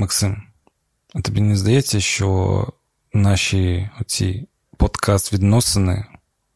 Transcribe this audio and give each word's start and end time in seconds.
Максим, 0.00 0.42
а 1.14 1.20
тобі 1.20 1.40
не 1.40 1.56
здається, 1.56 2.00
що 2.00 2.66
наші 3.12 3.90
оці 4.00 4.48
подкаст-відносини 4.78 6.04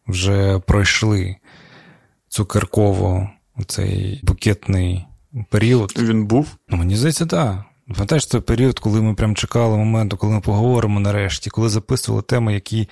вже 0.08 0.58
пройшли 0.58 1.36
цукерково 2.28 3.30
цей 3.67 4.20
букетний 4.22 5.04
період? 5.50 5.94
Він 5.99 6.26
був? 6.26 6.57
Ну, 6.68 6.76
мені 6.76 6.96
здається, 6.96 7.26
так. 7.26 7.65
Пам'ятаєш 7.88 8.27
той 8.27 8.41
період, 8.41 8.79
коли 8.79 9.02
ми 9.02 9.14
прям 9.14 9.35
чекали 9.35 9.77
моменту, 9.77 10.17
коли 10.17 10.35
ми 10.35 10.41
поговоримо 10.41 11.01
нарешті, 11.01 11.51
коли 11.51 11.69
записували 11.69 12.23
теми, 12.23 12.55
які 12.55 12.89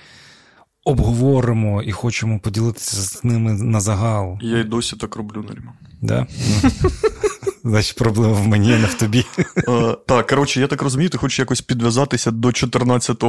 обговоримо 0.83 1.81
і 1.81 1.91
хочемо 1.91 2.39
поділитися 2.39 3.01
з 3.01 3.23
ними 3.23 3.53
на 3.53 3.79
загал. 3.79 4.37
Я 4.41 4.57
й 4.57 4.63
досі 4.63 4.95
так 4.95 5.15
роблю, 5.15 5.45
Наріма. 5.49 5.73
Да? 6.01 6.27
Значить, 7.63 7.97
проблема 7.97 8.33
в 8.33 8.47
мені, 8.47 8.73
а 8.73 8.77
не 8.77 8.85
в 8.85 8.93
тобі. 8.93 9.25
Е, 9.67 9.97
так, 10.05 10.27
коротше, 10.27 10.61
я 10.61 10.67
так 10.67 10.81
розумію, 10.81 11.09
ти 11.09 11.17
хочеш 11.17 11.39
якось 11.39 11.61
підв'язатися 11.61 12.31
до 12.31 12.51
14 12.51 13.23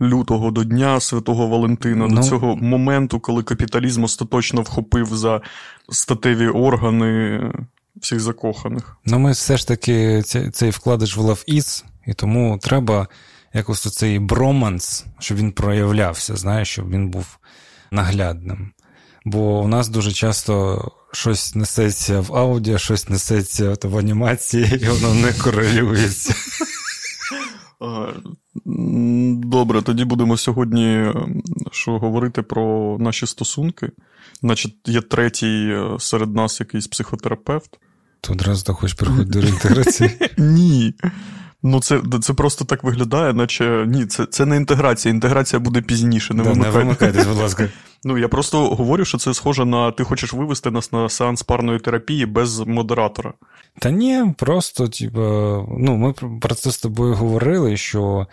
лютого, 0.00 0.50
до 0.50 0.64
Дня 0.64 1.00
Святого 1.00 1.46
Валентина, 1.46 2.06
Ну. 2.08 2.16
до 2.16 2.22
цього 2.22 2.56
моменту, 2.56 3.20
коли 3.20 3.42
капіталізм 3.42 4.04
остаточно 4.04 4.62
вхопив 4.62 5.06
за 5.06 5.40
статеві 5.88 6.48
органи 6.48 7.40
всіх 7.96 8.20
закоханих. 8.20 8.96
Ну, 9.04 9.18
ми 9.18 9.32
все 9.32 9.56
ж 9.56 9.68
таки 9.68 10.22
цей, 10.22 10.50
цей 10.50 10.70
вкладиш 10.70 11.16
в 11.16 11.20
Love 11.20 11.54
Is, 11.58 11.84
і 12.06 12.14
тому 12.14 12.58
треба 12.62 13.08
якось 13.54 13.80
цей 13.96 14.18
броманс, 14.18 15.04
щоб 15.18 15.38
він 15.38 15.52
проявлявся, 15.52 16.36
знаєш, 16.36 16.68
щоб 16.68 16.90
він 16.90 17.10
був 17.10 17.38
наглядним. 17.90 18.70
Бо 19.24 19.60
у 19.60 19.68
нас 19.68 19.88
дуже 19.88 20.12
часто 20.12 20.82
щось 21.12 21.54
несеться 21.54 22.20
в 22.20 22.36
аудіо, 22.36 22.78
щось 22.78 23.08
несеться 23.08 23.76
в 23.82 23.98
анімації, 23.98 24.80
і 24.82 24.88
воно 24.88 25.14
не 25.14 25.32
корелюється. 25.32 26.34
Добре, 29.34 29.82
тоді 29.82 30.04
будемо 30.04 30.36
сьогодні 30.36 30.86
е, 30.86 31.14
що 31.72 31.98
говорити 31.98 32.42
про 32.42 32.96
наші 33.00 33.26
стосунки. 33.26 33.90
Значить, 34.42 34.76
є 34.86 35.00
третій 35.00 35.68
е, 35.70 35.96
серед 35.98 36.34
нас 36.34 36.60
якийсь 36.60 36.86
психотерапевт. 36.86 37.78
Ти 38.20 38.32
одразу 38.32 38.64
так 38.64 38.76
хочеш 38.76 38.94
переходити 38.94 39.30
до 39.30 39.40
реінтеграції. 39.40 40.10
Ні. 40.38 40.94
Ну, 41.62 41.80
це, 41.80 42.00
це 42.22 42.34
просто 42.34 42.64
так 42.64 42.84
виглядає, 42.84 43.32
наче 43.32 43.84
ні, 43.88 44.06
це, 44.06 44.26
це 44.26 44.46
не 44.46 44.56
інтеграція. 44.56 45.14
Інтеграція 45.14 45.60
буде 45.60 45.80
пізніше. 45.80 46.34
Не 46.34 46.42
Да, 46.42 46.54
Не 46.54 46.70
вимикайтесь, 46.70 47.26
будь 47.26 47.38
ласка. 47.38 47.68
Ну, 48.04 48.18
я 48.18 48.28
просто 48.28 48.68
говорю, 48.68 49.04
що 49.04 49.18
це 49.18 49.34
схоже 49.34 49.64
на 49.64 49.90
ти 49.90 50.04
хочеш 50.04 50.32
вивести 50.32 50.70
нас 50.70 50.92
на 50.92 51.08
сеанс 51.08 51.42
парної 51.42 51.78
терапії 51.78 52.26
без 52.26 52.58
модератора. 52.58 53.32
Та 53.78 53.90
ні, 53.90 54.34
просто, 54.36 54.88
типа, 54.88 55.20
ну, 55.78 55.96
ми 55.96 56.12
про- 56.40 56.54
це 56.54 56.70
з 56.70 56.78
тобою 56.78 57.14
говорили, 57.14 57.76
що 57.76 58.26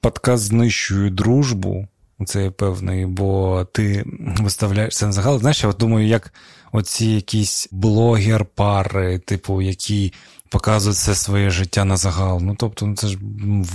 подкаст 0.00 0.44
знищує 0.44 1.10
дружбу, 1.10 1.88
це 2.26 2.44
я 2.44 2.50
певний, 2.50 3.06
бо 3.06 3.64
ти 3.72 4.04
виставляєш 4.40 4.96
це 4.96 5.06
на 5.06 5.12
загал. 5.12 5.38
Знаєш, 5.40 5.62
я 5.64 5.70
от 5.70 5.76
думаю, 5.76 6.06
як 6.06 6.32
оці 6.72 7.06
якісь 7.06 7.68
блогер-пари, 7.72 9.18
типу, 9.18 9.62
які 9.62 10.12
показують 10.48 10.96
все 10.96 11.14
своє 11.14 11.50
життя 11.50 11.84
на 11.84 11.96
загал. 11.96 12.40
Ну, 12.42 12.56
тобто, 12.58 12.86
ну, 12.86 12.94
це 12.94 13.06
ж 13.06 13.18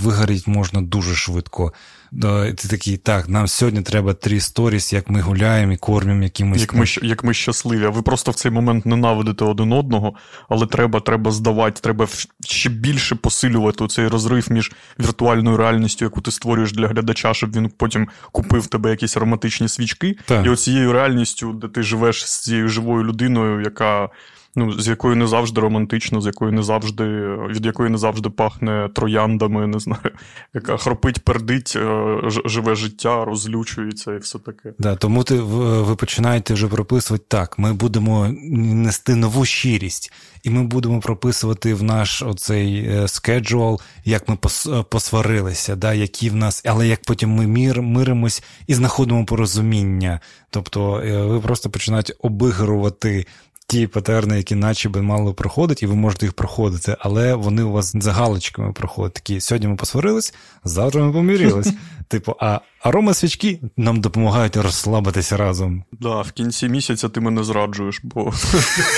вигоріть 0.02 0.46
можна 0.46 0.82
дуже 0.82 1.14
швидко. 1.14 1.72
Да, 2.12 2.52
Ти 2.52 2.68
такий, 2.68 2.96
так, 2.96 3.28
нам 3.28 3.48
сьогодні 3.48 3.82
треба 3.82 4.14
три 4.14 4.40
сторіс, 4.40 4.92
як 4.92 5.10
ми 5.10 5.20
гуляємо 5.20 5.72
і 5.72 5.76
кормимо 5.76 6.22
якимось. 6.22 6.60
Як 6.60 6.74
ми, 6.74 6.84
як 7.02 7.24
ми 7.24 7.34
щасливі. 7.34 7.84
А 7.84 7.90
ви 7.90 8.02
просто 8.02 8.30
в 8.30 8.34
цей 8.34 8.52
момент 8.52 8.86
ненавидите 8.86 9.44
один 9.44 9.72
одного, 9.72 10.14
але 10.48 10.66
треба, 10.66 11.00
треба 11.00 11.30
здавати, 11.30 11.80
треба 11.80 12.08
ще 12.46 12.70
більше 12.70 13.14
посилювати 13.14 13.86
цей 13.86 14.08
розрив 14.08 14.52
між 14.52 14.72
віртуальною 15.00 15.56
реальністю, 15.56 16.04
яку 16.04 16.20
ти 16.20 16.30
створюєш 16.30 16.72
для 16.72 16.88
глядача, 16.88 17.34
щоб 17.34 17.56
він 17.56 17.70
потім 17.76 18.08
купив 18.32 18.66
тебе 18.66 18.90
якісь 18.90 19.16
ароматичні 19.16 19.68
свічки, 19.68 20.16
Так. 20.26 20.46
і 20.46 20.48
оцією 20.48 20.92
реальністю, 20.92 21.52
де 21.52 21.68
ти 21.68 21.82
живеш 21.82 22.26
з 22.26 22.40
цією 22.40 22.68
живою 22.68 23.04
людиною, 23.04 23.60
яка. 23.60 24.08
Ну, 24.56 24.72
з 24.72 24.88
якою 24.88 25.16
не 25.16 25.26
завжди 25.26 25.60
романтично, 25.60 26.20
з 26.20 26.26
якою 26.26 26.52
не 26.52 26.62
завжди, 26.62 27.04
від 27.48 27.66
якої 27.66 27.90
не 27.90 27.98
завжди 27.98 28.30
пахне 28.30 28.90
трояндами, 28.94 29.66
не 29.66 29.78
знаю, 29.78 30.10
яка 30.54 30.76
хропить, 30.76 31.24
пердить, 31.24 31.72
е, 31.76 32.18
живе 32.44 32.74
життя, 32.74 33.24
розлючується 33.24 34.14
і 34.14 34.18
все 34.18 34.38
таке. 34.38 34.72
Да, 34.78 34.96
тому 34.96 35.24
ти, 35.24 35.34
ви 35.34 35.96
починаєте 35.96 36.54
вже 36.54 36.68
прописувати 36.68 37.24
так. 37.28 37.58
Ми 37.58 37.72
будемо 37.72 38.28
нести 38.52 39.14
нову 39.14 39.44
щирість, 39.44 40.12
і 40.42 40.50
ми 40.50 40.62
будемо 40.62 41.00
прописувати 41.00 41.74
в 41.74 41.82
наш 41.82 42.22
оцей 42.22 42.90
schedule, 43.06 43.80
як 44.04 44.28
ми 44.28 44.38
е, 44.66 44.82
посварилися, 44.88 45.76
да, 45.76 45.94
які 45.94 46.30
в 46.30 46.36
нас, 46.36 46.62
але 46.66 46.88
як 46.88 47.02
потім 47.02 47.30
ми 47.30 47.46
мір, 47.46 47.82
миримось 47.82 48.42
і 48.66 48.74
знаходимо 48.74 49.24
порозуміння. 49.24 50.20
Тобто 50.50 51.00
е, 51.00 51.22
ви 51.22 51.40
просто 51.40 51.70
починаєте 51.70 52.14
обігрувати. 52.20 53.26
Ті 53.72 53.86
патерни, 53.86 54.36
які 54.36 54.54
наче 54.54 54.88
би 54.88 55.02
мали 55.02 55.32
проходити, 55.32 55.84
і 55.84 55.88
ви 55.88 55.94
можете 55.94 56.26
їх 56.26 56.32
проходити, 56.32 56.96
але 57.00 57.34
вони 57.34 57.62
у 57.62 57.72
вас 57.72 57.92
за 57.94 58.12
галочками 58.12 58.72
проходять. 58.72 59.14
Такі 59.14 59.40
сьогодні 59.40 59.68
ми 59.68 59.76
посварились, 59.76 60.34
завтра 60.64 61.04
ми 61.04 61.12
помірялись. 61.12 61.72
Типу, 62.08 62.36
а 62.40 62.60
арома 62.82 63.14
свічки 63.14 63.60
нам 63.76 64.00
допомагають 64.00 64.56
розслабитися 64.56 65.36
разом. 65.36 65.84
Да, 66.00 66.20
в 66.20 66.32
кінці 66.32 66.68
місяця 66.68 67.08
ти 67.08 67.20
мене 67.20 67.44
зраджуєш, 67.44 68.00
бо 68.02 68.32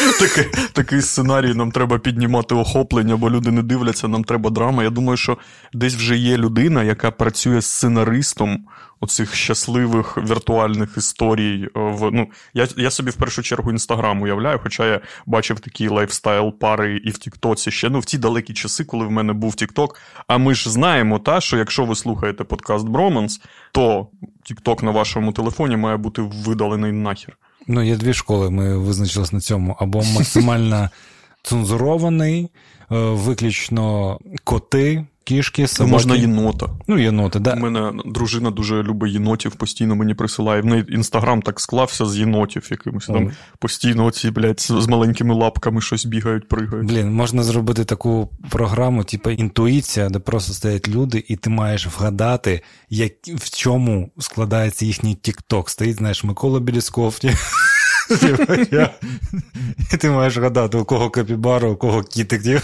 такий 0.73 1.03
сценарій 1.03 1.55
нам 1.55 1.73
треба 1.73 1.99
піднімати 1.99 2.55
охоплення, 2.55 3.17
бо 3.17 3.31
люди 3.31 3.51
не 3.51 3.63
дивляться, 3.63 4.09
нам 4.09 4.25
треба 4.25 4.51
драма. 4.51 4.83
Я 4.83 4.91
думаю, 4.91 5.17
що 5.17 5.39
десь 5.73 5.95
вже 5.95 6.17
є 6.17 6.37
людина, 6.37 6.85
яка 6.85 7.11
працює 7.11 7.63
сценаристом 7.63 8.65
оцих 9.05 9.35
щасливих 9.35 10.19
віртуальних 10.19 10.95
історій. 10.97 11.69
е, 11.77 11.81
В, 11.81 12.11
ну, 12.13 12.27
я, 12.55 12.69
я 12.77 12.91
собі 12.91 13.11
в 13.11 13.15
першу 13.15 13.43
чергу 13.43 13.71
інстаграм 13.71 14.23
уявляю, 14.23 14.61
хоча 14.63 14.87
я 14.87 15.01
бачив 15.27 15.61
такі 15.61 15.89
lifestyle 15.89 16.53
пари 16.59 16.97
і 17.05 17.11
в 17.11 17.19
Тіктоці 17.19 17.71
ще 17.71 17.91
ну, 17.91 18.01
в 18.01 18.05
ті 18.05 18.19
далекі 18.19 18.53
часи, 18.55 18.85
коли 18.85 19.07
в 19.07 19.11
мене 19.11 19.33
був 19.33 19.55
Тікток. 19.55 20.01
А 20.27 20.39
ми 20.39 20.55
ж 20.55 20.71
знаємо, 20.71 21.19
та, 21.19 21.41
що 21.41 21.57
якщо 21.57 21.85
ви 21.85 21.95
слухаєте 21.95 22.45
подкаст 22.45 22.87
Броманс, 22.89 23.41
то 23.73 24.07
Тікток 24.45 24.83
на 24.83 24.91
вашому 24.91 25.33
телефоні 25.33 25.77
має 25.77 25.97
бути 25.97 26.23
видалений 26.23 26.93
нахер. 26.93 27.37
Ну, 27.67 27.83
є 27.83 27.97
дві 27.97 28.15
школи, 28.15 28.51
ми 28.51 28.79
визначились 28.79 29.33
на 29.33 29.41
цьому. 29.41 29.77
Або 29.81 29.99
максимально 29.99 30.91
цензурований, 31.43 32.43
е, 32.45 32.49
виключно 32.99 34.19
коти, 34.45 35.07
кішки, 35.25 35.67
собаки. 35.67 35.93
можна 35.93 36.17
єнота. 36.17 36.69
Ну, 36.87 36.99
єноти, 36.99 37.39
У 37.39 37.57
мене 37.57 37.93
дружина 38.05 38.51
дуже 38.51 38.83
любить 38.83 39.13
єнотів, 39.13 39.53
постійно 39.53 39.97
мені 39.97 40.15
присилає. 40.15 40.63
В 40.63 40.65
неї 40.65 40.85
інстаграм 40.89 41.43
так 41.43 41.61
склався 41.61 42.07
з 42.07 42.19
єнотів 42.19 42.69
якимось. 42.71 43.07
Там 43.07 43.31
постійно 43.59 44.05
оці, 44.05 44.31
блядь, 44.31 44.61
з 44.61 44.87
маленькими 44.87 45.35
лапками 45.35 45.81
щось 45.81 46.05
бігають, 46.05 46.49
пригають. 46.49 46.89
Блін, 46.89 47.13
можна 47.13 47.43
зробити 47.43 47.85
таку 47.85 48.31
програму, 48.51 49.05
типу 49.05 49.31
інтуїція, 49.31 50.09
де 50.09 50.19
просто 50.19 50.53
стоять 50.53 50.89
люди, 50.89 51.25
і 51.29 51.37
ти 51.37 51.51
маєш 51.51 51.87
вгадати, 51.87 52.61
як, 52.91 53.13
в 53.27 53.57
чому 53.57 54.11
складається 54.19 54.85
їхній 54.85 55.15
тік-ток. 55.15 55.71
Стоїть, 55.71 55.97
знаєш, 55.97 56.25
Микола 56.25 56.61
Білісков. 56.61 57.19
ти 60.01 60.11
маєш 60.11 60.37
гадати, 60.37 60.79
у 60.79 60.85
кого 60.85 61.11
капібара, 61.11 61.69
у 61.69 61.77
кого 61.77 62.03
кітик. 62.03 62.63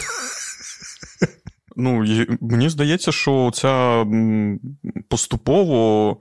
Ну, 1.81 2.05
мені 2.41 2.69
здається, 2.69 3.13
що 3.13 3.51
ця 3.55 4.07
поступово 5.09 6.17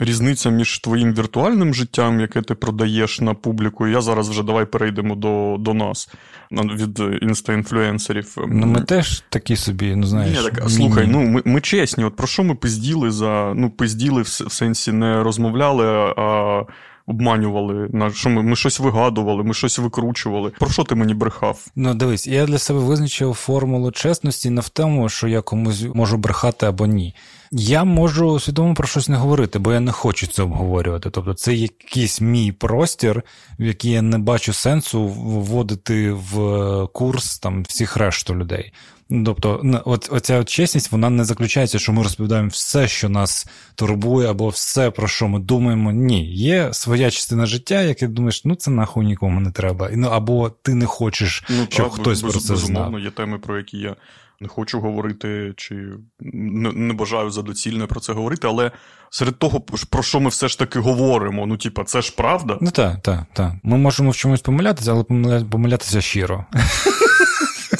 різниця 0.00 0.50
між 0.50 0.78
твоїм 0.78 1.14
віртуальним 1.14 1.74
життям, 1.74 2.20
яке 2.20 2.42
ти 2.42 2.54
продаєш 2.54 3.20
на 3.20 3.34
публіку. 3.34 3.86
Я 3.86 4.00
зараз 4.00 4.28
вже 4.28 4.42
давай 4.42 4.66
перейдемо 4.66 5.14
до, 5.14 5.56
до 5.58 5.74
нас 5.74 6.08
від 6.52 6.98
інста-інфлюенсерів. 6.98 8.44
Ну, 8.48 8.66
ми 8.66 8.80
теж 8.80 9.24
такі 9.28 9.56
собі, 9.56 9.94
ну 9.96 10.06
знаєш. 10.06 10.38
Ні, 10.38 10.50
так, 10.50 10.70
слухай, 10.70 11.06
ну 11.06 11.22
ми, 11.22 11.42
ми 11.44 11.60
чесні, 11.60 12.04
от 12.04 12.16
про 12.16 12.26
що 12.26 12.44
ми 12.44 12.54
пизділи 12.54 13.10
за. 13.10 13.52
Ну, 13.56 13.70
пизділи 13.70 14.22
в, 14.22 14.24
в 14.24 14.52
сенсі 14.52 14.92
не 14.92 15.22
розмовляли, 15.22 15.86
а 16.16 16.62
обманювали. 17.06 17.90
Що 18.14 18.30
ми, 18.30 18.42
ми 18.42 18.56
щось 18.56 18.80
вигадували, 18.80 19.44
ми 19.44 19.54
щось 19.54 19.78
викручували. 19.78 20.50
Про 20.50 20.70
що 20.70 20.84
ти 20.84 20.94
мені 20.94 21.14
брехав? 21.14 21.66
Ну, 21.76 21.94
дивись, 21.94 22.26
я 22.26 22.46
для 22.46 22.58
себе 22.58 22.78
визначив 22.78 23.34
формулу 23.34 23.90
чесності 23.90 24.50
не 24.50 24.60
в 24.60 24.68
тому, 24.68 25.08
що 25.08 25.28
я 25.28 25.40
комусь 25.40 25.84
можу 25.94 26.16
брехати 26.16 26.66
або 26.66 26.86
ні. 26.86 27.14
Я 27.54 27.84
можу 27.84 28.40
свідомо 28.40 28.74
про 28.74 28.86
щось 28.86 29.08
не 29.08 29.16
говорити, 29.16 29.58
бо 29.58 29.72
я 29.72 29.80
не 29.80 29.92
хочу 29.92 30.26
це 30.26 30.42
обговорювати. 30.42 31.10
Тобто, 31.10 31.34
це 31.34 31.54
якийсь 31.54 32.20
мій 32.20 32.52
простір, 32.52 33.22
в 33.58 33.64
який 33.64 33.90
я 33.90 34.02
не 34.02 34.18
бачу 34.18 34.52
сенсу 34.52 35.08
вводити 35.08 36.12
в 36.12 36.86
курс 36.92 37.38
там 37.38 37.62
всіх 37.62 37.96
решту 37.96 38.34
людей. 38.34 38.72
Ну, 39.14 39.24
Тобто, 39.24 39.82
от 39.84 40.08
оця 40.12 40.38
от 40.38 40.48
чесність, 40.48 40.92
вона 40.92 41.10
не 41.10 41.24
заключається, 41.24 41.78
що 41.78 41.92
ми 41.92 42.02
розповідаємо 42.02 42.48
все, 42.48 42.88
що 42.88 43.08
нас 43.08 43.46
турбує, 43.74 44.30
або 44.30 44.48
все, 44.48 44.90
про 44.90 45.08
що 45.08 45.28
ми 45.28 45.40
думаємо. 45.40 45.92
Ні, 45.92 46.26
є 46.34 46.68
своя 46.72 47.10
частина 47.10 47.46
життя, 47.46 47.82
яке 47.82 48.08
думаєш, 48.08 48.44
ну 48.44 48.54
це 48.54 48.70
нахуй 48.70 49.06
нікому 49.06 49.40
не 49.40 49.50
треба. 49.50 49.90
Ну 49.92 50.08
або 50.08 50.50
ти 50.50 50.74
не 50.74 50.86
хочеш, 50.86 51.44
щоб 51.68 51.90
та, 51.90 51.96
хтось 51.96 52.22
без- 52.22 52.32
про 52.32 52.40
це 52.40 52.52
безумовно, 52.52 52.88
знав. 52.90 53.00
є 53.00 53.10
теми, 53.10 53.38
про 53.38 53.58
які 53.58 53.78
я 53.78 53.96
не 54.40 54.48
хочу 54.48 54.80
говорити, 54.80 55.52
чи 55.56 55.74
не, 56.20 56.72
не 56.72 56.94
бажаю 56.94 57.30
за 57.30 57.42
доцільне 57.42 57.86
про 57.86 58.00
це 58.00 58.12
говорити, 58.12 58.46
але 58.48 58.70
серед 59.10 59.38
того, 59.38 59.60
про 59.90 60.02
що 60.02 60.20
ми 60.20 60.28
все 60.28 60.48
ж 60.48 60.58
таки 60.58 60.78
говоримо, 60.78 61.46
ну, 61.46 61.56
типа, 61.56 61.84
це 61.84 62.02
ж 62.02 62.14
правда. 62.16 62.58
Ну 62.60 62.70
так, 62.70 63.02
так, 63.02 63.24
так. 63.32 63.52
Ми 63.62 63.76
можемо 63.76 64.10
в 64.10 64.16
чомусь 64.16 64.40
помилятися, 64.40 64.92
але 64.92 65.04
помилятися 65.44 66.00
щиро. 66.00 66.44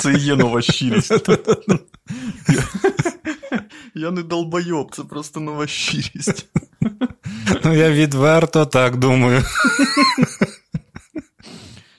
Це 0.02 0.12
і 0.12 0.18
є 0.18 0.36
нова 0.36 0.62
щирість. 0.62 1.12
Я 3.94 4.10
не 4.10 4.22
долбойоб, 4.22 4.94
це 4.94 5.02
просто 5.04 5.40
нова 5.40 5.66
щирість. 5.66 6.46
Ну, 7.64 7.74
я 7.74 7.90
відверто 7.90 8.66
так 8.66 8.96
думаю. 8.96 9.44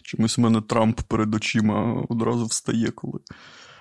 Чомусь 0.04 0.38
у 0.38 0.42
мене 0.42 0.62
Трамп 0.62 1.02
перед 1.02 1.36
очима 1.36 2.06
одразу 2.10 2.46
встає, 2.46 2.92
коли 2.92 3.20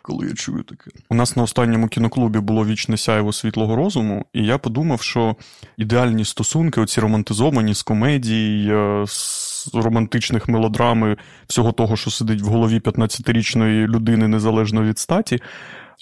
коли 0.03 0.27
я 0.27 0.35
чую 0.35 0.63
таке. 0.63 0.91
У 1.09 1.15
нас 1.15 1.37
на 1.37 1.43
останньому 1.43 1.89
кіноклубі 1.89 2.39
було 2.39 2.67
вічне 2.67 2.97
сяйво 2.97 3.33
світлого 3.33 3.77
розуму, 3.77 4.27
і 4.33 4.47
я 4.47 4.59
подумав, 4.59 5.03
що 5.03 5.37
ідеальні 5.77 6.25
стосунки, 6.25 6.81
оці 6.81 7.01
романтизовані 7.01 7.75
з 7.75 7.83
комедій, 7.83 8.69
е, 8.71 9.05
з 9.07 9.71
романтичних 9.75 10.49
мелодрами, 10.49 11.17
всього 11.47 11.73
того, 11.73 11.97
що 11.97 12.11
сидить 12.11 12.43
в 12.43 12.47
голові 12.47 12.79
15-річної 12.79 13.87
людини 13.87 14.29
незалежно 14.29 14.83
від 14.83 14.99
статі 14.99 15.41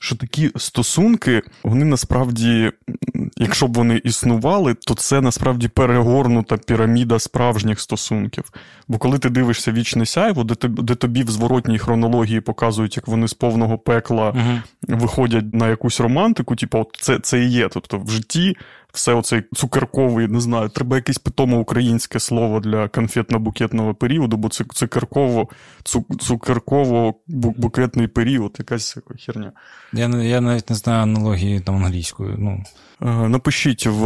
що 0.02 0.16
такі 0.16 0.50
стосунки, 0.56 1.42
вони 1.64 1.84
насправді, 1.84 2.72
якщо 3.36 3.68
б 3.68 3.74
вони 3.74 4.00
існували, 4.04 4.74
то 4.74 4.94
це 4.94 5.20
насправді 5.20 5.68
перегорнута 5.68 6.56
піраміда 6.56 7.18
справжніх 7.18 7.80
стосунків. 7.80 8.44
Бо 8.88 8.98
коли 8.98 9.18
ти 9.18 9.30
дивишся 9.30 9.72
вічне 9.72 10.06
сяйво, 10.06 10.44
де 10.44 10.94
тобі 10.94 11.22
в 11.22 11.30
зворотній 11.30 11.78
хронології 11.78 12.40
показують, 12.40 12.96
як 12.96 13.08
вони 13.08 13.28
з 13.28 13.34
повного 13.34 13.78
пекла 13.78 14.30
угу. 14.30 14.98
виходять 14.98 15.54
на 15.54 15.68
якусь 15.68 16.00
романтику, 16.00 16.56
типу, 16.56 16.78
от 16.78 16.96
це 17.00 17.18
це 17.18 17.40
і 17.40 17.50
є. 17.50 17.68
Тобто 17.68 17.98
в 17.98 18.10
житті 18.10 18.56
все 18.92 19.14
оцей 19.14 19.42
цукерковий, 19.52 20.28
не 20.28 20.40
знаю, 20.40 20.68
треба 20.68 20.96
якесь 20.96 21.18
питомо 21.18 21.58
українське 21.58 22.20
слово 22.20 22.60
для 22.60 22.84
конфетно-букетного 22.86 23.94
періоду, 23.94 24.36
бо 24.36 24.48
це 24.48 24.64
цукерково 24.74 25.48
цукерково-букетний 26.18 28.06
період, 28.06 28.56
якась 28.58 28.96
херня. 29.26 29.52
Я 29.92 30.08
я 30.08 30.40
навіть 30.40 30.70
не 30.70 30.76
знаю 30.76 31.02
аналогії 31.02 31.60
там 31.60 31.84
англійською. 31.84 32.36
Ну. 32.38 32.64
Е, 33.02 33.28
напишіть 33.28 33.86
в 33.86 34.00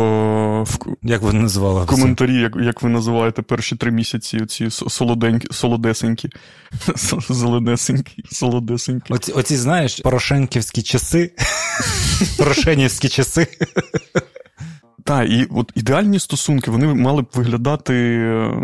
в 0.62 0.78
як 1.02 1.22
ви 1.22 1.32
називали 1.32 1.84
в 1.84 1.86
коментарі, 1.86 2.34
як 2.34 2.56
як 2.56 2.82
ви 2.82 2.88
називаєте 2.88 3.42
перші 3.42 3.76
три 3.76 3.90
місяці 3.90 4.38
оці 4.38 4.70
солоденькі, 4.70 5.48
солодесенькі, 5.50 6.30
зеленесенькі, 7.28 8.24
солодесенькі. 8.32 9.14
Оці, 9.14 9.32
оці 9.32 9.56
знаєш, 9.56 10.00
порошенківські 10.00 10.82
часи, 10.82 11.32
порошенівські 12.38 13.08
часи. 13.08 13.48
Так, 15.04 15.30
і 15.30 15.46
от 15.50 15.72
ідеальні 15.74 16.18
стосунки 16.18 16.70
вони 16.70 16.86
мали 16.94 17.22
б 17.22 17.26
виглядати 17.34 17.94
е, 17.94 18.54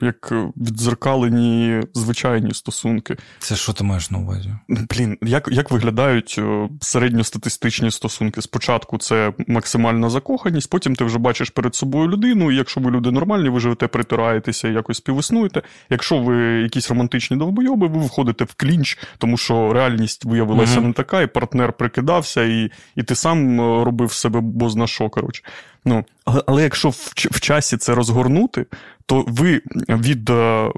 як 0.00 0.32
відзеркалені 0.56 1.80
звичайні 1.94 2.54
стосунки. 2.54 3.16
Це 3.38 3.56
що 3.56 3.72
ти 3.72 3.84
маєш 3.84 4.10
на 4.10 4.18
увазі? 4.18 4.54
Блін, 4.68 5.18
як 5.22 5.48
як 5.52 5.70
виглядають 5.70 6.36
е, 6.38 6.68
середньостатистичні 6.80 7.90
стосунки? 7.90 8.42
Спочатку 8.42 8.98
це 8.98 9.32
максимальна 9.46 10.10
закоханість, 10.10 10.70
потім 10.70 10.96
ти 10.96 11.04
вже 11.04 11.18
бачиш 11.18 11.50
перед 11.50 11.74
собою 11.74 12.08
людину, 12.08 12.50
і 12.50 12.56
якщо 12.56 12.80
ви 12.80 12.90
люди 12.90 13.10
нормальні, 13.10 13.48
ви 13.48 13.60
живете, 13.60 13.86
притираєтеся, 13.86 14.68
якось 14.68 14.96
співіснуєте. 14.96 15.62
Якщо 15.90 16.18
ви 16.18 16.36
якісь 16.42 16.90
романтичні 16.90 17.36
довбойоби, 17.36 17.86
ви 17.86 17.98
виходите 17.98 18.44
в 18.44 18.54
клінч, 18.54 18.98
тому 19.18 19.36
що 19.36 19.72
реальність 19.72 20.24
виявилася 20.24 20.80
mm 20.80 20.84
не 20.84 20.92
така, 20.92 21.22
і 21.22 21.26
партнер 21.26 21.72
прикидався, 21.72 22.44
і 22.44 22.70
і 22.96 23.02
ти 23.02 23.14
сам 23.14 23.60
е, 23.60 23.84
робив 23.84 24.12
себе 24.12 24.40
бозна 24.40 24.86
що, 24.86 25.08
коротше. 25.08 25.42
Ну, 25.84 26.04
Але 26.46 26.62
якщо 26.62 26.88
в, 26.88 27.12
в 27.16 27.40
часі 27.40 27.76
це 27.76 27.94
розгорнути, 27.94 28.66
то 29.06 29.24
ви 29.28 29.62
від 29.88 30.30
е, 30.30 30.70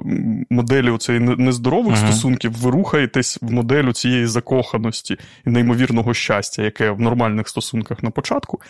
моделі 0.49 0.97
цієї 0.97 1.23
нездорових 1.23 1.95
uh-huh. 1.95 2.07
стосунків 2.07 2.51
ви 2.51 2.71
рухаєтесь 2.71 3.37
в 3.41 3.51
моделю 3.51 3.93
цієї 3.93 4.27
закоханості 4.27 5.17
і 5.45 5.49
неймовірного 5.49 6.13
щастя, 6.13 6.63
яке 6.63 6.91
в 6.91 7.01
нормальних 7.01 7.47
стосунках 7.47 8.03
на 8.03 8.09
початку, 8.09 8.61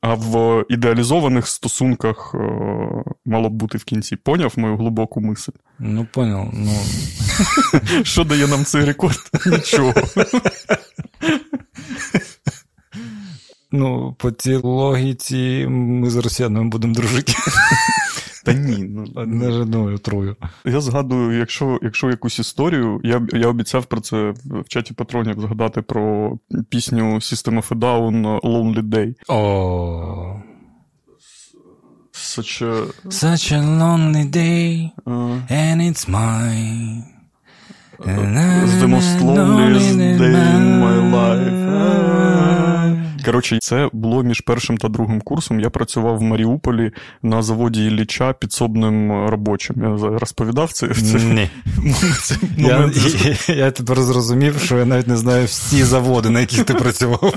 а 0.00 0.14
в 0.14 0.64
ідеалізованих 0.68 1.48
стосунках 1.48 2.34
е, 2.34 2.38
мало 3.26 3.48
б 3.48 3.52
бути 3.52 3.78
в 3.78 3.84
кінці. 3.84 4.16
Поняв 4.16 4.52
мою 4.56 4.76
глибоку 4.76 5.20
мисль? 5.20 5.52
Ну, 5.78 6.06
поняв. 6.12 6.50
Ну... 6.52 6.72
Що 8.04 8.24
дає 8.24 8.46
нам 8.46 8.64
цей 8.64 8.84
рекорд? 8.84 9.30
Нічого. 9.46 9.94
Ну, 13.72 14.14
по 14.18 14.30
цій 14.30 14.56
логіці 14.56 15.66
ми 15.68 16.10
з 16.10 16.16
росіянами 16.16 16.68
будемо 16.68 16.94
дружити. 16.94 17.32
Та 18.44 18.52
ні, 18.52 18.84
ну 18.84 19.26
не 19.26 19.52
жадною 19.52 19.98
трою. 19.98 20.36
Я 20.64 20.80
згадую, 20.80 21.38
якщо 21.38 21.78
якщо 21.82 22.10
якусь 22.10 22.38
історію, 22.38 23.00
я 23.04 23.22
я 23.32 23.48
обіцяв 23.48 23.84
про 23.84 24.00
це 24.00 24.34
в 24.44 24.68
чаті 24.68 24.94
патронів 24.94 25.40
згадати 25.40 25.82
про 25.82 26.36
пісню 26.68 27.14
System 27.14 27.56
of 27.56 27.68
a 27.68 27.78
Down 27.78 28.40
Lonely 28.40 28.82
Day. 28.82 29.14
О. 29.28 30.42
Such 32.14 32.62
a... 32.62 32.72
Such 33.10 33.52
a 33.52 33.60
lonely 33.82 34.24
day, 34.24 34.92
uh. 35.06 35.40
and 35.50 35.82
it's 35.82 36.06
mine. 36.08 37.04
Uh, 37.98 38.80
the 38.80 38.88
most 38.88 39.20
loneliest 39.20 39.98
day 39.98 40.34
in 40.56 40.64
my 40.84 40.96
life. 41.16 42.41
Коротше, 43.24 43.58
це 43.60 43.88
було 43.92 44.22
між 44.22 44.40
першим 44.40 44.78
та 44.78 44.88
другим 44.88 45.20
курсом. 45.20 45.60
Я 45.60 45.70
працював 45.70 46.18
в 46.18 46.22
Маріуполі 46.22 46.90
на 47.22 47.42
заводі 47.42 47.86
Ілліча 47.86 48.32
підсобним 48.32 49.26
робочим. 49.26 49.76
Я 49.78 50.18
розповідав 50.18 50.72
це. 50.72 50.88
це 50.88 51.18
Ні. 51.18 51.48
це 52.22 52.36
я, 52.58 52.90
я, 53.48 53.54
я 53.54 53.70
тепер 53.70 54.02
зрозумів, 54.02 54.58
що 54.58 54.78
я 54.78 54.84
навіть 54.84 55.08
не 55.08 55.16
знаю 55.16 55.46
всі 55.46 55.84
заводи, 55.84 56.30
на 56.30 56.40
яких 56.40 56.64
ти 56.64 56.74
працював. 56.74 57.34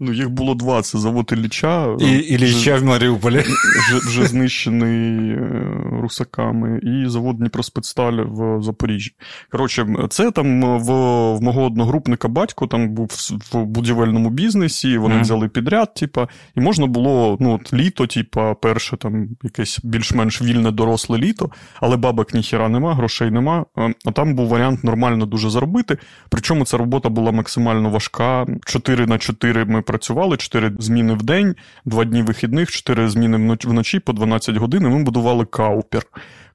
Ну, 0.00 0.12
їх 0.12 0.30
було 0.30 0.54
два: 0.54 0.82
це 0.82 0.98
завод 0.98 1.30
Ілліча. 1.32 1.96
І 2.00 2.10
Ілліча 2.12 2.76
в 2.76 2.84
Маріуполі. 2.84 3.38
Вже 3.38 3.98
вже 4.08 4.26
знищений 4.26 5.30
е, 5.30 5.70
русаками, 6.02 6.80
і 6.82 7.08
завод 7.08 7.36
Дніпроспецсталь 7.36 8.24
в 8.26 8.62
Запоріжжі. 8.62 9.12
Коротше, 9.50 9.86
це 10.08 10.30
там 10.30 10.78
в, 10.78 10.92
в 11.36 11.42
мого 11.42 11.64
одногрупника 11.64 12.28
батько 12.28 12.66
там 12.66 12.88
був 12.88 13.10
в 13.52 13.64
будівельному 13.64 14.30
бізнесі 14.30 14.98
вони 15.10 15.20
mm-hmm. 15.20 15.24
взяли 15.24 15.48
підряд, 15.48 15.94
типа, 15.94 16.28
і 16.56 16.60
можна 16.60 16.86
було 16.86 17.36
ну, 17.40 17.54
от, 17.54 17.72
літо, 17.72 18.06
типа, 18.06 18.54
перше 18.54 18.96
там 18.96 19.28
якесь 19.42 19.80
більш-менш 19.82 20.42
вільне 20.42 20.70
доросле 20.70 21.18
літо, 21.18 21.50
але 21.80 21.96
бабок 21.96 22.34
ніхіра 22.34 22.68
нема, 22.68 22.94
грошей 22.94 23.30
нема. 23.30 23.64
А 24.04 24.10
там 24.10 24.34
був 24.34 24.48
варіант 24.48 24.84
нормально 24.84 25.26
дуже 25.26 25.50
заробити. 25.50 25.98
Причому 26.28 26.64
ця 26.64 26.76
робота 26.76 27.08
була 27.08 27.32
максимально 27.32 27.90
важка. 27.90 28.46
4 28.66 29.06
на 29.06 29.18
4 29.18 29.64
ми 29.64 29.82
працювали, 29.82 30.36
4 30.36 30.72
зміни 30.78 31.14
в 31.14 31.22
день, 31.22 31.54
2 31.84 32.04
дні 32.04 32.22
вихідних, 32.22 32.70
4 32.70 33.08
зміни 33.08 33.56
вночі 33.64 33.98
по 33.98 34.12
12 34.12 34.56
годин. 34.56 34.82
і 34.82 34.88
Ми 34.88 35.02
будували 35.02 35.44
каупер. 35.44 36.02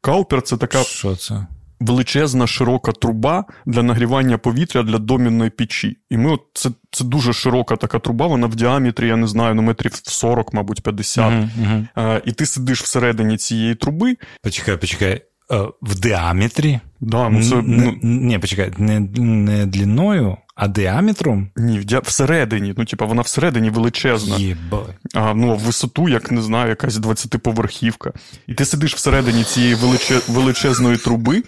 Каупер 0.01 0.41
це 0.41 0.57
така. 0.57 0.83
Що 0.83 1.15
це? 1.15 1.47
Величезна 1.79 2.47
широка 2.47 2.91
труба 2.91 3.45
для 3.65 3.83
нагрівання 3.83 4.37
повітря 4.37 4.83
для 4.83 4.97
домінної 4.97 5.49
печі. 5.49 5.97
І 6.09 6.17
ми 6.17 6.31
от 6.31 6.41
це 6.53 6.69
це 6.91 7.03
дуже 7.03 7.33
широка 7.33 7.75
така 7.75 7.99
труба, 7.99 8.27
вона 8.27 8.47
в 8.47 8.55
діаметрі, 8.55 9.07
я 9.07 9.15
не 9.15 9.27
знаю, 9.27 9.55
ну 9.55 9.61
метрів 9.61 9.91
40, 10.03 10.53
мабуть, 10.53 10.81
50. 10.81 11.33
Uh-huh, 11.33 11.49
uh-huh. 11.61 11.87
А, 11.95 12.21
І 12.25 12.31
ти 12.31 12.45
сидиш 12.45 12.81
всередині 12.81 13.37
цієї 13.37 13.75
труби. 13.75 14.17
Почекай, 14.43 14.77
почекай. 14.77 15.21
Е, 15.51 15.67
в 15.81 15.99
діаметрі? 15.99 16.79
Да, 17.01 17.29
ну 17.29 17.43
це, 17.43 17.61
ну... 17.65 17.95
Ні, 18.01 18.39
почекай, 18.39 18.71
не 18.77 18.99
не 18.99 19.65
длиною, 19.65 20.37
а 20.55 20.67
діаметром? 20.67 21.49
Ні, 21.55 21.79
в 21.79 21.99
всередині. 22.03 22.73
Ну, 22.77 22.85
типа, 22.85 23.05
вона 23.05 23.21
всередині 23.21 23.69
величезна. 23.69 24.37
Єбай. 24.37 24.85
А, 25.13 25.33
ну, 25.33 25.55
висоту, 25.55 26.09
як 26.09 26.31
не 26.31 26.41
знаю, 26.41 26.69
якась 26.69 26.93
20-поверхівка. 26.93 28.11
І 28.47 28.53
ти 28.53 28.65
сидиш 28.65 28.95
всередині 28.95 29.43
цієї 29.43 29.75
величе... 29.75 30.21
величезної 30.27 30.97
труби, 30.97 31.43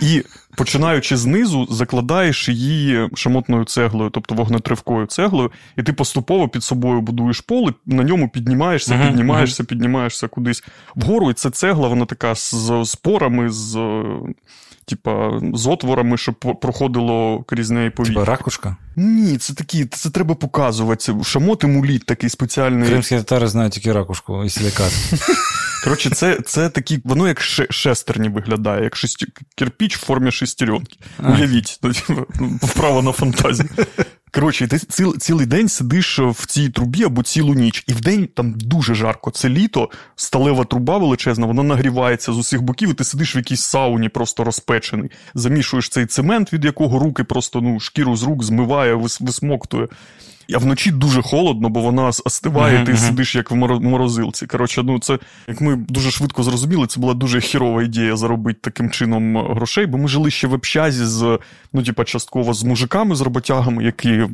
і 0.00 0.24
починаючи 0.56 1.16
знизу, 1.16 1.66
закладаєш 1.70 2.48
її 2.48 3.08
шамотною 3.14 3.64
цеглою, 3.64 4.10
тобто 4.10 4.34
вогнетривкою 4.34 5.06
цеглою, 5.06 5.52
і 5.76 5.82
ти 5.82 5.92
поступово 5.92 6.48
під 6.48 6.64
собою 6.64 7.00
будуєш 7.00 7.40
поле, 7.40 7.72
на 7.86 8.02
ньому 8.02 8.28
піднімаєшся, 8.28 8.94
uh-huh, 8.94 9.08
піднімаєшся, 9.08 9.62
uh-huh. 9.62 9.66
піднімаєшся 9.66 10.28
кудись 10.28 10.64
вгору. 10.94 11.30
І 11.30 11.34
ця 11.34 11.50
цегла, 11.50 11.88
вона 11.88 12.04
така 12.04 12.34
з 12.34 12.84
спорами, 12.84 13.50
з 13.50 13.78
типа, 14.86 15.40
з 15.54 15.66
отворами, 15.66 16.16
щоб 16.16 16.34
проходило 16.34 17.42
крізь 17.42 17.70
неї 17.70 17.90
повітря. 17.90 18.14
Типа 18.14 18.24
ракушка? 18.24 18.76
Ні, 18.96 19.38
це 19.38 19.54
такі, 19.54 19.86
це 19.86 20.10
треба 20.10 20.34
показувати. 20.34 21.14
Шамот 21.24 21.64
муліт 21.64 22.06
такий 22.06 22.30
спеціальний. 22.30 22.88
Кримські 22.88 23.16
татари 23.16 23.48
знають 23.48 23.72
тільки 23.72 23.92
ракушку 23.92 24.44
і 24.44 24.50
сілякат. 24.50 24.92
Коротше, 25.84 26.10
це 26.10 26.40
це 26.44 26.68
такі, 26.68 27.00
воно 27.04 27.28
як 27.28 27.40
шестерні 27.70 28.28
виглядає, 28.28 28.84
як 28.84 28.96
шесті... 28.96 29.26
кирпіч 29.54 29.96
в 29.96 30.06
формі 30.06 30.30
шестеренки. 30.30 30.98
Уявіть, 31.18 31.78
ну, 31.82 31.92
типу, 31.92 32.26
вправо 32.62 33.02
на 33.02 33.12
фантазію. 33.12 33.68
Коротше, 34.32 34.66
ти 34.68 34.78
ціл, 34.78 35.18
цілий 35.18 35.46
день 35.46 35.68
сидиш 35.68 36.18
в 36.18 36.46
цій 36.46 36.68
трубі 36.68 37.04
або 37.04 37.22
цілу 37.22 37.54
ніч, 37.54 37.84
і 37.86 37.92
в 37.92 38.00
день 38.00 38.28
там 38.34 38.52
дуже 38.56 38.94
жарко. 38.94 39.30
Це 39.30 39.48
літо, 39.48 39.90
сталева 40.16 40.64
труба 40.64 40.98
величезна, 40.98 41.46
вона 41.46 41.62
нагрівається 41.62 42.32
з 42.32 42.38
усіх 42.38 42.62
боків, 42.62 42.90
і 42.90 42.94
ти 42.94 43.04
сидиш 43.04 43.36
в 43.36 43.38
якійсь 43.38 43.60
сауні, 43.60 44.08
просто 44.08 44.44
розпечений. 44.44 45.10
Замішуєш 45.34 45.88
цей 45.88 46.06
цемент, 46.06 46.52
від 46.52 46.64
якого 46.64 46.98
руки 46.98 47.24
просто 47.24 47.60
ну, 47.60 47.80
шкіру 47.80 48.16
з 48.16 48.22
рук 48.22 48.44
змиває, 48.44 48.94
висмоктує. 49.20 49.88
А 50.54 50.58
вночі 50.58 50.90
дуже 50.90 51.22
холодно, 51.22 51.68
бо 51.68 51.80
вона 51.80 52.06
остиває, 52.24 52.84
ти 52.84 52.96
сидиш 52.96 53.34
як 53.34 53.50
в 53.50 53.54
морозилці. 53.54 54.46
Коротше, 54.46 54.82
ну 54.82 54.98
це 54.98 55.18
як 55.48 55.60
ми 55.60 55.76
дуже 55.76 56.10
швидко 56.10 56.42
зрозуміли, 56.42 56.86
це 56.86 57.00
була 57.00 57.14
дуже 57.14 57.40
хірова 57.40 57.82
ідея 57.82 58.16
заробити 58.16 58.58
таким 58.62 58.90
чином 58.90 59.38
е, 59.38 59.54
грошей, 59.54 59.86
бо 59.86 59.98
ми 59.98 60.08
жили 60.08 60.30
ще 60.30 60.46
в 60.46 60.52
общазі 60.52 61.04
з 61.04 61.38
ну, 61.72 61.82
типа, 61.82 62.04
частково 62.04 62.54
з 62.54 62.64
мужиками, 62.64 63.14
з 63.14 63.20
роботягами, 63.20 63.84
які 63.84 64.26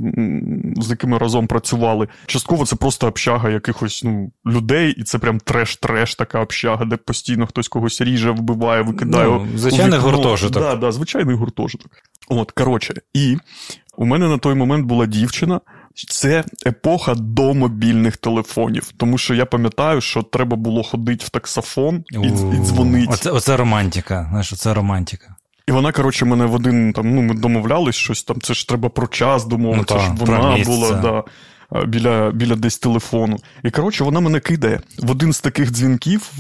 з 0.77 0.91
якими 0.91 1.19
разом 1.19 1.47
працювали. 1.47 2.09
Частково 2.27 2.67
це 2.67 2.77
просто 2.77 3.09
общага 3.09 3.51
якихось 3.51 4.05
ну, 4.05 4.33
людей, 4.47 4.95
і 4.99 5.03
це 5.03 5.19
прям 5.19 5.39
треш-треш, 5.39 6.17
така 6.17 6.41
общага, 6.41 6.85
де 6.85 6.97
постійно 6.97 7.47
хтось 7.47 7.69
когось 7.69 8.01
ріже, 8.01 8.31
вбиває, 8.31 8.83
викидає. 8.83 9.29
Ну, 9.29 9.47
Звичайний 9.57 9.99
гуртожиток. 9.99 10.63
Да, 10.63 10.75
да, 10.75 10.93
звичайний 10.93 11.37
гуртожиток. 11.37 11.91
От, 12.29 12.51
коротше, 12.51 12.95
і 13.15 13.37
у 13.97 14.05
мене 14.05 14.29
на 14.29 14.39
той 14.39 14.55
момент 14.55 14.87
була 14.87 15.07
дівчина. 15.07 15.61
Це 15.95 16.45
епоха 16.67 17.15
до 17.15 17.55
мобільних 17.55 18.17
телефонів, 18.17 18.93
тому 18.97 19.19
що 19.19 19.35
я 19.35 19.47
пам'ятаю, 19.47 20.01
що 20.01 20.23
треба 20.23 20.57
було 20.57 20.83
ходити 20.83 21.25
в 21.25 21.29
таксофон 21.29 22.05
і 22.11 22.17
і 22.57 22.59
дзвонити. 22.59 23.13
Оце 23.13 23.31
оце 23.31 23.57
романтика. 23.57 24.27
Знаєш, 24.31 24.53
оце 24.53 24.75
романтика. 24.75 25.37
І 25.69 25.73
вона, 25.73 25.93
коротше, 25.93 26.25
мене 26.25 26.47
в 26.47 26.55
один 26.55 26.93
там, 26.93 27.15
ну, 27.15 27.23
ми 27.23 27.35
домовлялись 27.35 27.95
щось 27.97 28.23
там, 28.23 28.41
це 28.41 28.55
ж 28.55 28.69
треба 28.69 28.89
про 28.89 29.07
час 29.07 29.45
домовитися, 29.45 29.95
ну, 29.95 30.17
щоб 30.17 30.29
вона 30.29 30.65
була. 30.65 30.93
да 30.93 31.25
біля 31.87 32.31
біля 32.31 32.57
десь 32.57 32.79
телефону. 32.79 33.37
І 33.65 33.71
коротше, 33.71 34.05
вона 34.05 34.21
мене 34.21 34.41
кидає 34.41 34.81
в 34.99 35.11
один 35.11 35.33
з 35.33 35.41
таких 35.41 35.71
дзвінків. 35.71 36.31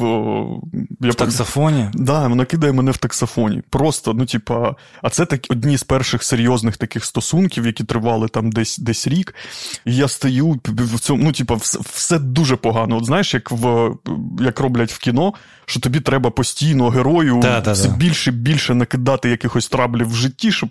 Я 1.00 1.10
В 1.10 1.14
таксофоні? 1.14 1.88
Так, 1.92 2.02
да, 2.02 2.28
вона 2.28 2.44
кидає 2.44 2.72
мене 2.72 2.90
в 2.90 2.96
таксофоні. 2.96 3.62
Просто, 3.70 4.14
ну, 4.14 4.26
типа, 4.26 4.74
а 5.02 5.10
це 5.10 5.26
так 5.26 5.40
одні 5.50 5.76
з 5.76 5.82
перших 5.82 6.22
серйозних 6.22 6.76
таких 6.76 7.04
стосунків, 7.04 7.66
які 7.66 7.84
тривали 7.84 8.28
там 8.28 8.50
десь 8.50 8.78
десь 8.78 9.06
рік. 9.06 9.34
І 9.84 9.96
я 9.96 10.08
стою 10.08 10.60
в 10.64 11.00
цьому, 11.00 11.24
ну, 11.24 11.32
типа, 11.32 11.54
все, 11.54 11.78
все 11.92 12.18
дуже 12.18 12.56
погано. 12.56 12.96
От 12.96 13.04
знаєш, 13.06 13.34
як 13.34 13.50
в 13.50 13.90
як 14.40 14.60
роблять 14.60 14.92
в 14.92 14.98
кіно, 14.98 15.32
що 15.66 15.80
тобі 15.80 16.00
треба 16.00 16.30
постійно 16.30 16.88
герою 16.88 17.38
да, 17.42 17.72
все 17.72 17.88
да, 17.88 17.96
більше 17.96 18.30
більше 18.30 18.74
накидати 18.74 19.30
якихось 19.30 19.68
траблів 19.68 20.10
в 20.10 20.14
житті, 20.14 20.52
щоб 20.52 20.70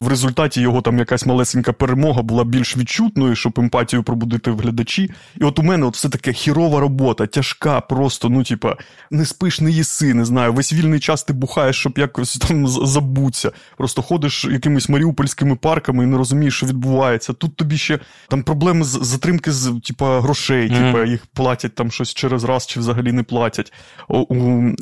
в 0.00 0.08
результаті 0.08 0.60
його 0.60 0.80
там 0.80 0.98
якась 0.98 1.26
малесенька 1.26 1.72
перемога 1.72 2.22
була 2.22 2.44
більш 2.44 2.76
відчутною, 2.76 3.36
щоб 3.36 3.58
емпатію 3.90 4.02
пробудити 4.02 4.50
в 4.50 4.58
глядачі. 4.58 5.10
І 5.40 5.44
от 5.44 5.58
у 5.58 5.62
мене 5.62 5.86
от 5.86 5.94
все 5.94 6.08
таке 6.08 6.32
хірова 6.32 6.80
робота, 6.80 7.26
тяжка, 7.26 7.80
просто, 7.80 8.28
ну, 8.28 8.44
типа, 8.44 8.76
не 9.10 9.24
спиш, 9.24 9.60
не 9.60 9.70
їси, 9.70 10.14
не 10.14 10.24
знаю. 10.24 10.52
Весь 10.52 10.72
вільний 10.72 11.00
час 11.00 11.24
ти 11.24 11.32
бухаєш, 11.32 11.76
щоб 11.76 11.98
якось 11.98 12.36
там 12.36 12.68
забуться. 12.68 13.52
Просто 13.76 14.02
ходиш 14.02 14.44
якимись 14.44 14.88
маріупольськими 14.88 15.56
парками 15.56 16.04
і 16.04 16.06
не 16.06 16.16
розумієш, 16.16 16.54
що 16.54 16.66
відбувається. 16.66 17.32
Тут 17.32 17.56
тобі 17.56 17.76
ще 17.76 17.98
там 18.28 18.42
проблеми 18.42 18.84
з 18.84 18.98
затримки 19.02 19.52
з 19.52 19.80
типа, 19.84 20.20
грошей, 20.20 20.70
mm-hmm. 20.70 20.92
типа, 20.92 21.04
їх 21.04 21.26
платять 21.34 21.74
там 21.74 21.90
щось 21.90 22.14
через 22.14 22.44
раз 22.44 22.66
чи 22.66 22.80
взагалі 22.80 23.12
не 23.12 23.22
платять 23.22 23.72
у 24.08 24.34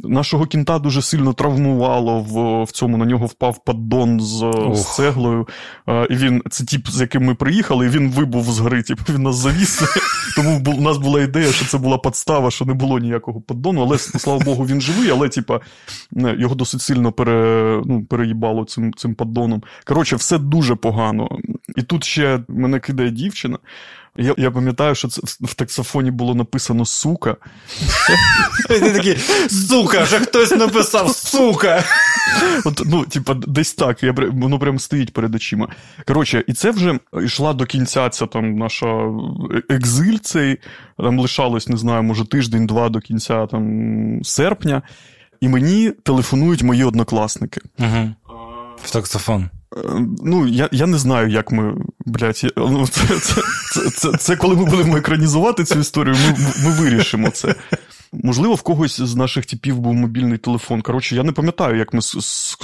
нашого 0.05 0.47
кінта 0.47 0.79
дуже 0.79 1.03
сильно 1.03 1.33
травмувало 1.33 2.21
в 2.21 2.65
в 2.65 2.71
цьому. 2.71 2.97
На 2.97 3.05
нього 3.05 3.27
впав 3.27 3.65
поддон 3.65 4.21
з 4.21 4.53
з 4.73 4.95
цеглою. 4.97 5.49
І 6.11 6.15
він 6.15 6.43
це 6.51 6.65
тип, 6.65 6.89
з 6.89 7.01
яким 7.01 7.25
ми 7.25 7.35
приїхали, 7.35 7.87
і 7.87 7.89
він 7.89 8.11
вибув 8.11 8.45
з 8.45 8.59
гри. 8.59 8.83
Типу 8.99 9.13
він 9.13 9.23
нас 9.23 9.37
завіс. 9.37 9.83
Тому 10.37 10.63
у 10.79 10.81
нас 10.81 10.97
була 10.99 11.23
ідея, 11.23 11.53
що 11.53 11.67
це 11.67 11.79
була 11.79 11.99
подстава, 11.99 12.51
що 12.51 12.65
не 12.65 12.75
було 12.75 12.99
ніякого 12.99 13.41
поддону. 13.41 13.83
Але 13.83 13.99
слава 13.99 14.45
Богу, 14.45 14.67
він 14.67 14.81
живий, 14.81 15.11
але 15.11 15.29
типа 15.29 15.61
його 16.13 16.55
досить 16.55 16.83
сильно 16.83 17.13
пере, 17.13 17.83
ну, 17.87 18.05
переїбало 18.05 18.65
цим 18.65 18.95
цим 18.95 19.15
поддоном. 19.15 19.63
Коротше, 19.85 20.17
все 20.17 20.39
дуже 20.39 20.75
погано. 20.75 21.29
І 21.77 21.83
тут 21.83 22.05
ще 22.05 22.41
мене 22.49 22.81
кидає 22.81 23.11
дівчина. 23.11 23.59
Я 24.19 24.35
я 24.37 24.51
пам'ятаю, 24.51 24.95
що 24.95 25.09
це 25.09 25.21
в 25.41 25.55
таксофоні 25.55 26.11
було 26.11 26.35
написано 26.35 26.85
сука. 26.85 27.37
Ти 28.69 28.81
такий, 28.81 29.19
сука, 29.49 30.03
вже 30.03 30.19
хтось 30.19 30.51
написав 30.51 31.11
сука. 31.11 31.85
От, 32.65 32.83
Ну, 32.87 33.05
типа, 33.05 33.35
десь 33.35 33.75
так, 33.75 34.03
я, 34.03 34.15
воно 34.33 34.59
прям 34.59 34.79
стоїть 34.79 35.13
перед 35.13 35.35
очима. 35.35 35.69
Коротше, 36.07 36.45
і 36.47 36.53
це 36.53 36.71
вже 36.71 36.99
йшла 37.23 37.53
до 37.53 37.67
кінця 37.67 38.09
ця 38.09 38.27
там 38.27 38.59
наша 38.59 38.87
екзиль 39.69 40.19
цей, 40.23 40.59
там 40.99 41.19
лишалось, 41.19 41.69
не 41.69 41.77
знаю, 41.77 42.03
може, 42.03 42.25
тиждень-два 42.25 42.89
до 42.89 43.01
кінця 43.01 43.47
там 43.47 44.25
серпня, 44.25 44.83
і 45.41 45.49
мені 45.49 45.91
телефонують 45.91 46.63
мої 46.63 46.85
однокласники. 46.85 47.61
Угу. 47.79 48.15
В 48.85 48.91
таксофон. 48.91 49.51
Ну, 50.25 50.47
я 50.47 50.69
я 50.73 50.87
не 50.87 50.99
знаю, 50.99 51.29
як 51.29 51.53
ми. 51.53 51.75
Блядь, 52.07 52.41
я, 52.45 52.51
ну, 52.57 52.87
це, 52.87 53.01
це, 53.19 53.43
це, 53.73 53.91
це, 53.91 54.13
це 54.19 54.37
коли 54.37 54.57
ми 54.57 54.65
будемо 54.65 54.97
екранізувати 54.97 55.65
цю 55.65 55.79
історію, 55.79 56.17
ми 56.17 56.37
ми 56.65 56.71
вирішимо 56.71 57.31
це. 57.31 57.55
Можливо, 58.13 58.55
в 58.55 58.63
когось 58.63 59.01
з 59.01 59.17
наших 59.17 59.47
типів 59.47 59.79
був 59.79 59.95
мобільний 59.95 60.39
телефон. 60.39 60.83
Коротше, 60.83 61.17
я 61.17 61.23
не 61.23 61.33
пам'ятаю, 61.33 61.79
як 61.79 61.95
ми 61.95 62.01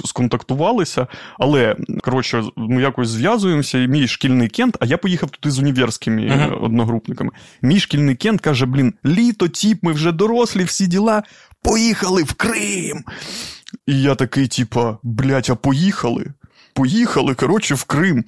сконтактувалися, 0.04 1.06
але 1.38 1.76
коротше, 2.02 2.44
ми 2.56 2.82
якось 2.82 3.08
зв'язуємося, 3.08 3.78
і 3.78 3.88
мій 3.88 4.08
шкільний 4.08 4.49
кент, 4.49 4.76
а 4.80 4.87
я 4.87 4.99
поїхав 4.99 5.30
туди 5.30 5.50
з 5.50 5.58
універськими 5.58 6.23
uh-huh. 6.23 6.64
одногрупниками. 6.64 7.30
Мій 7.62 7.80
шкільний 7.80 8.14
кент 8.14 8.40
каже: 8.40 8.66
блін, 8.66 8.94
літо, 9.06 9.49
тіп, 9.49 9.82
ми 9.82 9.92
вже 9.92 10.12
дорослі, 10.12 10.64
всі 10.64 10.87
діла, 10.87 11.23
поїхали 11.62 12.23
в 12.23 12.32
Крим. 12.32 13.04
І 13.87 14.02
я 14.02 14.14
такий, 14.14 14.49
типа, 14.49 14.99
блядь, 15.02 15.50
а 15.50 15.54
поїхали? 15.54 16.26
Поїхали, 16.75 17.35
коротше, 17.35 17.75
в 17.75 17.85
Крим. 17.85 18.25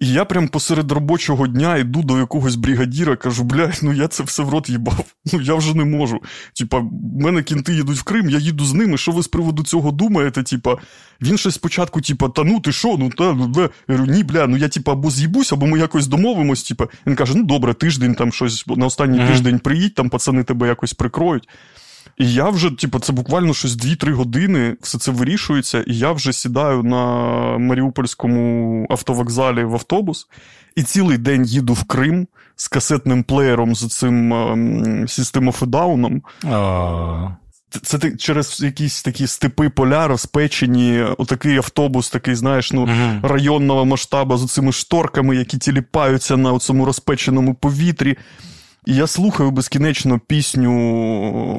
І 0.00 0.12
я 0.12 0.24
прям 0.24 0.48
посеред 0.48 0.92
робочого 0.92 1.46
дня 1.46 1.76
йду 1.76 2.02
до 2.02 2.18
якогось 2.18 2.54
бригадіра, 2.54 3.16
кажу, 3.16 3.44
блядь, 3.44 3.80
ну 3.82 3.92
я 3.92 4.08
це 4.08 4.22
все 4.22 4.42
в 4.42 4.48
рот 4.48 4.68
їбав. 4.68 5.04
Ну 5.32 5.40
я 5.40 5.54
вже 5.54 5.74
не 5.74 5.84
можу. 5.84 6.20
Типа, 6.54 6.78
в 6.78 6.90
мене 7.20 7.42
кінти 7.42 7.74
їдуть 7.74 7.98
в 7.98 8.02
Крим, 8.02 8.30
я 8.30 8.38
їду 8.38 8.64
з 8.64 8.74
ними. 8.74 8.98
Що 8.98 9.12
ви 9.12 9.22
з 9.22 9.28
приводу 9.28 9.64
цього 9.64 9.92
думаєте? 9.92 10.42
Типа, 10.42 10.76
він 11.20 11.38
щось 11.38 11.54
спочатку, 11.54 12.00
типа, 12.00 12.28
та 12.28 12.44
ну 12.44 12.60
ти 12.60 12.72
що, 12.72 12.96
ну 12.98 13.10
та 13.10 13.32
ну, 13.32 13.52
Я 13.56 13.70
говорю, 13.96 14.12
ні, 14.12 14.22
бля, 14.22 14.46
ну 14.46 14.56
я 14.56 14.68
типа 14.68 14.92
або 14.92 15.10
з'їбусь, 15.10 15.52
або 15.52 15.66
ми 15.66 15.78
якось 15.78 16.06
домовимось. 16.06 16.62
Типа, 16.62 16.88
він 17.06 17.14
каже: 17.14 17.32
ну 17.36 17.42
добре, 17.42 17.74
тиждень 17.74 18.14
там 18.14 18.32
щось 18.32 18.66
на 18.66 18.86
останній 18.86 19.18
mm-hmm. 19.18 19.28
тиждень 19.28 19.58
приїдь, 19.58 19.94
там 19.94 20.08
пацани 20.08 20.44
тебе 20.44 20.66
якось 20.66 20.92
прикроють. 20.92 21.48
І 22.18 22.32
я 22.32 22.48
вже, 22.48 22.70
типу, 22.70 22.98
це 22.98 23.12
буквально 23.12 23.54
щось 23.54 23.72
2-3 23.72 24.12
години, 24.12 24.76
все 24.80 24.98
це 24.98 25.10
вирішується, 25.10 25.84
і 25.86 25.98
я 25.98 26.12
вже 26.12 26.32
сідаю 26.32 26.82
на 26.82 27.04
Маріупольському 27.58 28.86
автовокзалі 28.90 29.64
в 29.64 29.74
автобус 29.74 30.26
і 30.76 30.82
цілий 30.82 31.18
день 31.18 31.44
їду 31.44 31.72
в 31.72 31.84
Крим 31.84 32.26
з 32.56 32.68
касетним 32.68 33.22
плеєром 33.22 33.74
з 33.74 33.88
цим 33.88 34.34
System 35.04 35.52
of 35.52 35.66
Down. 35.66 36.20
Це 37.82 37.98
ти 37.98 38.16
через 38.16 38.60
якісь 38.62 39.02
такі 39.02 39.26
степи 39.26 39.68
поля 39.68 40.08
розпечені, 40.08 41.02
отакий 41.18 41.56
автобус, 41.56 42.10
такий, 42.10 42.34
знаєш, 42.34 42.72
ну, 42.72 42.86
uh-huh. 42.86 43.26
районного 43.28 43.84
масштабу 43.84 44.36
з 44.36 44.52
цими 44.52 44.72
шторками, 44.72 45.36
які 45.36 45.58
тіліпаються 45.58 46.36
на 46.36 46.58
цьому 46.58 46.84
розпеченому 46.84 47.54
повітрі. 47.54 48.16
І 48.86 48.94
я 48.94 49.06
слухаю 49.06 49.50
безкінечно 49.50 50.20
пісню 50.26 50.70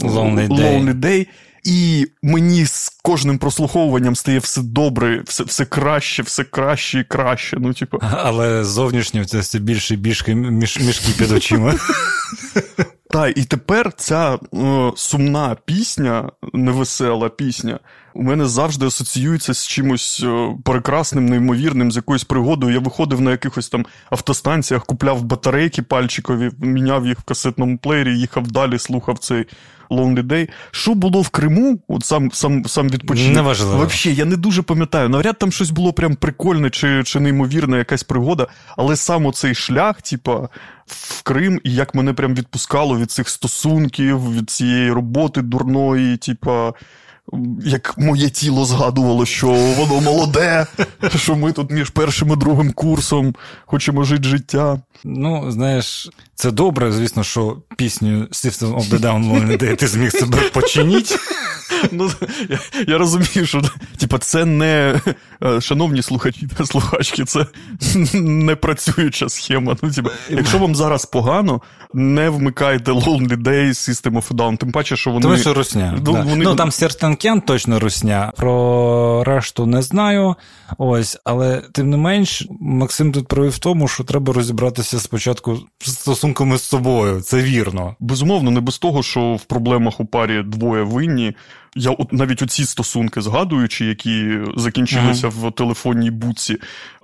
Lonely 0.01 0.47
Day. 0.47 0.59
Lonely 0.59 0.93
Day, 0.93 1.27
і 1.63 2.07
мені 2.21 2.65
з 2.65 2.89
кожним 3.03 3.37
прослуховуванням 3.37 4.15
стає 4.15 4.39
все 4.39 4.61
добре, 4.61 5.23
все 5.25 5.43
все 5.43 5.65
краще, 5.65 6.23
все 6.23 6.43
краще 6.43 6.99
і 6.99 7.03
краще. 7.03 7.57
Ну, 7.59 7.73
типу. 7.73 7.99
Але 8.01 8.63
зовнішньо 8.63 9.25
це 9.25 9.39
все 9.39 9.59
більше 9.59 9.93
і 9.93 9.97
більше 9.97 10.35
між, 10.35 10.79
мішки 10.79 11.11
під 11.17 11.31
очима. 11.31 11.75
Так, 13.09 13.37
і 13.37 13.43
тепер 13.43 13.93
ця 13.93 14.33
е, 14.35 14.91
сумна 14.95 15.55
пісня, 15.65 16.31
невесела 16.53 17.29
пісня, 17.29 17.79
у 18.17 18.23
мене 18.23 18.45
завжди 18.45 18.85
асоціюється 18.85 19.53
з 19.53 19.67
чимось 19.67 20.23
е, 20.23 20.55
прекрасним, 20.63 21.25
неймовірним, 21.25 21.91
з 21.91 21.95
якоюсь 21.95 22.23
пригодою. 22.23 22.73
Я 22.73 22.79
виходив 22.79 23.21
на 23.21 23.31
якихось 23.31 23.69
там 23.69 23.85
автостанціях, 24.09 24.85
купляв 24.85 25.23
батарейки 25.23 25.81
пальчикові, 25.81 26.51
міняв 26.59 27.07
їх 27.07 27.19
в 27.19 27.23
касетному 27.23 27.77
плеєрі, 27.77 28.19
їхав 28.19 28.51
далі, 28.51 28.79
слухав 28.79 29.19
цей 29.19 29.45
Lonely 29.89 30.23
Day. 30.23 30.49
Що 30.71 30.93
було 30.93 31.21
в 31.21 31.29
Криму? 31.29 31.79
От 31.87 32.05
сам 32.05 32.31
сам, 32.31 32.65
сам 32.65 32.89
відпочинок. 32.89 33.35
Неважливо. 33.35 33.85
Взагалі, 33.85 34.17
я 34.19 34.25
не 34.25 34.37
дуже 34.37 34.61
пам'ятаю. 34.61 35.09
Навряд 35.09 35.39
там 35.39 35.51
щось 35.51 35.69
було 35.69 35.93
прям 35.93 36.15
прикольне 36.15 36.69
чи 36.69 37.03
чи 37.03 37.19
неймовірне, 37.19 37.77
якась 37.77 38.03
пригода, 38.03 38.47
але 38.77 38.95
сам 38.95 39.25
оцей 39.25 39.55
шлях, 39.55 40.01
типа, 40.01 40.49
в 40.85 41.21
Крим, 41.23 41.61
і 41.63 41.73
як 41.73 41.95
мене 41.95 42.13
прям 42.13 42.35
відпускало 42.35 42.99
від 42.99 43.11
цих 43.11 43.29
стосунків, 43.29 44.33
від 44.33 44.49
цієї 44.49 44.91
роботи 44.91 45.41
дурної, 45.41 46.17
типа 46.17 46.73
як 47.65 47.97
моє 47.97 48.29
тіло 48.29 48.65
згадувало, 48.65 49.25
що 49.25 49.47
воно 49.47 50.01
молоде, 50.01 50.65
що 51.15 51.35
ми 51.35 51.51
тут 51.51 51.71
між 51.71 51.89
першим 51.89 52.33
і 52.33 52.35
другим 52.35 52.71
курсом 52.71 53.35
хочемо 53.65 54.03
жити 54.03 54.23
життя. 54.23 54.81
Ну, 55.03 55.51
знаєш, 55.51 56.09
це 56.35 56.51
добре, 56.51 56.91
звісно, 56.91 57.23
що 57.23 57.57
пісню 57.77 58.27
System 58.31 58.75
of 58.75 58.89
the 58.89 58.99
Down 58.99 59.75
ти 59.75 59.87
зміг 59.87 60.11
себе 60.11 60.37
починити. 60.53 61.15
Ну, 61.91 62.11
Я 62.49 62.59
я 62.87 62.97
розумію, 62.97 63.45
що 63.45 63.61
типа, 63.97 64.17
це 64.17 64.45
не 64.45 65.01
е, 65.43 65.61
шановні 65.61 66.01
слухачі 66.01 66.47
та 66.57 66.65
слухачки, 66.65 67.25
це 67.25 67.45
не 68.13 68.55
працююча 68.55 69.29
схема. 69.29 69.75
Ну, 69.81 69.91
типа, 69.91 70.09
Якщо 70.29 70.57
вам 70.57 70.75
зараз 70.75 71.05
погано, 71.05 71.61
не 71.93 72.29
вмикайте 72.29 72.91
Lonely 72.91 73.37
Day, 73.37 73.67
System 73.67 74.11
of 74.11 74.27
Down, 74.27 74.57
тим 74.57 74.71
паче, 74.71 74.95
що 74.95 75.09
вони. 75.09 75.21
Тому 75.21 75.37
що 75.37 75.53
русня. 75.53 75.93
Ну, 75.95 76.13
да. 76.13 76.21
вони... 76.21 76.43
ну 76.43 76.55
там 76.55 76.71
Сертанкен 76.71 77.41
точно 77.41 77.79
русня. 77.79 78.31
Про 78.37 79.23
решту 79.23 79.65
не 79.65 79.81
знаю. 79.81 80.35
Ось, 80.77 81.17
але 81.23 81.61
тим 81.71 81.89
не 81.89 81.97
менш, 81.97 82.47
Максим 82.59 83.11
тут 83.11 83.27
провів 83.27 83.51
в 83.51 83.59
тому, 83.59 83.87
що 83.87 84.03
треба 84.03 84.33
розібратися 84.33 84.99
спочатку 84.99 85.59
з 85.85 85.93
стосунками 85.93 86.57
з 86.57 86.63
собою. 86.63 87.21
Це 87.21 87.41
вірно. 87.41 87.95
Безумовно, 87.99 88.51
не 88.51 88.61
без 88.61 88.77
того, 88.77 89.03
що 89.03 89.33
в 89.33 89.43
проблемах 89.43 89.99
у 89.99 90.05
парі 90.05 90.43
двоє 90.43 90.83
винні. 90.83 91.35
Я 91.77 91.91
от 91.91 92.13
навіть 92.13 92.41
оці 92.41 92.65
стосунки 92.65 93.21
згадуючи, 93.21 93.85
які 93.85 94.39
закінчилися 94.55 95.27
mm-hmm. 95.27 95.49
в 95.49 95.51
телефонній 95.51 96.11
буці. 96.11 96.57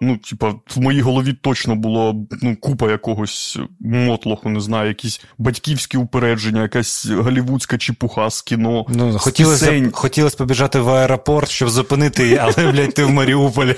Ну, 0.06 0.18
типа, 0.18 0.54
в 0.76 0.82
моїй 0.82 1.02
голові 1.02 1.34
точно 1.34 1.76
було 1.76 2.16
ну, 2.42 2.56
купа 2.56 2.92
якогось 2.92 3.60
мотлоху, 3.80 4.50
не 4.50 4.60
знаю, 4.60 4.88
якісь 4.88 5.22
батьківські 5.38 5.98
упередження, 5.98 6.62
якась 6.62 7.06
голівудська 7.06 7.78
чепуха 7.78 8.30
з 8.30 8.42
кіно. 8.42 8.86
Ну, 8.90 9.18
Хотілося 9.18 9.90
хотілося 9.94 10.38
побіжати 10.38 10.80
в 10.80 10.90
аеропорт, 10.90 11.50
щоб 11.50 11.70
зупинити 11.70 12.24
її, 12.24 12.38
але, 12.42 12.72
блядь, 12.72 12.94
ти 12.94 13.04
в 13.04 13.12
Маріуполі. 13.12 13.76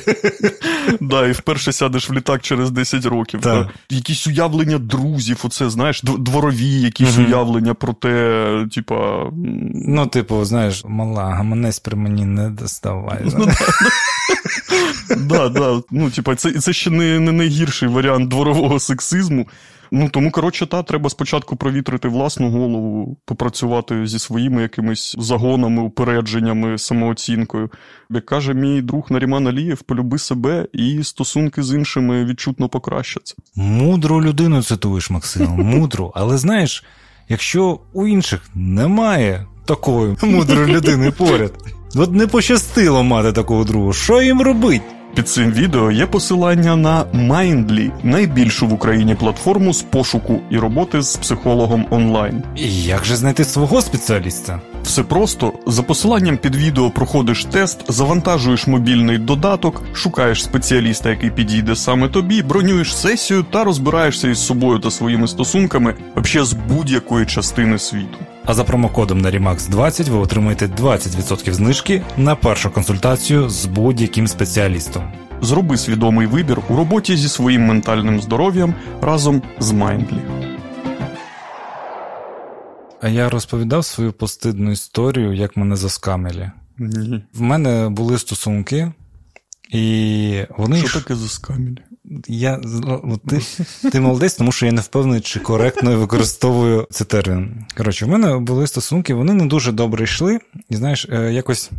Да, 1.01 1.27
і 1.27 1.31
вперше 1.31 1.73
сядеш 1.73 2.09
в 2.09 2.13
літак 2.13 2.41
через 2.41 2.71
10 2.71 3.05
років. 3.05 3.39
Да. 3.39 3.69
Якісь 3.89 4.27
уявлення 4.27 4.77
друзів, 4.77 5.41
оце, 5.43 5.69
знаєш, 5.69 6.01
дворові 6.03 6.81
якісь 6.81 7.17
уявлення 7.17 7.73
про 7.73 7.93
те, 7.93 8.67
типа. 8.71 9.25
Ну, 9.73 10.07
типу, 10.07 10.45
знаєш 10.45 10.83
мала, 10.85 11.23
гаманець 11.23 11.79
при 11.79 11.97
мені 11.97 12.25
не 12.25 12.49
доставай. 12.49 13.19
Ну, 13.37 13.47
да, 15.17 15.49
да. 15.49 15.81
Ну, 15.91 16.11
типа, 16.15 16.35
це 16.35 16.51
це 16.51 16.73
ще 16.73 16.89
не 16.89 17.19
не 17.19 17.31
найгірший 17.31 17.89
варіант 17.89 18.29
дворового 18.29 18.79
сексизму. 18.79 19.47
Ну, 19.91 20.09
Тому, 20.09 20.31
коротше, 20.31 20.65
та, 20.65 20.83
треба 20.83 21.09
спочатку 21.09 21.55
провітрити 21.55 22.07
власну 22.07 22.49
голову, 22.49 23.17
попрацювати 23.25 24.07
зі 24.07 24.19
своїми 24.19 24.61
якимись 24.61 25.15
загонами, 25.19 25.81
упередженнями, 25.81 26.77
самооцінкою. 26.77 27.69
Як 28.09 28.25
каже 28.25 28.53
мій 28.53 28.81
друг 28.81 29.07
Наріман 29.09 29.47
Алієв, 29.47 29.81
полюби 29.81 30.17
себе 30.17 30.67
і 30.73 31.03
стосунки 31.03 31.63
з 31.63 31.73
іншими 31.73 32.25
відчутно 32.25 32.69
покращаться. 32.69 33.35
Мудру 33.55 34.21
людину 34.21 34.63
цитуєш, 34.63 35.09
Максим, 35.09 35.47
мудру. 35.47 36.11
Але 36.15 36.37
знаєш, 36.37 36.83
якщо 37.29 37.79
у 37.93 38.07
інших 38.07 38.41
немає 38.55 39.45
такої 39.65 40.15
мудрої 40.21 40.75
людини 40.75 41.11
поряд. 41.11 41.53
От 41.95 42.11
не 42.11 42.27
пощастило 42.27 43.03
мати 43.03 43.31
такого 43.31 43.63
другу. 43.63 43.93
Що 43.93 44.21
їм 44.21 44.41
робить? 44.41 44.81
Під 45.15 45.29
цим 45.29 45.51
відео 45.51 45.91
є 45.91 46.05
посилання 46.05 46.75
на 46.75 47.03
Mindly, 47.03 47.91
найбільшу 48.03 48.67
в 48.67 48.73
Україні 48.73 49.15
платформу 49.15 49.73
з 49.73 49.81
пошуку 49.81 50.41
і 50.49 50.57
роботи 50.57 51.01
з 51.01 51.17
психологом 51.17 51.85
онлайн. 51.89 52.43
І 52.55 52.83
як 52.83 53.05
же 53.05 53.15
знайти 53.15 53.43
свого 53.43 53.81
спеціаліста? 53.81 54.61
Все 54.83 55.03
просто 55.03 55.53
за 55.67 55.83
посиланням 55.83 56.37
під 56.37 56.55
відео 56.55 56.89
проходиш 56.89 57.45
тест, 57.45 57.91
завантажуєш 57.91 58.67
мобільний 58.67 59.17
додаток, 59.17 59.83
шукаєш 59.93 60.43
спеціаліста, 60.43 61.09
який 61.09 61.29
підійде 61.29 61.75
саме 61.75 62.07
тобі, 62.07 62.43
бронюєш 62.43 62.95
сесію 62.95 63.45
та 63.51 63.63
розбираєшся 63.63 64.27
із 64.29 64.45
собою 64.45 64.79
та 64.79 64.91
своїми 64.91 65.27
стосунками 65.27 65.93
взагалі 66.15 66.47
з 66.47 66.53
будь-якої 66.53 67.25
частини 67.25 67.79
світу. 67.79 68.17
А 68.47 68.53
за 68.53 68.63
промокодом 68.63 69.17
на 69.17 69.31
Remax 69.31 69.69
20 69.69 70.09
ви 70.09 70.17
отримаєте 70.17 70.65
20% 70.67 71.51
знижки 71.51 72.03
на 72.17 72.35
першу 72.35 72.71
консультацію 72.71 73.49
з 73.49 73.65
будь-яким 73.65 74.27
спеціалістом. 74.27 75.13
Зроби 75.41 75.77
свідомий 75.77 76.27
вибір 76.27 76.59
у 76.69 76.75
роботі 76.75 77.17
зі 77.17 77.29
своїм 77.29 77.65
ментальним 77.65 78.21
здоров'ям 78.21 78.73
разом 79.01 79.41
з 79.59 79.71
Mindly. 79.71 80.19
А 83.01 83.07
я 83.07 83.29
розповідав 83.29 83.85
свою 83.85 84.13
постидну 84.13 84.71
історію, 84.71 85.33
як 85.33 85.57
мене 85.57 85.75
заскамили. 85.75 86.51
Ні. 86.77 87.23
В 87.33 87.41
мене 87.41 87.89
були 87.89 88.17
стосунки, 88.17 88.91
і 89.69 90.43
вони. 90.57 90.77
Що 90.77 90.99
таке 90.99 91.15
заскамили? 91.15 91.77
Я, 92.27 92.61
Ти 93.27 93.41
ти 93.89 93.99
молодець, 93.99 94.33
тому 94.33 94.51
що 94.51 94.65
я 94.65 94.71
не 94.71 94.81
впевнений, 94.81 95.21
чи 95.21 95.39
коректно 95.39 95.97
використовую 95.97 96.87
цей 96.91 97.07
термін. 97.07 97.65
Коротше, 97.77 98.05
в 98.05 98.09
мене 98.09 98.37
були 98.37 98.67
стосунки, 98.67 99.13
вони 99.13 99.33
не 99.33 99.45
дуже 99.45 99.71
добре 99.71 100.03
йшли, 100.03 100.39
і 100.69 100.75
знаєш, 100.75 101.07
е, 101.09 101.33
якось 101.33 101.71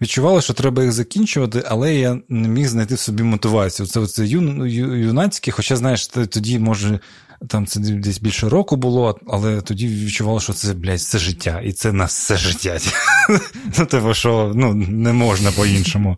відчувало, 0.00 0.40
що 0.40 0.52
треба 0.52 0.82
їх 0.82 0.92
закінчувати, 0.92 1.62
але 1.66 1.94
я 1.94 2.18
не 2.28 2.48
міг 2.48 2.68
знайти 2.68 2.94
в 2.94 2.98
собі 2.98 3.22
мотивацію. 3.22 3.86
Це 3.86 4.00
оце 4.00 4.26
ю, 4.26 4.66
ю, 4.66 4.96
юнацьке, 4.96 5.50
хоча, 5.50 5.76
знаєш, 5.76 6.06
тоді, 6.06 6.58
може, 6.58 7.00
там 7.48 7.66
це 7.66 7.80
десь 7.80 8.18
більше 8.18 8.48
року 8.48 8.76
було, 8.76 9.18
але 9.26 9.60
тоді 9.60 9.88
відчувало, 9.88 10.40
що 10.40 10.52
це, 10.52 10.74
блядь, 10.74 10.98
все 10.98 11.18
життя, 11.18 11.60
і 11.64 11.72
це 11.72 11.92
на 11.92 12.04
все 12.04 12.36
життя. 12.36 12.78
Ну, 13.78 13.86
типу, 13.86 14.14
що 14.14 14.52
ну, 14.54 14.74
не 14.74 15.12
можна 15.12 15.52
по-іншому. 15.52 16.16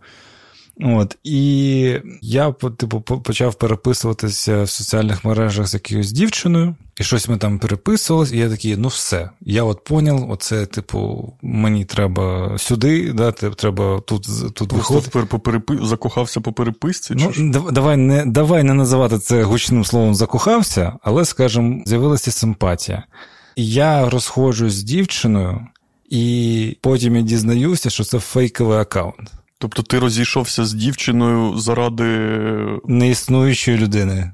От, 0.80 1.16
І 1.24 2.00
я 2.22 2.52
типу, 2.52 3.00
почав 3.00 3.54
переписуватися 3.54 4.62
в 4.62 4.70
соціальних 4.70 5.24
мережах 5.24 5.66
з 5.66 5.74
якоюсь 5.74 6.12
дівчиною, 6.12 6.76
і 6.96 7.04
щось 7.04 7.28
ми 7.28 7.36
там 7.36 7.58
переписувалось, 7.58 8.32
і 8.32 8.38
я 8.38 8.50
такий, 8.50 8.76
ну 8.76 8.88
все, 8.88 9.30
я 9.40 9.64
от 9.64 9.84
поняв, 9.84 10.30
оце, 10.30 10.66
типу, 10.66 11.32
мені 11.42 11.84
треба 11.84 12.54
сюди, 12.58 13.12
да, 13.12 13.32
треба 13.32 14.00
тут 14.00 14.54
тут 14.54 14.72
виходити. 14.72 15.18
По 15.18 15.38
перепи... 15.38 15.78
Закохався 15.82 16.40
по 16.40 16.52
переписці? 16.52 17.14
Ну, 17.16 17.32
чи 17.32 17.50
Давай 17.72 17.96
не 17.96 18.26
давай 18.26 18.62
не 18.62 18.74
називати 18.74 19.18
це 19.18 19.42
гучним 19.42 19.84
словом 19.84 20.14
закохався, 20.14 20.92
але, 21.02 21.24
скажімо, 21.24 21.82
з'явилася 21.86 22.30
симпатія. 22.30 23.02
І 23.56 23.70
я 23.70 24.10
розходжусь 24.10 24.72
з 24.72 24.82
дівчиною, 24.82 25.66
і 26.10 26.76
потім 26.80 27.16
я 27.16 27.22
дізнаюся, 27.22 27.90
що 27.90 28.04
це 28.04 28.18
фейковий 28.18 28.78
аккаунт. 28.78 29.32
Тобто 29.64 29.82
ти 29.82 29.98
розійшовся 29.98 30.64
з 30.64 30.74
дівчиною 30.74 31.58
заради 31.58 32.04
неіснуючої 32.84 33.78
людини. 33.78 34.32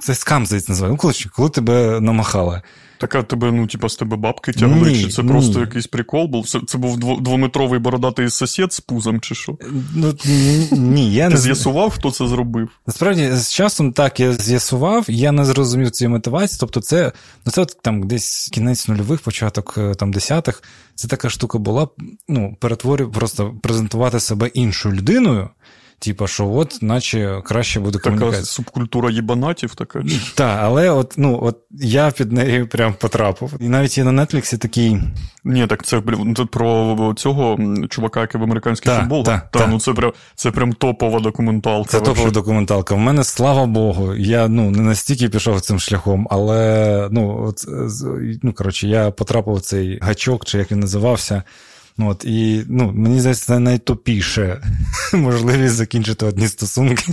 Це 0.00 0.14
скам, 0.14 0.46
здається, 0.46 0.72
називає. 0.72 0.92
Ну, 0.92 0.98
коли, 0.98 1.14
коли 1.32 1.48
тебе 1.50 2.00
намахали. 2.00 2.62
Така 2.98 3.22
тебе, 3.22 3.52
ну, 3.52 3.66
типа, 3.66 3.88
з 3.88 3.96
тебе 3.96 4.16
бабки 4.16 4.52
тягли, 4.52 4.90
ні, 4.90 5.02
чи 5.02 5.08
це 5.08 5.22
ні. 5.22 5.28
просто 5.28 5.60
якийсь 5.60 5.86
прикол 5.86 6.26
був? 6.26 6.48
Це 6.48 6.60
це 6.66 6.78
був 6.78 7.20
двометровий 7.22 7.78
бородатий 7.78 8.30
сусід 8.30 8.72
з 8.72 8.80
пузом, 8.80 9.20
чи 9.20 9.34
що? 9.34 9.58
Ну, 9.94 10.14
ні, 10.72 11.14
я 11.14 11.28
Ти 11.28 11.34
не 11.34 11.40
з'ясував, 11.40 11.90
хто 11.90 12.10
це 12.10 12.28
зробив? 12.28 12.68
Насправді, 12.86 13.30
з 13.32 13.52
часом 13.52 13.92
так 13.92 14.20
я 14.20 14.32
з'ясував, 14.32 15.04
я 15.08 15.32
не 15.32 15.44
зрозумів 15.44 15.90
цієї 15.90 16.12
мотивації. 16.12 16.58
Тобто, 16.60 16.80
це 16.80 17.12
ну, 17.46 17.52
це 17.52 17.60
от, 17.60 17.76
там 17.82 18.08
десь 18.08 18.48
кінець 18.52 18.88
нульових, 18.88 19.20
початок 19.20 19.74
е, 19.78 19.94
там 19.94 20.12
десятих. 20.12 20.62
Це 20.94 21.08
така 21.08 21.30
штука 21.30 21.58
була, 21.58 21.88
ну, 22.28 22.56
перетворювати, 22.60 23.18
просто 23.18 23.54
презентувати 23.62 24.20
себе 24.20 24.46
іншою 24.46 24.94
людиною. 24.94 25.48
Типа, 25.98 26.26
що 26.26 26.48
от, 26.48 26.78
наче 26.82 27.40
краще 27.44 27.80
буде 27.80 27.98
комунікація. 27.98 28.40
Така 28.40 28.46
субкультура 28.46 29.10
єбанатів 29.10 29.74
така. 29.74 30.02
Так, 30.34 30.58
але 30.62 30.90
от 30.90 31.14
ну, 31.16 31.38
от 31.42 31.58
я 31.70 32.10
під 32.10 32.32
нею 32.32 32.68
прям 32.68 32.94
потрапив. 32.94 33.52
І 33.60 33.68
навіть 33.68 33.98
є 33.98 34.04
на 34.04 34.24
Нетфліксі 34.24 34.58
такий. 34.58 34.98
Ні, 35.44 35.66
так 35.66 35.84
це 35.84 36.00
про 36.50 37.14
цього 37.16 37.58
чувака, 37.88 38.20
який 38.20 38.40
в 38.40 38.44
американський 38.44 38.92
та, 38.92 39.00
футбол. 39.00 39.24
Та, 39.24 39.42
та, 39.52 39.58
та, 39.58 39.66
ну 39.66 39.80
це 39.80 39.92
прям 39.92 40.12
це 40.34 40.50
прям 40.50 40.72
топова 40.72 41.20
документалка. 41.20 41.88
Це 41.88 42.00
топова 42.00 42.30
документалка. 42.30 42.94
В 42.94 42.98
мене, 42.98 43.24
слава 43.24 43.66
Богу, 43.66 44.14
я 44.14 44.48
ну, 44.48 44.70
не 44.70 44.82
настільки 44.82 45.28
пішов 45.28 45.60
цим 45.60 45.78
шляхом, 45.78 46.28
але 46.30 47.08
ну, 47.10 47.44
от, 47.48 47.64
ну 48.42 48.52
коротше, 48.52 48.88
я 48.88 49.10
потрапив 49.10 49.54
в 49.54 49.60
цей 49.60 49.98
гачок, 50.02 50.44
чи 50.44 50.58
як 50.58 50.72
він 50.72 50.80
називався. 50.80 51.42
От, 51.98 52.24
І 52.24 52.64
ну, 52.68 52.92
мені 52.94 53.20
здається, 53.20 53.46
це 53.46 53.58
найтопіше 53.58 54.62
можливість 55.12 55.74
закінчити 55.74 56.26
одні 56.26 56.48
стосунки 56.48 57.12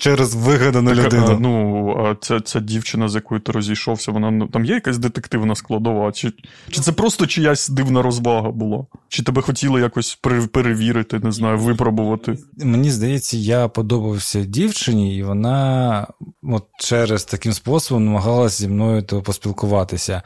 через 0.00 0.34
вигадану 0.34 0.94
людину. 0.94 1.38
Ну, 1.40 1.90
а 1.98 2.16
ця 2.20 2.40
ця 2.40 2.60
дівчина, 2.60 3.08
з 3.08 3.14
якою 3.14 3.40
ти 3.40 3.52
розійшовся, 3.52 4.12
вона 4.12 4.30
ну, 4.30 4.46
там 4.46 4.64
є 4.64 4.74
якась 4.74 4.98
детективна 4.98 5.54
складова? 5.54 6.12
Чи 6.12 6.32
чи 6.70 6.80
це 6.80 6.92
просто 6.92 7.26
чиясь 7.26 7.68
дивна 7.68 8.02
розвага 8.02 8.50
була? 8.50 8.86
Чи 9.08 9.22
тебе 9.22 9.42
хотіли 9.42 9.80
якось 9.80 10.18
перевірити, 10.52 11.18
не 11.18 11.32
знаю, 11.32 11.58
випробувати? 11.58 12.38
Мені 12.56 12.90
здається, 12.90 13.36
я 13.36 13.68
подобався 13.68 14.40
дівчині, 14.44 15.16
і 15.16 15.22
вона 15.22 16.06
от 16.42 16.64
через 16.78 17.24
таким 17.24 17.52
способом 17.52 18.04
намагалася 18.04 18.56
зі 18.56 18.68
мною 18.68 19.02
поспілкуватися. 19.02 20.22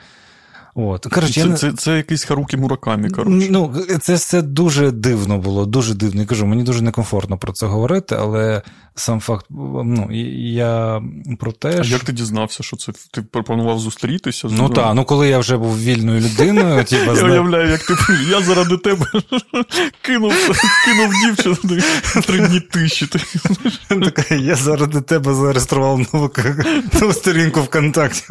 От. 0.80 1.06
Коротше, 1.06 1.42
це, 1.42 1.48
я 1.48 1.54
це, 1.54 1.72
це 1.72 1.96
якийсь 1.96 2.24
Харукі 2.24 2.56
Муракамі, 2.56 3.10
коротше. 3.10 3.48
Ну, 3.50 3.74
це 4.00 4.14
все 4.14 4.42
дуже 4.42 4.90
дивно 4.90 5.38
було, 5.38 5.66
дуже 5.66 5.94
дивно. 5.94 6.20
Я 6.20 6.26
кажу, 6.26 6.46
мені 6.46 6.62
дуже 6.62 6.82
некомфортно 6.82 7.38
про 7.38 7.52
це 7.52 7.66
говорити, 7.66 8.16
але 8.18 8.62
сам 8.94 9.20
факт, 9.20 9.46
ну, 9.50 10.08
я 10.52 11.02
про 11.38 11.52
те. 11.52 11.80
А 11.80 11.84
що... 11.84 11.92
як 11.92 12.04
ти 12.04 12.12
дізнався, 12.12 12.62
що 12.62 12.76
це 12.76 12.92
ти 13.12 13.22
пропонував 13.22 13.78
зустрітися? 13.78 14.48
Ну 14.50 14.68
так, 14.68 14.94
ну 14.94 15.04
коли 15.04 15.28
я 15.28 15.38
вже 15.38 15.56
був 15.56 15.80
вільною 15.80 16.20
людиною, 16.20 16.84
Я 16.90 17.24
уявляю, 17.24 17.70
як 17.70 17.82
ти 17.82 17.94
я 18.30 18.40
заради 18.40 18.76
тебе 18.76 19.06
кинув 20.02 20.32
кинув 20.84 21.12
дівчину 21.24 21.80
три 22.26 22.48
дні 22.48 22.60
тиші. 22.60 23.08
Я 24.30 24.54
заради 24.54 25.00
тебе 25.00 25.34
зареєстрував 25.34 26.00
нову 26.12 27.12
сторінку 27.12 27.60
ВКонтакті. 27.60 28.24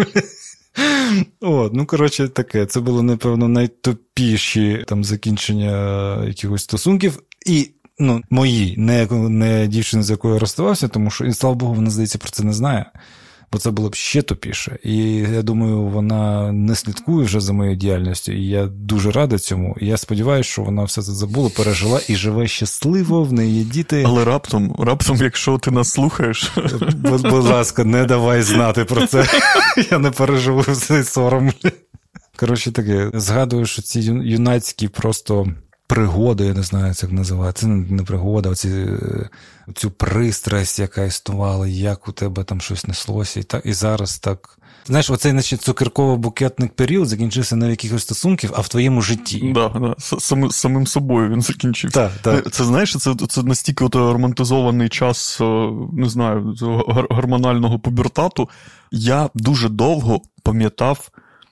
От, 1.41 1.73
ну 1.73 1.85
коротше, 1.85 2.27
таке. 2.27 2.65
Це 2.65 2.79
було, 2.79 3.03
напевно, 3.03 3.47
найтопіші 3.47 4.83
там 4.87 5.03
закінчення 5.03 6.25
якихось 6.25 6.63
стосунків. 6.63 7.19
І 7.45 7.69
ну, 7.99 8.21
мої, 8.29 8.75
не 8.77 9.07
не 9.11 9.67
дівчини, 9.67 10.03
з 10.03 10.09
якою 10.09 10.39
розставався, 10.39 10.87
тому 10.87 11.09
що, 11.09 11.25
і 11.25 11.33
слава 11.33 11.55
Богу, 11.55 11.73
вона, 11.73 11.89
здається, 11.89 12.17
про 12.17 12.29
це 12.29 12.43
не 12.43 12.53
знає. 12.53 12.85
Бо 13.51 13.57
це 13.57 13.71
було 13.71 13.89
б 13.89 13.95
ще 13.95 14.21
тупіше. 14.21 14.79
І 14.83 14.97
я 15.13 15.41
думаю, 15.41 15.81
вона 15.81 16.51
не 16.51 16.75
слідкує 16.75 17.25
вже 17.25 17.39
за 17.39 17.53
моєю 17.53 17.75
діяльністю. 17.75 18.31
І 18.31 18.47
я 18.47 18.65
дуже 18.65 19.11
рада 19.11 19.39
цьому. 19.39 19.77
І 19.81 19.87
я 19.87 19.97
сподіваюся, 19.97 20.49
що 20.49 20.61
вона 20.61 20.83
все 20.83 21.01
це 21.01 21.11
забула, 21.11 21.49
пережила 21.49 21.99
і 22.07 22.15
живе 22.15 22.47
щасливо, 22.47 23.23
в 23.23 23.33
неї 23.33 23.57
є 23.57 23.63
діти. 23.63 24.03
Але 24.07 24.25
раптом, 24.25 24.75
раптом, 24.79 25.17
якщо 25.17 25.57
ти 25.57 25.71
нас 25.71 25.91
слухаєш, 25.91 26.51
будь, 26.95 27.21
будь 27.21 27.45
ласка, 27.45 27.83
не 27.83 28.05
давай 28.05 28.41
знати 28.41 28.85
про 28.85 29.07
це. 29.07 29.25
Я 29.91 29.99
не 29.99 30.11
переживу 30.11 30.63
цей 30.63 31.03
сором. 31.03 31.53
Коротше 32.35 32.71
таке, 32.71 33.11
згадую, 33.13 33.65
що 33.65 33.81
ці 33.81 33.99
юнацькі 34.23 34.87
просто 34.87 35.47
пригоди, 35.87 36.45
я 36.45 36.53
не 36.53 36.63
знаю, 36.63 36.93
як 37.01 37.11
називати. 37.11 37.61
Це 37.61 37.67
не 37.67 38.03
пригода, 38.03 38.49
оці, 38.49 38.69
е, 38.69 39.29
цю 39.75 39.91
пристрасть, 39.91 40.79
яка 40.79 41.03
існувала, 41.03 41.67
як 41.67 42.07
у 42.07 42.11
тебе 42.11 42.43
там 42.43 42.61
щось 42.61 42.87
неслося, 42.87 43.39
і 43.39 43.43
так, 43.43 43.65
і 43.65 43.73
зараз 43.73 44.19
так. 44.19 44.59
Знаєш, 44.85 45.09
оцей 45.09 45.33
наче 45.33 45.55
цукерково-букетний 45.55 46.67
період 46.67 47.07
закінчився 47.07 47.55
не 47.55 47.67
в 47.67 47.69
якихось 47.69 48.01
стосунків, 48.01 48.53
а 48.55 48.61
в 48.61 48.67
твоєму 48.67 49.01
житті. 49.01 49.51
Да, 49.53 49.69
да. 49.69 49.95
Сам, 49.97 50.51
самим 50.51 50.87
собою 50.87 51.29
він 51.29 51.41
закінчився. 51.41 51.99
Так, 51.99 52.11
так. 52.21 52.53
Це 52.53 52.63
знаєш, 52.63 52.97
це 52.97 53.15
це 53.29 53.43
настільки 53.43 53.85
от 53.85 53.95
романтизований 53.95 54.89
час, 54.89 55.41
е, 55.41 55.69
не 55.93 56.09
знаю, 56.09 56.55
гормонального 57.09 57.79
пубертату. 57.79 58.49
Я 58.91 59.29
дуже 59.35 59.69
довго 59.69 60.21
пам'ятав 60.43 61.09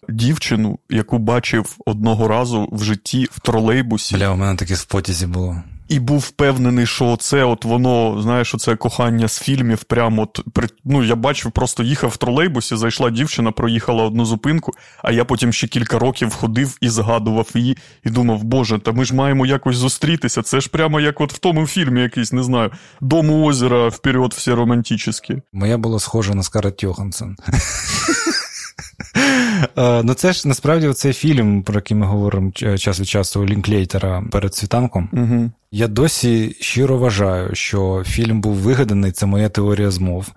дівчину, 0.09 0.79
яку 0.89 1.17
бачив 1.17 1.75
одного 1.85 2.27
разу 2.27 2.69
в 2.71 2.83
житті 2.83 3.27
в 3.31 3.39
тролейбусі. 3.39 4.15
Бля, 4.15 4.29
у 4.29 4.35
мене 4.35 4.55
таке 4.55 4.73
в 4.73 4.85
потязі 4.85 5.27
було. 5.27 5.63
І 5.87 5.99
був 5.99 6.19
впевнений, 6.19 6.85
що 6.85 7.17
це 7.17 7.43
от 7.43 7.65
воно, 7.65 8.21
знаєш, 8.21 8.55
оце 8.55 8.75
кохання 8.75 9.27
з 9.27 9.39
фільмів. 9.39 9.83
Прямо 9.83 10.21
от 10.21 10.39
ну 10.85 11.03
я 11.03 11.15
бачив, 11.15 11.51
просто 11.51 11.83
їхав 11.83 12.09
в 12.09 12.17
тролейбусі, 12.17 12.75
зайшла 12.75 13.09
дівчина, 13.09 13.51
проїхала 13.51 14.03
одну 14.03 14.25
зупинку, 14.25 14.71
а 15.03 15.11
я 15.11 15.25
потім 15.25 15.53
ще 15.53 15.67
кілька 15.67 15.99
років 15.99 16.33
ходив 16.33 16.77
і 16.81 16.89
згадував 16.89 17.47
її, 17.53 17.77
і 18.03 18.09
думав, 18.09 18.43
Боже, 18.43 18.79
та 18.79 18.91
ми 18.91 19.05
ж 19.05 19.15
маємо 19.15 19.45
якось 19.45 19.75
зустрітися. 19.75 20.41
Це 20.41 20.61
ж 20.61 20.69
прямо 20.69 20.99
як 20.99 21.21
от 21.21 21.33
в 21.33 21.37
тому 21.37 21.67
фільмі, 21.67 22.01
якийсь, 22.01 22.31
не 22.31 22.43
знаю, 22.43 22.71
Дом 23.01 23.29
у 23.29 23.45
озера 23.45 23.87
вперед, 23.87 24.33
всі 24.33 24.53
романтичні. 24.53 25.41
Моя 25.53 25.77
була 25.77 25.99
схожа 25.99 26.33
на 26.33 26.43
Скарлетт 26.43 26.83
Йоханссон. 26.83 27.35
Е, 29.77 30.03
ну, 30.03 30.13
це 30.13 30.33
ж 30.33 30.47
насправді 30.47 30.93
цей 30.93 31.13
фільм, 31.13 31.63
про 31.63 31.75
який 31.75 31.97
ми 31.97 32.05
говоримо 32.05 32.51
час 32.51 32.99
від 32.99 33.07
часу 33.07 33.45
Лінклейтера 33.45 34.23
перед 34.31 34.55
світанком. 34.55 35.09
Угу. 35.13 35.51
Я 35.71 35.87
досі 35.87 36.55
щиро 36.59 36.97
вважаю, 36.97 37.55
що 37.55 38.03
фільм 38.05 38.41
був 38.41 38.53
вигаданий, 38.53 39.11
це 39.11 39.25
моя 39.25 39.49
теорія 39.49 39.91
змов. 39.91 40.31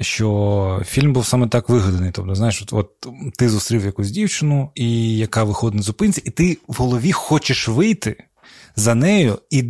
Що 0.00 0.82
фільм 0.86 1.12
був 1.12 1.26
саме 1.26 1.48
так 1.48 1.68
вигаданий. 1.68 2.10
Тобто, 2.12 2.34
знаєш, 2.34 2.62
от, 2.62 2.72
от 2.72 2.90
ти 3.38 3.48
зустрів 3.48 3.84
якусь 3.84 4.10
дівчину, 4.10 4.70
і 4.74 5.16
яка 5.16 5.44
виходить 5.44 5.76
на 5.76 5.82
зупинці, 5.82 6.22
і 6.24 6.30
ти 6.30 6.58
в 6.68 6.74
голові 6.74 7.12
хочеш 7.12 7.68
вийти 7.68 8.16
за 8.76 8.94
нею, 8.94 9.38
і 9.50 9.62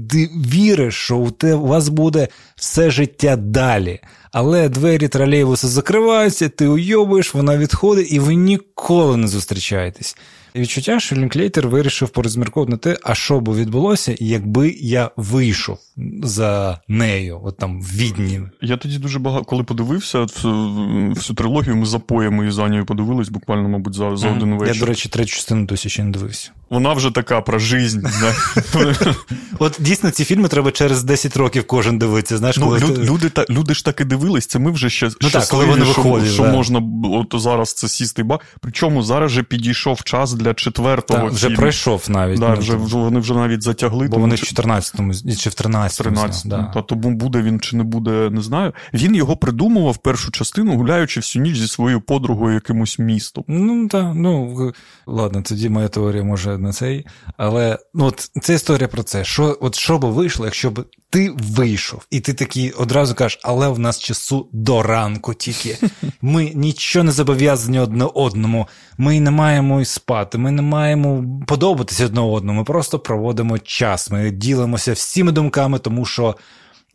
віриш, 0.53 0.95
що 0.95 1.17
у, 1.17 1.31
те, 1.31 1.55
у 1.55 1.67
вас 1.67 1.89
буде 1.89 2.29
все 2.57 2.91
життя 2.91 3.37
далі. 3.37 4.01
Але 4.33 4.69
двері 4.69 5.09
тролейбуса 5.09 5.69
закриваються, 5.69 6.49
ти 6.49 6.67
уйобуєш, 6.67 7.35
вона 7.35 7.57
відходить, 7.57 8.13
і 8.13 8.19
ви 8.19 8.35
ніколи 8.35 9.17
не 9.17 9.29
зустрічаєтесь. 9.29 10.17
Відчуття, 10.57 11.01
що 11.01 11.17
Лінклейтер 11.17 11.69
вирішив 11.69 12.09
порозмірковувати 12.09 12.71
на 12.71 12.77
те, 12.77 13.01
а 13.03 13.15
що 13.15 13.41
би 13.41 13.55
відбулося, 13.55 14.15
якби 14.19 14.71
я 14.81 15.11
вийшов 15.17 15.79
за 16.23 16.81
нею, 16.89 17.41
от 17.45 17.57
там 17.57 17.83
в 17.83 17.97
відні. 17.97 18.41
Я 18.61 18.77
тоді 18.77 18.99
дуже 18.99 19.19
багато, 19.19 19.45
коли 19.45 19.63
подивився 19.63 20.19
всю 20.19 21.37
трилогію, 21.37 21.77
ми 21.77 21.87
за 21.87 21.99
поями 21.99 22.49
і 22.49 22.51
за 22.51 22.69
нею 22.69 22.87
подивились, 22.87 23.29
буквально, 23.29 23.69
мабуть, 23.69 23.95
за, 23.95 24.17
за 24.17 24.31
один 24.31 24.55
вечір. 24.55 24.75
Я, 24.75 24.81
до 24.81 24.87
речі, 24.87 25.09
третю 25.09 25.31
частину 25.31 25.67
досі 25.67 25.89
ще 25.89 26.05
не 26.05 26.11
дивився. 26.11 26.51
Вона 26.71 26.93
вже 26.93 27.11
така 27.11 27.41
про 27.41 27.59
жизнь. 27.59 28.01
От 29.59 29.77
дійсно 29.79 30.11
ці 30.11 30.25
фільми 30.25 30.49
треба 30.49 30.71
через 30.71 31.05
10 31.05 31.37
років 31.37 31.67
кожен 31.67 31.99
дивитися. 31.99 32.39
Знаєш, 32.39 32.57
ну, 32.57 32.65
коли 32.65 32.81
люди, 32.81 33.29
та, 33.29 33.45
люди 33.51 33.75
ж 33.75 33.85
так 33.85 34.01
і 34.01 34.05
дивились, 34.05 34.47
це 34.47 34.59
ми 34.59 34.71
вже 34.71 34.91
ще 34.91 35.11
ну, 35.23 35.29
коли 35.51 35.65
вони 35.65 35.85
виходять, 35.85 36.27
що, 36.27 36.35
що 36.35 36.45
можна 36.45 36.83
от 37.05 37.35
зараз 37.41 37.73
це 37.73 37.89
сісти 37.89 38.23
ба. 38.23 38.39
Причому 38.61 39.03
зараз 39.03 39.31
же 39.31 39.43
підійшов 39.43 40.03
час 40.03 40.33
для 40.43 40.55
четвертого. 40.55 41.21
Так, 41.21 41.33
вже 41.33 41.51
пройшов 41.51 42.05
навіть. 42.09 42.41
Да, 42.41 42.55
вже, 42.55 42.77
Вони 42.77 43.21
вже 43.21 43.35
навіть 43.35 43.63
затягли. 43.63 44.09
Бо 44.09 44.19
вони 44.19 44.35
в 44.35 44.39
14-му 44.39 45.15
чи 45.15 45.51
в 45.51 45.53
13-му. 45.53 45.89
13 45.89 46.49
да. 46.49 46.71
Та 46.75 46.83
тому 46.83 47.11
буде 47.11 47.43
він 47.43 47.61
чи 47.61 47.77
не 47.77 47.83
буде, 47.83 48.31
не 48.31 48.43
знаю. 48.43 48.73
Він 48.95 49.15
його 49.15 49.37
придумував 49.37 49.97
першу 49.97 50.31
частину, 50.31 50.77
гуляючи 50.77 51.21
всю 51.21 51.43
ніч 51.43 51.59
зі 51.59 51.69
своєю 51.69 52.01
подругою 52.01 52.55
якимось 52.55 52.99
містом. 52.99 53.45
Ну 53.49 53.89
так, 53.89 54.13
ну 54.15 54.73
ладно, 55.07 55.43
тоді 55.43 55.69
моя 55.69 55.89
теорія 55.89 56.25
може 56.25 56.59
на 56.59 56.73
цей. 56.73 57.07
Але 57.37 57.79
ну 57.95 58.05
от 58.05 58.31
це 58.43 58.55
історія 58.55 58.89
про 58.89 59.03
це. 59.03 59.25
Що 59.25 59.59
от 59.61 59.75
що 59.75 59.99
би 59.99 60.11
вийшло, 60.11 60.45
якщо 60.45 60.71
б 60.71 60.85
ти 61.11 61.35
вийшов, 61.39 62.07
і 62.11 62.21
ти 62.21 62.35
такий 62.35 62.71
одразу 62.71 63.15
кажеш, 63.15 63.41
але 63.43 63.69
в 63.69 63.79
нас 63.79 63.99
часу 63.99 64.49
до 64.53 64.83
ранку 64.83 65.35
тільки. 65.35 65.79
Ми 66.23 66.53
нічого 66.55 67.05
не 67.05 67.13
зобов'язані 67.13 67.79
одне 67.79 68.05
одному. 68.15 68.69
Ми 68.99 69.21
не 69.21 69.31
маємо 69.31 69.81
і 69.81 69.85
спати, 69.85 70.32
ми 70.39 70.51
не 70.51 70.63
маємо 70.63 71.25
подобатися 71.47 72.07
одне 72.07 72.21
одному. 72.21 72.59
Ми 72.59 72.65
просто 72.65 72.99
проводимо 72.99 73.59
час. 73.59 74.11
Ми 74.11 74.31
ділимося 74.31 74.93
всіми 74.93 75.33
думками, 75.33 75.79
тому 75.79 76.05
що. 76.05 76.37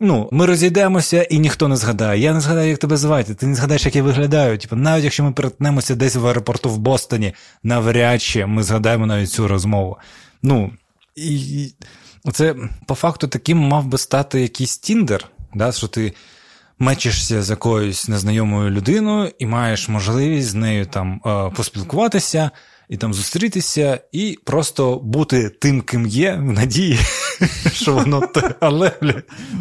Ну, 0.00 0.28
ми 0.32 0.46
розійдемося, 0.46 1.22
і 1.22 1.38
ніхто 1.38 1.68
не 1.68 1.76
згадає. 1.76 2.20
Я 2.20 2.34
не 2.34 2.40
згадаю, 2.40 2.68
як 2.70 2.78
тебе 2.78 2.96
звати. 2.96 3.34
Ти 3.34 3.46
не 3.46 3.54
згадаєш, 3.54 3.84
як 3.84 3.96
я 3.96 4.02
виглядаю. 4.02 4.58
Типу, 4.58 4.76
навіть 4.76 5.04
якщо 5.04 5.24
ми 5.24 5.32
перетнемося 5.32 5.94
десь 5.94 6.16
в 6.16 6.26
аеропорту 6.26 6.70
в 6.70 6.78
Бостоні, 6.78 7.32
навряд 7.62 8.22
чи 8.22 8.46
ми 8.46 8.62
згадаємо 8.62 9.06
навіть 9.06 9.30
цю 9.30 9.48
розмову. 9.48 9.96
Ну, 10.42 10.72
і 11.16 11.72
це 12.32 12.54
по 12.86 12.94
факту 12.94 13.28
таким 13.28 13.58
мав 13.58 13.86
би 13.86 13.98
стати 13.98 14.40
якийсь 14.40 14.78
Тіндер, 14.78 15.26
да, 15.54 15.72
що 15.72 15.88
ти 15.88 16.12
мечишся 16.78 17.42
з 17.42 17.50
якоюсь 17.50 18.08
незнайомою 18.08 18.70
людиною 18.70 19.32
і 19.38 19.46
маєш 19.46 19.88
можливість 19.88 20.48
з 20.48 20.54
нею 20.54 20.86
там 20.86 21.20
е, 21.26 21.50
поспілкуватися 21.56 22.50
і 22.88 22.96
там 22.96 23.14
зустрітися, 23.14 24.00
і 24.12 24.38
просто 24.44 24.96
бути 24.96 25.48
тим, 25.48 25.80
ким 25.80 26.06
є, 26.06 26.34
в 26.34 26.52
надії, 26.52 26.98
що 27.72 27.94
воно 27.94 28.20
те. 28.20 28.54
Але 28.60 28.92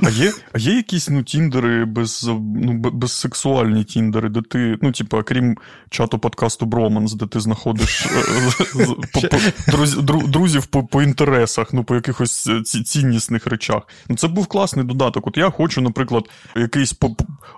а 0.03 0.09
є 0.09 0.33
а 0.53 0.57
є 0.57 0.75
якісь 0.75 1.09
ну, 1.09 1.23
тіндери 1.23 1.85
без 1.85 2.29
ну, 2.39 2.73
безсексуальні 2.73 3.83
тіндери, 3.83 4.29
де 4.29 4.41
ти, 4.41 4.77
ну, 4.81 4.91
типу, 4.91 5.23
крім 5.25 5.57
чату 5.89 6.19
подкасту 6.19 6.65
Броманс, 6.65 7.13
де 7.13 7.25
ти 7.25 7.39
знаходиш 7.39 8.05
е, 8.05 9.85
друзів 10.27 10.65
по 10.65 11.03
інтересах, 11.03 11.73
ну, 11.73 11.83
по 11.83 11.95
якихось 11.95 12.47
е, 12.47 12.61
ціннісних 12.61 13.47
речах. 13.47 13.81
Ну, 14.09 14.15
Це 14.15 14.27
був 14.27 14.47
класний 14.47 14.85
додаток. 14.85 15.27
От 15.27 15.37
я 15.37 15.49
хочу, 15.49 15.81
наприклад, 15.81 16.23
якийсь 16.55 16.95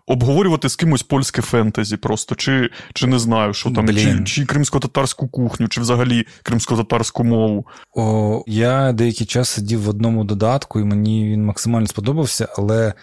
обговорювати 0.08 0.70
з 0.70 0.76
кимось 0.76 1.04
польське 1.04 1.42
фентезі, 1.42 1.98
просто, 1.98 2.36
чи 2.36 2.70
чи 2.94 3.08
не 3.08 3.20
знаю, 3.20 3.54
що 3.54 3.72
там, 3.72 3.88
чи, 3.88 4.24
чи 4.24 4.46
кримсько-татарську 4.46 5.28
кухню 5.28 5.60
кухню 5.60 5.68
чи 5.68 5.82
взагалі 5.82 6.26
кримсько-татарську 6.44 7.24
мову? 7.24 7.66
О, 7.96 8.44
Я 8.48 8.94
деякий 8.94 9.28
час 9.28 9.50
сидів 9.50 9.82
в 9.84 9.90
одному 9.90 10.09
додатку, 10.24 10.80
і 10.80 10.84
мені 10.84 11.30
він 11.30 11.46
максимально 11.46 11.88
сподобався, 11.88 12.48
але 12.58 12.94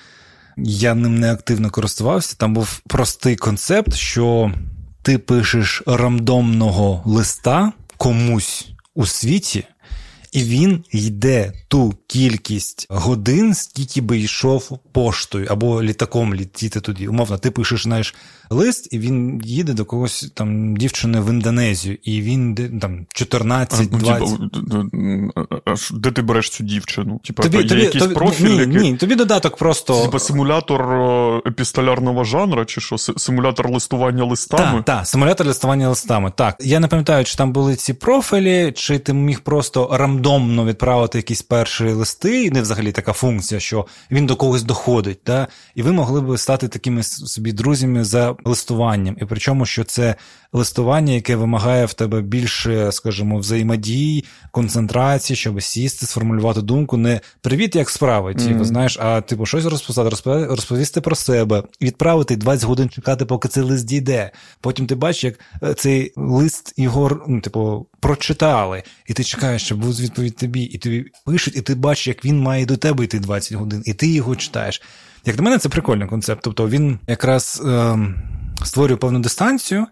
я 0.56 0.94
ним 0.94 1.18
не 1.18 1.32
активно 1.32 1.70
користувався. 1.70 2.36
Там 2.38 2.54
був 2.54 2.80
простий 2.86 3.36
концепт, 3.36 3.94
що 3.94 4.52
ти 5.02 5.18
пишеш 5.18 5.82
рандомного 5.86 7.02
листа 7.04 7.72
комусь 7.96 8.68
у 8.94 9.06
світі. 9.06 9.64
І 10.32 10.42
він 10.42 10.84
йде 10.90 11.52
ту 11.68 11.94
кількість 12.06 12.86
годин, 12.90 13.54
скільки 13.54 14.00
би 14.00 14.18
йшов 14.18 14.78
поштою 14.92 15.46
або 15.50 15.82
літаком 15.82 16.34
літіти 16.34 16.80
тоді. 16.80 17.08
Умовно, 17.08 17.38
ти 17.38 17.50
пишеш 17.50 17.82
знаєш, 17.82 18.14
лист, 18.50 18.88
і 18.90 18.98
він 18.98 19.40
їде 19.44 19.72
до 19.72 19.84
когось 19.84 20.32
там 20.34 20.76
дівчини 20.76 21.20
в 21.20 21.30
Індонезію, 21.30 21.98
і 22.02 22.22
він 22.22 22.54
там 22.80 23.06
14 23.14 23.90
20 23.90 24.28
Де 25.92 26.10
ти 26.10 26.22
береш 26.22 26.50
цю 26.50 26.64
дівчину? 26.64 27.20
Типа 27.24 27.42
тобі, 27.42 27.64
тобі, 27.64 27.80
якийсь 27.80 28.04
тобі, 28.04 28.14
профіль? 28.14 28.44
Ні, 28.44 28.56
який... 28.56 28.76
ні, 28.76 28.96
тобі 28.96 29.14
додаток 29.14 29.56
просто. 29.56 30.02
Типа 30.02 30.18
симулятор 30.18 30.82
епістолярного 31.46 32.24
жанра, 32.24 32.64
чи 32.64 32.80
що? 32.80 32.98
Симулятор 32.98 33.70
листування 33.70 34.24
листами? 34.24 34.82
Так, 34.82 34.84
так, 34.84 35.06
симулятор 35.06 35.46
листування 35.46 35.88
листами. 35.88 36.32
Так. 36.36 36.56
Я 36.60 36.80
не 36.80 36.88
пам'ятаю, 36.88 37.24
чи 37.24 37.36
там 37.36 37.52
були 37.52 37.76
ці 37.76 37.94
профілі, 37.94 38.72
чи 38.72 38.98
ти 38.98 39.12
міг 39.12 39.40
просто 39.40 39.90
рандомно 39.92 40.64
відправити 40.64 41.18
якісь 41.18 41.42
перші 41.42 41.84
листи, 41.84 42.44
і 42.44 42.50
не 42.50 42.62
взагалі 42.62 42.92
така 42.92 43.12
функція, 43.12 43.60
що 43.60 43.86
він 44.10 44.26
до 44.26 44.36
когось 44.36 44.62
доходить. 44.62 45.18
Да? 45.26 45.48
І 45.74 45.82
ви 45.82 45.92
могли 45.92 46.20
б 46.20 46.38
стати 46.38 46.68
такими 46.68 47.02
собі 47.02 47.52
друзями 47.52 48.04
за 48.04 48.35
листуванням. 48.44 49.16
І 49.20 49.24
причому, 49.24 49.66
що 49.66 49.84
це 49.84 50.14
листування, 50.52 51.12
яке 51.12 51.36
вимагає 51.36 51.86
в 51.86 51.94
тебе 51.94 52.20
більше, 52.20 52.92
скажімо, 52.92 53.38
взаємодії, 53.38 54.24
концентрації, 54.50 55.36
щоб 55.36 55.62
сісти, 55.62 56.06
сформулювати 56.06 56.62
думку. 56.62 56.96
Не 56.96 57.20
привіт, 57.40 57.76
як 57.76 57.90
справи, 57.90 58.34
ті, 58.34 58.48
mm-hmm. 58.48 58.64
знаєш, 58.64 58.98
а 59.00 59.20
типу 59.20 59.46
щось 59.46 59.64
розписати, 59.64 60.10
розповісти 60.46 61.00
про 61.00 61.16
себе, 61.16 61.62
відправити 61.82 62.36
20 62.36 62.68
годин 62.68 62.88
чекати, 62.88 63.24
поки 63.24 63.48
цей 63.48 63.62
лист 63.62 63.86
дійде. 63.86 64.30
Потім 64.60 64.86
ти 64.86 64.94
бачиш, 64.94 65.24
як 65.24 65.40
е, 65.62 65.74
цей 65.74 66.12
лист 66.16 66.74
його, 66.76 67.24
ну, 67.28 67.40
типу, 67.40 67.86
прочитали, 68.00 68.82
і 69.06 69.12
ти 69.12 69.24
чекаєш, 69.24 69.62
щоб 69.62 69.78
був 69.78 70.00
відповідь 70.00 70.36
тобі, 70.36 70.62
і 70.62 70.78
тобі 70.78 71.04
пишуть, 71.26 71.56
і 71.56 71.60
ти 71.60 71.74
бачиш, 71.74 72.06
як 72.06 72.24
він 72.24 72.40
має 72.40 72.66
до 72.66 72.76
тебе 72.76 73.04
йти 73.04 73.18
20 73.18 73.52
годин, 73.52 73.82
і 73.86 73.94
ти 73.94 74.06
його 74.06 74.36
читаєш. 74.36 74.82
Як 75.26 75.36
для 75.36 75.42
мене, 75.42 75.58
це 75.58 75.68
прикольний 75.68 76.08
концепт. 76.08 76.40
Тобто 76.44 76.68
він 76.68 76.98
якраз 77.06 77.62
е, 77.66 77.98
створює 78.64 78.96
певну 78.96 79.18
дистанцію. 79.18 79.86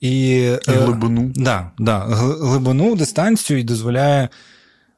І, 0.00 0.36
і 0.40 0.58
глибину. 0.66 1.32
Да, 1.34 1.70
да, 1.78 1.98
глибину, 1.98 2.96
дистанцію 2.96 3.60
і 3.60 3.62
дозволяє 3.62 4.28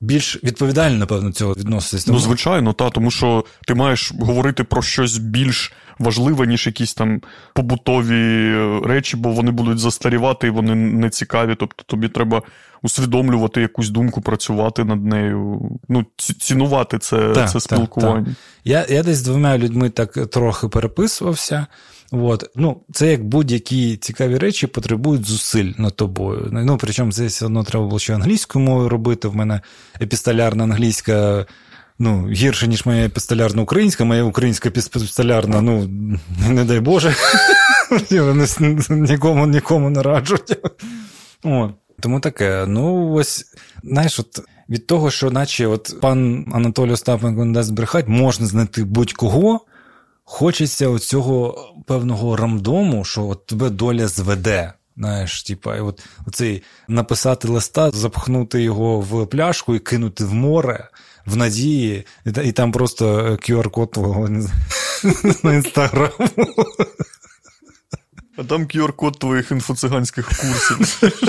більш 0.00 0.44
відповідально, 0.44 0.98
напевно, 0.98 1.32
цього 1.32 1.52
відноситися. 1.52 2.12
Ну, 2.12 2.18
звичайно, 2.18 2.72
та, 2.72 2.90
тому 2.90 3.10
що 3.10 3.44
ти 3.66 3.74
маєш 3.74 4.12
говорити 4.20 4.64
про 4.64 4.82
щось 4.82 5.18
більш 5.18 5.72
важливе, 5.98 6.46
ніж 6.46 6.66
якісь 6.66 6.94
там 6.94 7.20
побутові 7.54 8.54
речі, 8.84 9.16
бо 9.16 9.32
вони 9.32 9.50
будуть 9.50 9.78
застарівати 9.78 10.46
і 10.46 10.50
вони 10.50 10.74
не 10.74 11.10
цікаві. 11.10 11.54
Тобто 11.54 11.82
тобі 11.86 12.08
треба 12.08 12.42
усвідомлювати 12.82 13.60
якусь 13.60 13.88
думку, 13.88 14.20
працювати 14.20 14.84
над 14.84 15.04
нею, 15.04 15.60
ну, 15.88 16.06
цінувати 16.16 16.98
це 16.98 17.32
так, 17.32 17.50
це 17.50 17.60
спілкування. 17.60 18.24
Так. 18.24 18.34
Я 18.64 18.86
я 18.88 19.02
десь 19.02 19.16
з 19.16 19.22
двома 19.22 19.58
людьми 19.58 19.90
так 19.90 20.12
трохи 20.12 20.68
переписувався. 20.68 21.66
От. 22.10 22.50
Ну, 22.56 22.80
Це 22.92 23.10
як 23.10 23.24
будь-які 23.24 23.96
цікаві 23.96 24.38
речі 24.38 24.66
потребують 24.66 25.26
зусиль 25.26 25.72
над 25.78 25.96
тобою. 25.96 26.48
Ну, 26.52 26.78
Причому 26.80 27.12
це 27.12 27.26
все 27.26 27.46
одно 27.46 27.64
треба 27.64 27.86
було 27.86 27.98
ще 27.98 28.14
англійською 28.14 28.64
мовою 28.64 28.88
робити. 28.88 29.28
В 29.28 29.36
мене 29.36 29.60
епістолярна 30.00 30.64
англійська 30.64 31.46
ну, 31.98 32.28
гірше, 32.28 32.68
ніж 32.68 32.86
моя 32.86 33.06
епістолярна 33.06 33.62
українська, 33.62 34.04
моя 34.04 34.22
українська 34.22 34.68
епістолярна, 34.68 35.60
ну, 35.60 35.90
не 36.48 36.64
дай 36.64 36.80
Боже, 36.80 37.14
нікому 38.90 39.46
нікому 39.46 39.90
не 39.90 40.02
раджу. 40.02 40.36
О, 41.44 41.70
Тому 42.00 42.20
таке. 42.20 42.64
Ну, 42.68 43.12
ось, 43.12 43.44
знаєш, 43.82 44.20
от. 44.20 44.40
Від 44.70 44.86
того, 44.86 45.10
що 45.10 45.30
наче 45.30 45.66
от 45.66 46.00
пан 46.00 46.46
Анатолій 46.52 46.92
Остапенко 46.92 47.44
не 47.44 47.52
дасть 47.52 47.72
брехать, 47.72 48.08
можна 48.08 48.46
знайти 48.46 48.84
будь-кого, 48.84 49.60
хочеться 50.30 50.88
оцього 50.88 51.66
певного 51.86 52.36
рандому, 52.36 53.04
що 53.04 53.26
от 53.26 53.46
тебе 53.46 53.70
доля 53.70 54.08
зведе. 54.08 54.72
Знаєш, 54.96 55.42
типа, 55.42 55.76
і 55.76 55.80
от 55.80 56.02
оцей 56.26 56.62
написати 56.88 57.48
листа, 57.48 57.90
запхнути 57.90 58.62
його 58.62 59.00
в 59.00 59.26
пляшку 59.26 59.74
і 59.74 59.78
кинути 59.78 60.24
в 60.24 60.34
море 60.34 60.88
в 61.26 61.36
надії, 61.36 62.06
і, 62.26 62.48
і 62.48 62.52
там 62.52 62.72
просто 62.72 63.30
QR-код 63.30 63.90
твого 63.90 64.28
на 65.42 65.54
інстаграму. 65.54 66.28
А 68.36 68.44
там 68.44 68.62
QR-код 68.62 69.18
твоїх 69.18 69.50
інфоциганських 69.50 70.28
курсів. 70.28 71.12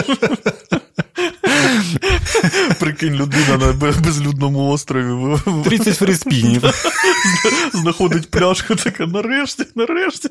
Прикинь, 3.02 3.20
людина 3.20 3.58
на 3.58 3.74
безлюдному 4.02 4.70
острові. 4.70 5.38
30 5.64 5.96
фріспінів. 5.96 6.64
Знаходить 7.74 8.32
пляшку, 8.32 8.76
така 8.76 9.06
нарешті, 9.06 9.66
нарешті. 9.76 10.30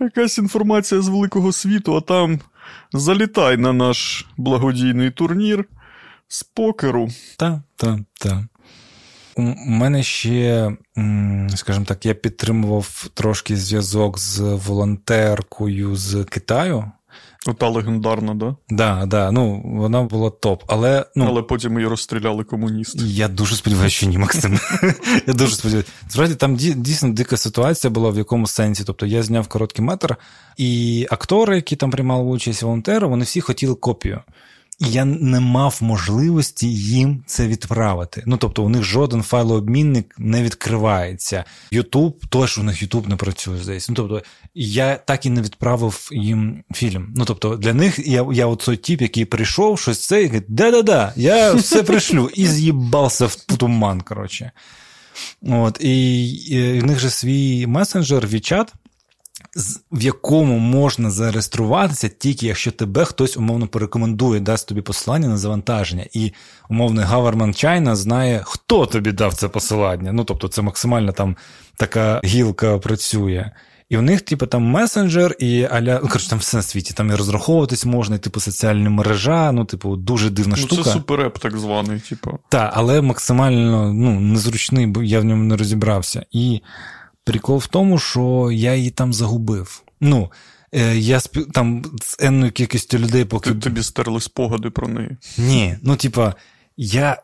Якась 0.00 0.38
інформація 0.38 1.00
з 1.00 1.08
великого 1.08 1.52
світу, 1.52 1.96
а 1.96 2.00
там 2.00 2.40
залітай 2.92 3.56
на 3.56 3.72
наш 3.72 4.26
благодійний 4.36 5.10
турнір 5.10 5.64
з 6.28 6.42
покеру. 6.42 7.08
Так, 7.36 7.58
так, 7.76 7.98
так. 8.20 8.38
У 9.36 9.42
мене 9.66 10.02
ще, 10.02 10.72
скажімо 11.54 11.84
так, 11.84 12.06
я 12.06 12.14
підтримував 12.14 13.08
трошки 13.14 13.56
зв'язок 13.56 14.18
з 14.18 14.40
волонтеркою 14.40 15.96
з 15.96 16.24
Китаю. 16.24 16.92
Ота 17.46 17.68
легендарна, 17.68 18.34
да? 18.34 18.56
Да, 18.68 19.06
да, 19.06 19.30
ну 19.30 19.62
вона 19.64 20.02
була 20.02 20.30
топ. 20.30 20.62
Але 20.66 21.06
ну, 21.14 21.26
але 21.28 21.42
потім 21.42 21.74
її 21.74 21.86
розстріляли 21.86 22.44
комуністи. 22.44 22.98
Я 23.02 23.28
дуже 23.28 23.56
сподіваюся, 23.56 23.96
що 23.96 24.06
ні, 24.06 24.18
Максим. 24.18 24.58
Я 25.26 25.34
дуже 25.34 25.54
сподіваюся. 25.54 25.90
Справді, 26.08 26.34
там 26.34 26.56
дійсно 26.56 27.12
дика 27.12 27.36
ситуація 27.36 27.90
була 27.90 28.10
в 28.10 28.18
якому 28.18 28.46
сенсі. 28.46 28.84
Тобто 28.84 29.06
я 29.06 29.22
зняв 29.22 29.48
короткий 29.48 29.84
метр, 29.84 30.16
і 30.56 31.06
актори, 31.10 31.56
які 31.56 31.76
там 31.76 31.90
приймали 31.90 32.24
участь 32.24 32.62
волонтери, 32.62 33.06
вони 33.06 33.24
всі 33.24 33.40
хотіли 33.40 33.74
копію. 33.74 34.20
І 34.80 34.90
я 34.90 35.04
не 35.04 35.40
мав 35.40 35.78
можливості 35.80 36.74
їм 36.74 37.24
це 37.26 37.46
відправити. 37.46 38.22
Ну 38.26 38.36
тобто, 38.36 38.64
у 38.64 38.68
них 38.68 38.82
жоден 38.82 39.22
файлообмінник 39.22 40.14
не 40.18 40.42
відкривається. 40.42 41.44
Ютуб, 41.70 42.26
теж 42.26 42.58
у 42.58 42.62
них 42.62 42.82
Ютуб 42.82 43.08
не 43.08 43.16
працює 43.16 43.58
здесь. 43.58 43.88
Ну 43.88 43.94
тобто, 43.94 44.22
я 44.54 44.96
так 44.96 45.26
і 45.26 45.30
не 45.30 45.42
відправив 45.42 46.08
їм 46.12 46.64
фільм. 46.74 47.14
Ну 47.16 47.24
тобто, 47.24 47.56
для 47.56 47.74
них 47.74 47.98
я 48.06 48.26
я 48.32 48.46
оцей 48.46 48.76
тип, 48.76 49.02
який 49.02 49.24
прийшов, 49.24 49.80
щось 49.80 50.06
це 50.06 50.22
і 50.22 50.26
говорить, 50.26 50.44
да-да-да, 50.48 51.12
я 51.16 51.54
все 51.54 51.82
пришлю. 51.82 52.30
І 52.34 52.46
з'їбався 52.46 53.26
в 53.26 53.34
туман. 53.34 54.00
коротше. 54.00 54.52
От, 55.42 55.80
І, 55.80 56.80
в 56.82 56.86
них 56.86 56.98
же 56.98 57.10
свій 57.10 57.66
месенджер, 57.66 58.26
WeChat, 58.26 58.66
в 59.92 60.02
якому 60.02 60.58
можна 60.58 61.10
зареєструватися 61.10 62.08
тільки 62.08 62.46
якщо 62.46 62.70
тебе 62.70 63.04
хтось 63.04 63.36
умовно 63.36 63.66
порекомендує, 63.66 64.40
дасть 64.40 64.68
тобі 64.68 64.80
посилання 64.80 65.28
на 65.28 65.36
завантаження. 65.36 66.06
І 66.12 66.32
умовний 66.68 67.04
Гаверман 67.04 67.54
Чайна 67.54 67.96
знає, 67.96 68.42
хто 68.44 68.86
тобі 68.86 69.12
дав 69.12 69.34
це 69.34 69.48
посилання. 69.48 70.12
Ну 70.12 70.24
тобто, 70.24 70.48
це 70.48 70.62
максимально 70.62 71.12
там 71.12 71.36
така 71.76 72.20
гілка 72.24 72.78
працює. 72.78 73.50
І 73.88 73.96
у 73.96 74.02
них, 74.02 74.20
типу, 74.20 74.46
там 74.46 74.62
месенджер, 74.62 75.36
і 75.38 75.64
аля, 75.70 76.00
ну, 76.02 76.08
коротше, 76.08 76.30
там 76.30 76.38
все 76.38 76.56
на 76.56 76.62
світі, 76.62 76.94
там 76.94 77.10
і 77.10 77.14
розраховуватись 77.14 77.86
можна, 77.86 78.16
і 78.16 78.18
типу 78.18 78.40
соціальні 78.40 78.88
мережа, 78.88 79.52
ну, 79.52 79.64
типу, 79.64 79.96
дуже 79.96 80.30
дивна 80.30 80.54
ну, 80.58 80.66
штука. 80.66 80.82
Це 80.82 80.90
супереп, 80.90 81.38
так 81.38 81.58
званий, 81.58 82.00
типу. 82.00 82.38
Так, 82.48 82.72
але 82.74 83.00
максимально 83.00 83.92
ну, 83.92 84.20
незручний, 84.20 84.86
бо 84.86 85.02
я 85.02 85.20
в 85.20 85.24
ньому 85.24 85.44
не 85.44 85.56
розібрався. 85.56 86.26
І 86.30 86.60
Прикол 87.24 87.58
в 87.58 87.66
тому, 87.66 87.98
що 87.98 88.50
я 88.52 88.74
її 88.74 88.90
там 88.90 89.12
загубив. 89.12 89.82
Ну, 90.00 90.32
е, 90.72 90.96
я 90.96 91.20
сп... 91.20 91.38
там 91.52 91.84
з 92.02 92.16
енною 92.20 92.52
кількістю 92.52 92.98
людей, 92.98 93.24
поки. 93.24 93.50
Ти, 93.50 93.56
тобі 93.56 93.82
стерли 93.82 94.20
спогади 94.20 94.70
про 94.70 94.88
неї. 94.88 95.16
Ні, 95.38 95.76
ну, 95.82 95.96
типа, 95.96 96.34
я. 96.76 97.22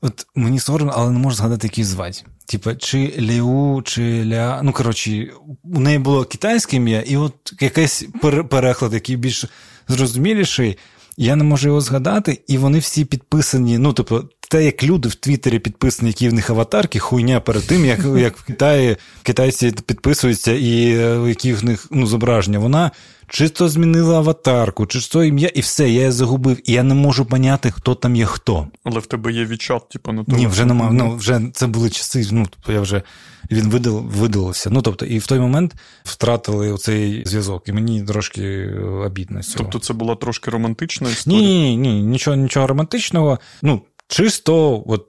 От 0.00 0.26
мені 0.34 0.60
соромно, 0.60 0.94
але 0.96 1.10
не 1.10 1.18
можу 1.18 1.36
згадати, 1.36 1.66
як 1.66 1.78
її 1.78 1.84
звати. 1.84 2.18
Типа, 2.46 2.74
чи 2.74 3.14
Леу, 3.18 3.82
чи 3.82 4.24
Ля. 4.24 4.60
Ну, 4.62 4.72
коротше, 4.72 5.30
у 5.64 5.80
неї 5.80 5.98
було 5.98 6.24
китайське 6.24 6.76
ім'я, 6.76 7.00
і 7.00 7.16
от 7.16 7.54
якийсь 7.60 8.04
переклад, 8.50 8.94
який 8.94 9.16
більш 9.16 9.44
зрозуміліший. 9.88 10.78
Я 11.16 11.36
не 11.36 11.44
можу 11.44 11.68
його 11.68 11.80
згадати, 11.80 12.42
і 12.46 12.58
вони 12.58 12.78
всі 12.78 13.04
підписані. 13.04 13.78
Ну, 13.78 13.92
тобто, 13.92 14.28
те, 14.50 14.64
як 14.64 14.84
люди 14.84 15.08
в 15.08 15.14
Твіттері 15.14 15.58
підписані, 15.58 16.10
які 16.10 16.28
в 16.28 16.34
них 16.34 16.50
аватарки, 16.50 16.98
хуйня 16.98 17.40
перед 17.40 17.66
тим, 17.66 17.84
як 17.84 18.00
як 18.16 18.38
в 18.38 18.44
Китаї 18.44 18.96
китайці 19.22 19.74
підписуються, 19.86 20.52
і 20.52 20.96
е, 20.96 21.28
які 21.28 21.52
в 21.52 21.64
них 21.64 21.86
ну, 21.90 22.06
зображення, 22.06 22.58
вона 22.58 22.90
чисто 23.28 23.68
змінила 23.68 24.16
аватарку, 24.16 24.86
чисто 24.86 25.24
ім'я, 25.24 25.48
і 25.48 25.60
все, 25.60 25.82
я 25.82 25.88
її 25.88 26.10
загубив, 26.10 26.70
і 26.70 26.72
я 26.72 26.82
не 26.82 26.94
можу 26.94 27.24
поняти, 27.24 27.70
хто 27.70 27.94
там 27.94 28.16
є 28.16 28.26
хто. 28.26 28.68
Але 28.84 29.00
в 29.00 29.06
тебе 29.06 29.32
є 29.32 29.44
відчат, 29.44 29.88
типу, 29.88 30.12
на 30.12 30.24
тому. 30.24 30.38
Ні, 30.38 30.46
вже 30.46 30.64
немає. 30.64 30.92
Ну, 30.92 31.16
вже 31.16 31.40
це 31.52 31.66
були 31.66 31.90
часи, 31.90 32.28
ну, 32.32 32.46
тобто 32.50 32.72
я 32.72 32.80
вже 32.80 33.02
він 33.50 33.68
видал, 33.68 34.04
видалився. 34.06 34.70
Ну, 34.70 34.82
тобто, 34.82 35.06
і 35.06 35.18
в 35.18 35.26
той 35.26 35.38
момент 35.38 35.74
втратили 36.04 36.78
цей 36.78 37.22
зв'язок, 37.26 37.68
і 37.68 37.72
мені 37.72 38.02
трошки 38.02 38.42
е, 38.42 38.80
обідно. 38.80 39.42
з 39.42 39.46
цього. 39.46 39.64
Тобто, 39.64 39.78
це 39.78 39.92
була 39.94 40.14
трошки 40.14 40.50
романтична 40.50 41.10
історія? 41.10 41.40
Ні, 41.40 41.76
ні, 41.76 41.76
ні, 41.76 42.02
нічого, 42.02 42.36
нічого 42.36 42.66
романтичного. 42.66 43.38
Ну, 43.62 43.82
Чисто 44.08 44.84
от, 44.86 45.06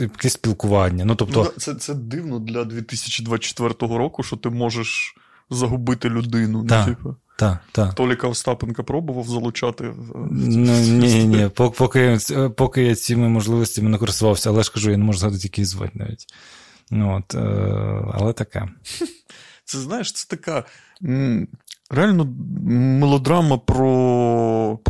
якесь 0.00 0.32
спілкування. 0.32 1.04
Ну, 1.04 1.14
тобто... 1.14 1.42
Ну, 1.44 1.50
Це 1.60 1.74
це 1.74 1.94
дивно 1.94 2.38
для 2.38 2.64
2024 2.64 3.74
року, 3.80 4.22
що 4.22 4.36
ти 4.36 4.50
можеш 4.50 5.16
загубити 5.50 6.08
людину. 6.08 6.64
Так, 6.66 6.86
Ну, 6.88 6.94
типу. 6.94 7.16
так, 7.38 7.58
так. 7.72 7.94
Толіка 7.94 8.28
Остапенка 8.28 8.82
пробував 8.82 9.24
залучати. 9.28 9.84
е, 9.84 9.94
Ну, 10.30 10.80
ні, 10.80 11.24
ні, 11.24 11.48
поки, 11.54 12.18
поки 12.56 12.82
я 12.82 12.94
цими 12.94 13.28
можливостями 13.28 13.90
не 13.90 13.98
користувався, 13.98 14.50
але 14.50 14.62
ж 14.62 14.72
кажу, 14.72 14.90
я 14.90 14.96
не 14.96 15.04
можу 15.04 15.18
згадати, 15.18 15.40
які 15.42 15.64
звати 15.64 15.92
навіть. 15.94 16.26
Ну, 16.90 17.16
от, 17.18 17.34
е, 17.34 18.12
Але 18.14 18.32
таке. 18.32 18.68
Це 19.64 19.78
знаєш, 19.78 20.12
це 20.12 20.36
така 20.36 20.64
реально 21.90 22.24
мелодрама 23.00 23.58
про, 23.58 23.88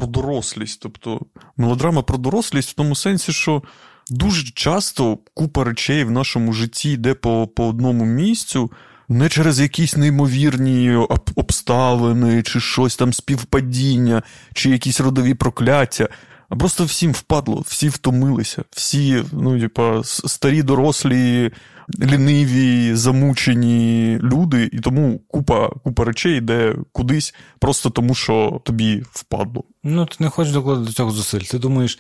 про 0.07 0.23
дорослість. 0.23 0.81
Тобто 0.81 1.21
мелодрама 1.57 2.03
про 2.03 2.19
дорослість 2.19 2.71
в 2.71 2.75
тому 2.75 2.97
сенсі, 2.97 3.33
що 3.33 3.63
дуже 4.11 4.51
часто 4.55 5.19
купа 5.35 5.65
речей 5.65 6.05
в 6.05 6.11
нашому 6.11 6.53
житті 6.53 6.93
йде 6.93 7.15
по, 7.15 7.47
по 7.47 7.69
одному 7.69 8.05
місцю. 8.05 8.71
Не 9.09 9.29
через 9.29 9.61
якісь 9.61 9.97
неймовірні 9.97 10.95
обставини, 11.35 12.43
чи 12.43 12.61
щось 12.61 12.97
там 12.97 13.13
співпадіння, 13.13 14.23
чи 14.55 14.71
якісь 14.71 15.01
родові 15.01 15.35
прокляття. 15.35 16.09
А 16.49 16.57
просто 16.57 16.85
всім 16.85 17.13
впадло, 17.13 17.65
всі 17.67 17.89
втомилися, 17.89 18.65
всі, 18.71 19.25
ну, 19.33 19.61
типа, 19.61 20.01
старі, 20.05 20.63
дорослі, 20.63 21.53
ліниві, 22.01 22.95
замучені 22.95 24.19
люди, 24.23 24.71
і 24.73 24.79
тому 24.79 25.19
купа, 25.29 25.69
купа 25.69 26.05
речей 26.05 26.39
йде 26.39 26.77
кудись, 26.93 27.35
просто 27.59 27.91
тому 27.91 28.15
що 28.15 28.61
тобі 28.65 29.03
впадло. 29.13 29.65
Ну, 29.89 30.07
ти 30.07 30.17
не 30.19 30.31
хочеш 30.31 30.53
докладати 30.53 30.87
до 30.87 30.93
цього 30.93 31.11
зусиль. 31.11 31.41
Ти 31.41 31.59
думаєш, 31.59 31.99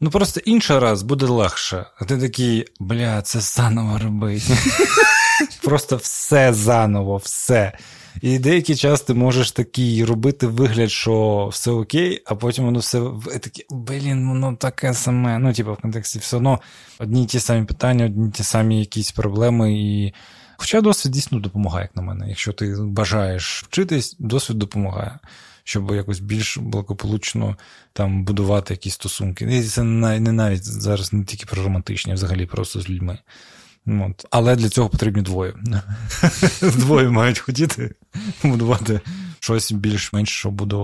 ну 0.00 0.10
просто 0.10 0.40
інший 0.40 0.78
раз 0.78 1.02
буде 1.02 1.26
легше. 1.26 1.86
А 1.98 2.04
ти 2.04 2.18
такий, 2.18 2.66
бля, 2.80 3.22
це 3.22 3.40
заново 3.40 3.98
робити. 3.98 4.58
Просто 5.62 5.96
все 5.96 6.52
заново, 6.52 7.16
все. 7.16 7.72
І 8.22 8.38
деякий 8.38 8.76
час 8.76 9.00
ти 9.00 9.14
можеш 9.14 9.52
такий 9.52 10.04
робити 10.04 10.46
вигляд, 10.46 10.90
що 10.90 11.48
все 11.52 11.70
окей, 11.70 12.22
а 12.26 12.34
потім 12.34 12.64
воно 12.64 12.78
все 12.78 13.02
таке, 13.40 13.62
блін, 13.70 14.28
воно 14.28 14.56
таке 14.56 14.94
саме. 14.94 15.38
Ну, 15.38 15.52
типу, 15.52 15.72
в 15.72 15.76
контексті 15.76 16.18
все 16.18 16.36
одно 16.36 16.60
одні 16.98 17.22
й 17.22 17.26
ті 17.26 17.40
самі 17.40 17.64
питання, 17.64 18.04
одні 18.04 18.28
й 18.28 18.30
ті 18.30 18.42
самі 18.42 18.80
якісь 18.80 19.12
проблеми. 19.12 19.72
І... 19.72 20.14
Хоча 20.56 20.80
досвід 20.80 21.12
дійсно 21.12 21.40
допомагає, 21.40 21.84
як 21.84 21.96
на 21.96 22.02
мене. 22.02 22.28
Якщо 22.28 22.52
ти 22.52 22.76
бажаєш 22.80 23.62
вчитись, 23.62 24.16
досвід 24.18 24.58
допомагає. 24.58 25.18
Щоб 25.70 25.90
якось 25.90 26.20
більш 26.20 26.58
благополучно 26.58 27.56
там 27.92 28.24
будувати 28.24 28.74
якісь 28.74 28.94
стосунки. 28.94 29.62
Це 29.62 29.82
не, 29.82 30.20
не 30.20 30.32
навіть 30.32 30.64
зараз 30.64 31.12
не 31.12 31.24
тільки 31.24 31.46
про 31.46 31.62
романтичні, 31.62 32.12
а 32.12 32.14
взагалі 32.14 32.46
просто 32.46 32.80
з 32.80 32.90
людьми. 32.90 33.18
От. 33.86 34.26
Але 34.30 34.56
для 34.56 34.68
цього 34.68 34.88
потрібні 34.88 35.22
двоє. 35.22 35.54
Двоє 36.62 37.08
мають 37.08 37.38
хотіти 37.38 37.94
будувати 38.42 39.00
щось 39.40 39.72
більш-менш, 39.72 40.28
що 40.28 40.50
буде 40.50 40.76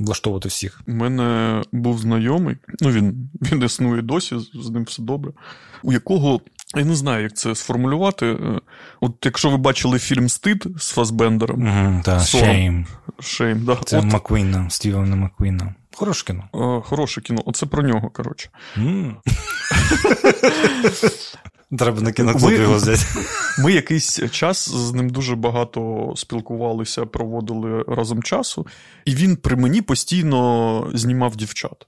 влаштовувати 0.00 0.48
всіх. 0.48 0.80
У 0.86 0.92
мене 0.92 1.62
був 1.72 1.98
знайомий, 1.98 2.56
ну 2.80 2.90
він, 2.90 3.30
він 3.42 3.62
існує 3.62 4.02
досі, 4.02 4.36
з 4.54 4.70
ним 4.70 4.84
все 4.84 5.02
добре, 5.02 5.32
у 5.82 5.92
якого. 5.92 6.40
Я 6.76 6.84
не 6.84 6.94
знаю, 6.94 7.22
як 7.22 7.36
це 7.36 7.54
сформулювати. 7.54 8.26
Е, 8.26 8.60
От 9.00 9.12
якщо 9.24 9.50
ви 9.50 9.56
бачили 9.56 9.98
фільм 9.98 10.28
Стид 10.28 10.66
з 10.78 10.90
Фасбендером, 10.90 12.02
та, 12.04 12.20
Сором. 12.20 12.86
Шейм, 13.20 13.64
да. 13.64 13.78
Це 13.84 13.98
От, 13.98 14.04
Маквіна, 14.04 14.70
Стівена 14.70 15.16
Маквіна. 15.16 15.74
Хороше 15.94 16.24
кіно. 16.26 16.44
е, 16.54 16.80
хороше 16.88 17.20
кіно, 17.20 17.42
оце 17.46 17.66
про 17.66 17.82
нього, 17.82 18.10
коротше. 18.10 18.48
Треба 21.78 22.00
на 22.00 22.12
кіноклуб 22.12 22.52
його 22.52 22.74
взяти. 22.74 23.02
Ми 23.58 23.72
якийсь 23.72 24.20
час 24.30 24.68
з 24.70 24.92
ним 24.92 25.10
дуже 25.10 25.36
багато 25.36 26.12
спілкувалися, 26.16 27.06
проводили 27.06 27.84
разом 27.88 28.22
часу, 28.22 28.66
і 29.04 29.14
він 29.14 29.36
при 29.36 29.56
мені 29.56 29.82
постійно 29.82 30.90
знімав 30.94 31.36
дівчат. 31.36 31.86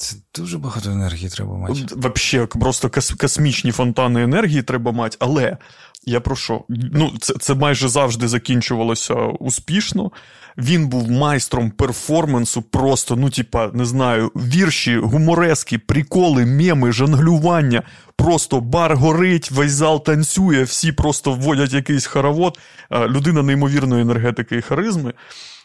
Це 0.00 0.16
дуже 0.34 0.58
багато 0.58 0.90
енергії 0.90 1.28
треба 1.28 1.56
мати. 1.56 1.86
Вообще, 1.96 2.46
просто 2.46 2.88
кос- 2.88 3.16
космічні 3.16 3.72
фонтани 3.72 4.22
енергії 4.22 4.62
треба 4.62 4.92
мати, 4.92 5.16
але 5.20 5.56
я 6.04 6.20
про 6.20 6.36
що? 6.36 6.64
Ну, 6.68 7.12
це, 7.20 7.34
це 7.34 7.54
майже 7.54 7.88
завжди 7.88 8.28
закінчувалося 8.28 9.14
успішно. 9.14 10.10
Він 10.58 10.88
був 10.88 11.10
майстром 11.10 11.70
перформансу, 11.70 12.62
просто, 12.62 13.16
ну, 13.16 13.30
типа, 13.30 13.70
не 13.74 13.84
знаю, 13.84 14.32
вірші, 14.36 14.96
гуморески, 14.98 15.78
приколи, 15.78 16.46
меми, 16.46 16.92
жонглювання. 16.92 17.82
Просто 18.16 18.60
бар 18.60 18.96
горить, 18.96 19.50
весь 19.50 19.72
зал 19.72 20.04
танцює, 20.04 20.62
всі 20.62 20.92
просто 20.92 21.32
вводять 21.32 21.72
якийсь 21.72 22.06
хоровод. 22.06 22.58
Е, 22.90 23.08
Людина 23.08 23.42
неймовірної 23.42 24.02
енергетики 24.02 24.56
і 24.56 24.62
харизми. 24.62 25.14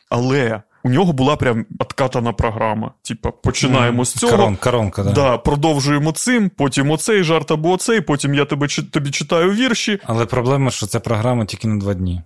Але 0.10 0.62
у 0.86 0.90
нього 0.90 1.14
була 1.14 1.36
прям 1.36 1.66
откатана 1.80 2.34
програма. 2.34 2.92
Типа, 3.02 3.32
починаємо 3.32 4.06
з 4.06 4.14
цього. 4.14 4.32
Корон, 4.32 4.56
коронка, 4.56 5.04
да. 5.04 5.12
Да, 5.12 5.38
продовжуємо 5.38 6.12
цим, 6.12 6.52
потім 6.58 6.92
оцей 6.92 7.24
жарт 7.24 7.52
або 7.52 7.72
оцей, 7.72 8.02
потім 8.02 8.34
я 8.34 8.46
тебе 8.46 8.68
тобі 8.68 9.12
читаю 9.12 9.52
вірші. 9.52 10.00
Але 10.04 10.26
проблема, 10.26 10.72
що 10.72 10.86
ця 10.86 11.00
програма 11.00 11.46
тільки 11.46 11.68
на 11.68 11.80
два 11.80 11.94
дні. 11.94 12.22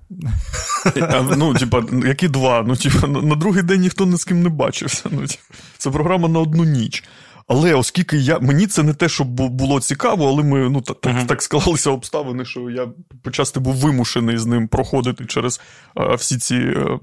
Ну, 1.38 1.54
типа, 1.54 1.84
які 2.06 2.28
два? 2.28 2.63
Ну, 2.67 2.76
типа, 2.76 3.08
на, 3.08 3.22
на 3.22 3.36
другий 3.36 3.63
день 3.63 3.82
ніхто 3.82 4.06
ні 4.06 4.17
з 4.17 4.24
ким 4.26 4.43
не 4.43 4.50
бачився. 4.50 5.04
Ну, 5.12 5.22
це 5.78 5.91
програма 5.91 6.28
на 6.28 6.39
одну 6.39 6.63
ніч. 6.63 7.04
Але 7.50 7.74
оскільки 7.74 8.18
я 8.18 8.40
мені 8.40 8.68
це 8.68 8.84
не 8.84 8.94
те, 8.94 9.10
щоб 9.10 9.28
було 9.28 9.80
цікаво, 9.82 10.28
але 10.28 10.44
ми 10.44 10.70
ну 10.70 10.82
так, 10.82 11.02
так, 11.02 11.28
так 11.28 11.42
склалися 11.42 11.90
обставини, 11.90 12.46
що 12.46 12.70
я 12.70 12.88
почасти 13.22 13.60
був 13.60 13.76
вимушений 13.76 14.38
з 14.38 14.46
ним 14.46 14.68
проходити 14.68 15.26
через 15.26 15.62
е, 15.98 16.16
всі 16.16 16.38
ці, 16.38 16.56
е, 16.56 17.00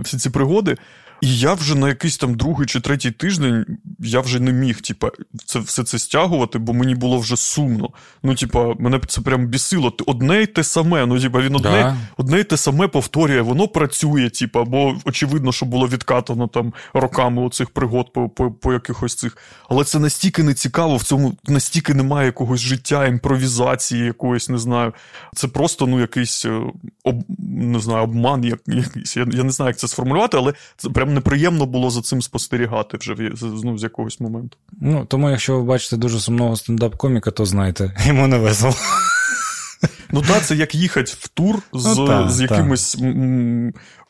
всі 0.00 0.18
ці 0.18 0.30
пригоди. 0.30 0.76
І 1.22 1.38
я 1.38 1.54
вже 1.54 1.74
на 1.74 1.88
якийсь 1.88 2.18
там 2.18 2.34
другий 2.34 2.66
чи 2.66 2.80
третій 2.80 3.10
тиждень 3.10 3.66
я 3.98 4.20
вже 4.20 4.40
не 4.40 4.52
міг, 4.52 4.80
типа, 4.80 5.10
це 5.46 5.58
все 5.58 5.84
це 5.84 5.98
стягувати, 5.98 6.58
бо 6.58 6.72
мені 6.72 6.94
було 6.94 7.18
вже 7.18 7.36
сумно. 7.36 7.88
Ну, 8.22 8.34
типа, 8.34 8.74
мене 8.78 9.00
це 9.08 9.20
прям 9.20 9.46
бісило. 9.46 9.92
Одне 10.06 10.42
й 10.42 10.46
те 10.46 10.64
саме. 10.64 11.06
Ну, 11.06 11.20
типа, 11.20 11.40
він 11.40 11.54
одне, 11.54 11.70
Да. 11.70 11.96
одне 12.16 12.40
й 12.40 12.44
те 12.44 12.56
саме 12.56 12.88
повторює, 12.88 13.40
воно 13.40 13.68
працює, 13.68 14.30
типа, 14.30 14.64
бо 14.64 14.96
очевидно, 15.04 15.52
що 15.52 15.66
було 15.66 15.88
відкатано 15.88 16.46
там 16.48 16.72
роками 16.94 17.42
оцих 17.42 17.70
пригод 17.70 18.12
по, 18.12 18.28
по, 18.28 18.50
по 18.50 18.72
якихось 18.72 19.14
цих. 19.14 19.36
Але 19.68 19.84
це 19.84 19.98
настільки 19.98 20.42
не 20.42 20.54
цікаво, 20.54 20.96
в 20.96 21.02
цьому 21.02 21.36
настільки 21.48 21.94
немає 21.94 22.26
якогось 22.26 22.60
життя, 22.60 23.06
імпровізації, 23.06 24.04
якоїсь, 24.04 24.48
не 24.48 24.58
знаю. 24.58 24.92
Це 25.34 25.48
просто 25.48 25.86
ну, 25.86 26.00
якийсь 26.00 26.44
е, 26.44 26.60
об, 27.04 27.22
не 27.48 27.80
знаю, 27.80 28.02
обман, 28.02 28.44
як, 28.44 28.60
якийсь. 28.66 29.16
Я, 29.16 29.26
я 29.32 29.44
не 29.44 29.50
знаю, 29.50 29.68
як 29.68 29.78
це 29.78 29.88
сформулювати, 29.88 30.36
але 30.36 30.54
це 30.76 30.90
прям 30.90 31.11
неприємно 31.12 31.66
було 31.66 31.90
за 31.90 32.02
цим 32.02 32.22
спостерігати 32.22 32.96
вже 32.96 33.16
ну, 33.64 33.78
з 33.78 33.82
якогось 33.82 34.20
моменту. 34.20 34.56
Ну, 34.80 35.04
тому, 35.04 35.30
якщо 35.30 35.56
ви 35.56 35.62
бачите 35.62 35.96
дуже 35.96 36.20
сумного 36.20 36.54
стендап-коміка, 36.54 37.30
то 37.30 37.46
знайте, 37.46 37.96
йому 38.06 38.26
не 38.26 38.38
весело. 38.38 38.74
Ну 40.12 40.22
так, 40.22 40.46
це 40.46 40.56
як 40.56 40.74
їхати 40.74 41.12
в 41.18 41.28
тур 41.28 41.62
з, 41.72 41.96
Ну, 41.96 42.06
та, 42.06 42.28
з 42.28 42.40
якимось 42.40 42.98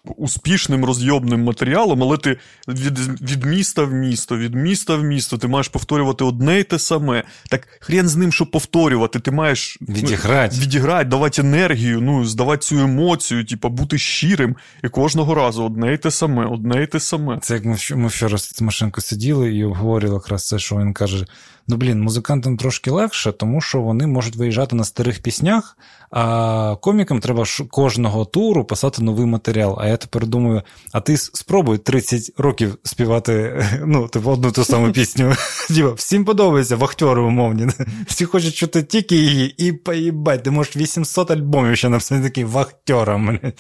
успішним 0.05 0.85
розйобним 0.85 1.45
матеріалом, 1.45 2.03
але 2.03 2.17
ти 2.17 2.37
від, 2.69 2.99
від 3.23 3.45
міста 3.45 3.83
в 3.83 3.93
місто, 3.93 4.37
від 4.37 4.55
міста 4.55 4.97
в 4.97 5.03
місто, 5.03 5.39
ти 5.39 5.49
маєш 5.49 5.69
повторювати 5.69 6.25
одне 6.25 6.61
й 6.61 6.65
те 6.65 6.79
саме. 6.79 7.25
Так 7.51 7.69
хрен 7.81 8.09
з 8.09 8.17
ним, 8.17 8.33
що 8.33 8.47
повторювати, 8.47 9.21
ти 9.21 9.31
маєш 9.31 9.79
ну, 9.81 9.95
Відіграти. 9.95 10.57
відіграти, 10.61 11.05
давати 11.05 11.43
енергію, 11.43 12.01
ну, 12.01 12.25
здавати 12.25 12.63
цю 12.63 12.79
емоцію, 12.79 13.45
типу, 13.45 13.69
бути 13.69 13.99
щирим. 13.99 14.57
І 14.85 14.89
кожного 14.89 15.35
разу 15.35 15.65
одне 15.65 15.95
й 15.95 15.97
те 15.97 16.11
саме, 16.11 16.47
одне 16.47 16.83
й 16.83 16.87
те 16.87 17.01
саме. 17.01 17.39
Це 17.43 17.55
як 17.55 17.65
ми, 17.65 17.77
ми 17.91 18.09
вчора 18.09 18.39
з 18.39 18.53
Тимошенко 18.53 19.01
сиділи 19.01 19.55
і 19.55 19.65
обговорювали 19.65 20.15
якраз 20.15 20.47
це, 20.47 20.59
що 20.59 20.77
він 20.77 20.93
каже: 20.93 21.27
ну 21.69 21.77
блін, 21.77 22.03
музикантам 22.03 22.57
трошки 22.57 22.91
легше, 22.91 23.33
тому 23.33 23.61
що 23.61 23.81
вони 23.81 24.07
можуть 24.07 24.37
виїжджати 24.37 24.77
на 24.77 24.85
старих 24.85 25.23
піснях, 25.23 25.77
а 26.11 26.77
комікам 26.81 27.21
треба 27.21 27.45
кожного 27.71 28.25
туру 28.25 28.65
писати 28.65 29.03
новий 29.03 29.27
матеріал. 29.27 29.79
А 29.81 29.87
я 29.93 29.97
тепер 29.97 30.27
думаю, 30.27 30.63
а 30.93 31.01
ти 31.01 31.17
спробуй 31.17 31.79
30 31.79 32.33
років 32.39 32.79
співати 32.83 33.65
ну, 33.87 34.09
типу, 34.09 34.31
одну 34.31 34.53
ту 34.53 34.65
саму 34.65 34.93
пісню. 34.93 35.37
Всім 35.97 36.25
подобається 36.25 36.77
вахтери 36.77 37.21
умовні. 37.21 37.69
Всі 38.07 38.25
хочуть 38.25 38.55
чути 38.55 38.83
тільки 38.83 39.17
її, 39.17 39.55
і 39.69 39.73
поїбать, 39.73 40.43
ти 40.43 40.51
можеш 40.51 40.77
800 40.77 41.31
альбомів 41.31 41.77
ще 41.77 41.89
написати 41.89 42.23
такий 42.23 42.45
вахтером. 42.45 43.27
блін. 43.27 43.53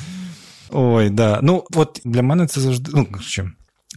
Ой, 0.70 1.10
да. 1.10 1.40
Ну, 1.42 1.64
от 1.74 2.00
для 2.04 2.22
мене 2.22 2.46
це 2.46 2.60
завжди. 2.60 2.90
Ну, 2.94 3.06
що, 3.20 3.50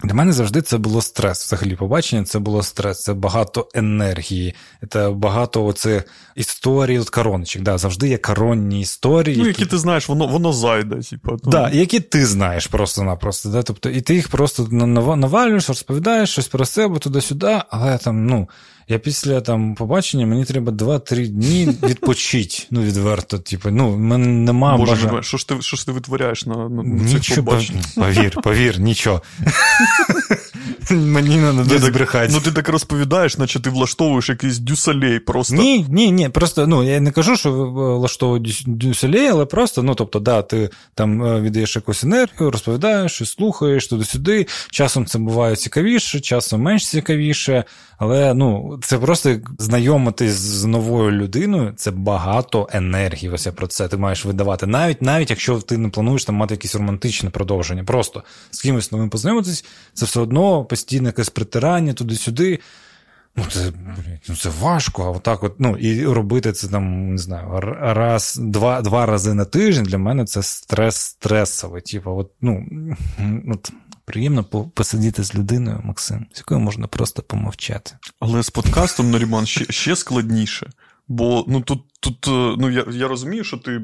для 0.04 0.14
мене 0.14 0.34
завжди 0.34 0.62
це 0.62 0.78
було 0.78 1.02
стрес. 1.02 1.46
Взагалі, 1.46 1.76
побачення 1.76 2.24
це 2.24 2.40
було 2.40 2.64
стрес. 2.64 3.04
Це 3.04 3.14
багато 3.14 3.68
енергії, 3.74 4.56
це 4.90 5.10
багато 5.10 5.66
оцих 5.66 6.04
історій, 6.36 7.00
от 7.00 7.10
короночок. 7.10 7.62
Да, 7.62 7.78
завжди 7.78 8.10
є 8.10 8.18
коронні 8.18 8.82
історії. 8.82 9.38
Ну, 9.38 9.48
які 9.48 9.66
ти 9.66 9.78
знаєш, 9.78 10.10
воно, 10.10 10.28
воно 10.28 10.54
зайде. 10.54 10.96
Типу, 10.96 11.38
то... 11.38 11.50
Да, 11.50 11.70
які 11.70 12.00
ти 12.00 12.26
знаєш 12.26 12.68
просто-напросто. 12.68 13.50
Да? 13.50 13.64
Тобто, 13.64 13.90
і 13.90 14.02
ти 14.02 14.16
їх 14.16 14.28
просто 14.28 14.68
навалюєш, 14.72 15.70
розповідаєш 15.70 16.30
щось 16.30 16.48
про 16.48 16.66
себе 16.66 17.00
туди-сюди, 17.00 17.62
але 17.70 17.98
там, 17.98 18.26
ну, 18.26 18.50
Я 18.88 19.00
після 19.00 19.42
там 19.42 19.76
побачення 19.76 20.26
мені 20.26 20.46
треба 20.46 20.72
2-3 20.72 21.28
дні 21.28 21.70
відпочити. 21.84 22.64
Ну, 22.72 22.82
відверто. 22.82 23.40
Типу, 23.40 23.72
ну, 23.72 23.92
в 23.92 24.00
мене 24.00 24.28
нема 24.28 24.78
Боже, 24.78 24.92
бажання. 24.92 25.24
що 25.24 25.38
ж 25.38 25.48
ти 25.48 25.62
що 25.62 25.78
ж 25.78 25.86
ти 25.86 25.92
витворяєш 25.92 26.46
на, 26.46 26.56
на, 26.70 26.84
на 26.84 27.20
цих 27.20 27.36
побаченнях? 27.36 27.86
повір, 27.96 28.42
повір, 28.44 28.80
нічого. 28.80 29.22
Мені 30.92 31.38
не 31.38 31.54
Ні, 31.54 31.64
десь 31.64 31.82
так- 31.82 31.94
брехати. 31.94 32.34
Ну 32.34 32.40
ти 32.42 32.52
так 32.52 32.70
розповідаєш, 32.70 33.38
наче 33.38 33.60
ти 33.60 33.70
влаштовуєш 33.70 34.30
якийсь 34.30 34.60
дюсалей 34.60 35.20
просто. 35.20 35.56
Ні, 35.56 35.86
ні, 35.90 36.12
ні. 36.12 36.30
Просто 36.30 36.68
ну 36.68 36.84
я 36.84 37.00
не 37.00 37.12
кажу, 37.12 37.38
що 37.38 37.50
е, 37.50 37.54
влаштовую 37.98 38.42
дю- 38.42 38.64
дюселей, 38.68 39.28
але 39.28 39.46
просто, 39.46 39.84
ну 39.84 39.96
тобто, 39.96 40.20
да, 40.20 40.42
ти 40.42 40.70
там 40.96 41.24
е, 41.24 41.42
віддаєш 41.42 41.76
якусь 41.76 42.04
енергію, 42.04 42.52
розповідаєш, 42.52 43.12
щось 43.12 43.32
слухаєш 43.32 43.88
туди-сюди. 43.88 44.48
Часом 44.72 45.06
це 45.06 45.20
буває 45.20 45.56
цікавіше, 45.56 46.20
часом 46.20 46.62
менш 46.62 46.88
цікавіше. 46.90 47.64
Але 47.98 48.34
ну 48.34 48.80
це 48.84 48.98
просто 48.98 49.36
знайомитись 49.60 50.34
з 50.34 50.66
новою 50.66 51.12
людиною, 51.12 51.74
це 51.78 51.92
багато 51.92 52.70
енергії. 52.72 53.30
Ось 53.30 53.46
я 53.46 53.52
про 53.52 53.68
це 53.68 53.88
ти 53.88 53.98
маєш 53.98 54.26
видавати. 54.26 54.66
Навіть 54.68 55.02
навіть 55.02 55.30
якщо 55.30 55.60
ти 55.60 55.78
не 55.78 55.90
плануєш 55.90 56.26
там 56.26 56.36
мати 56.36 56.54
якесь 56.54 56.76
романтичне 56.76 57.30
продовження, 57.30 57.84
просто 57.84 58.24
з 58.52 58.62
кимось 58.62 58.92
новим 58.92 59.10
познайомитись, 59.10 59.66
це 59.94 60.06
все 60.06 60.20
одно 60.20 60.66
постійне 60.76 61.10
якесь 61.10 61.30
притирання 61.30 61.94
туди-сюди. 61.94 62.60
Ну, 63.36 63.44
це, 63.50 63.72
ну, 64.30 64.36
це 64.36 64.50
важко, 64.60 65.04
а 65.04 65.10
отак 65.10 65.44
от, 65.44 65.56
ну, 65.60 65.78
і 65.78 66.06
робити 66.06 66.52
це 66.52 66.68
там, 66.68 67.12
не 67.12 67.18
знаю, 67.18 67.60
раз, 67.80 68.40
два, 68.42 68.82
два 68.82 69.06
рази 69.06 69.34
на 69.34 69.46
тиждень 69.46 69.86
для 69.86 69.98
мене 69.98 70.26
це 70.26 70.44
стрес 70.44 70.96
стресовий. 70.96 71.82
Типу, 71.82 72.12
от, 72.12 72.32
ну, 72.42 72.66
от, 73.54 73.72
приємно 74.06 74.44
посидіти 74.74 75.24
з 75.24 75.36
людиною, 75.36 75.82
Максим, 75.84 76.26
з 76.34 76.38
якою 76.38 76.60
можна 76.60 76.88
просто 76.88 77.22
помовчати. 77.22 77.92
Але 78.20 78.44
з 78.44 78.50
подкастом 78.50 79.12
Наріман 79.12 79.46
ще, 79.46 79.66
ще 79.70 79.96
складніше. 79.96 80.70
Бо 81.08 81.46
ну 81.48 81.62
тут, 81.62 81.84
тут 82.00 82.28
е, 82.28 82.56
ну 82.60 82.70
я, 82.70 82.86
я 82.92 83.08
розумію, 83.08 83.44
що 83.44 83.58
ти 83.58 83.82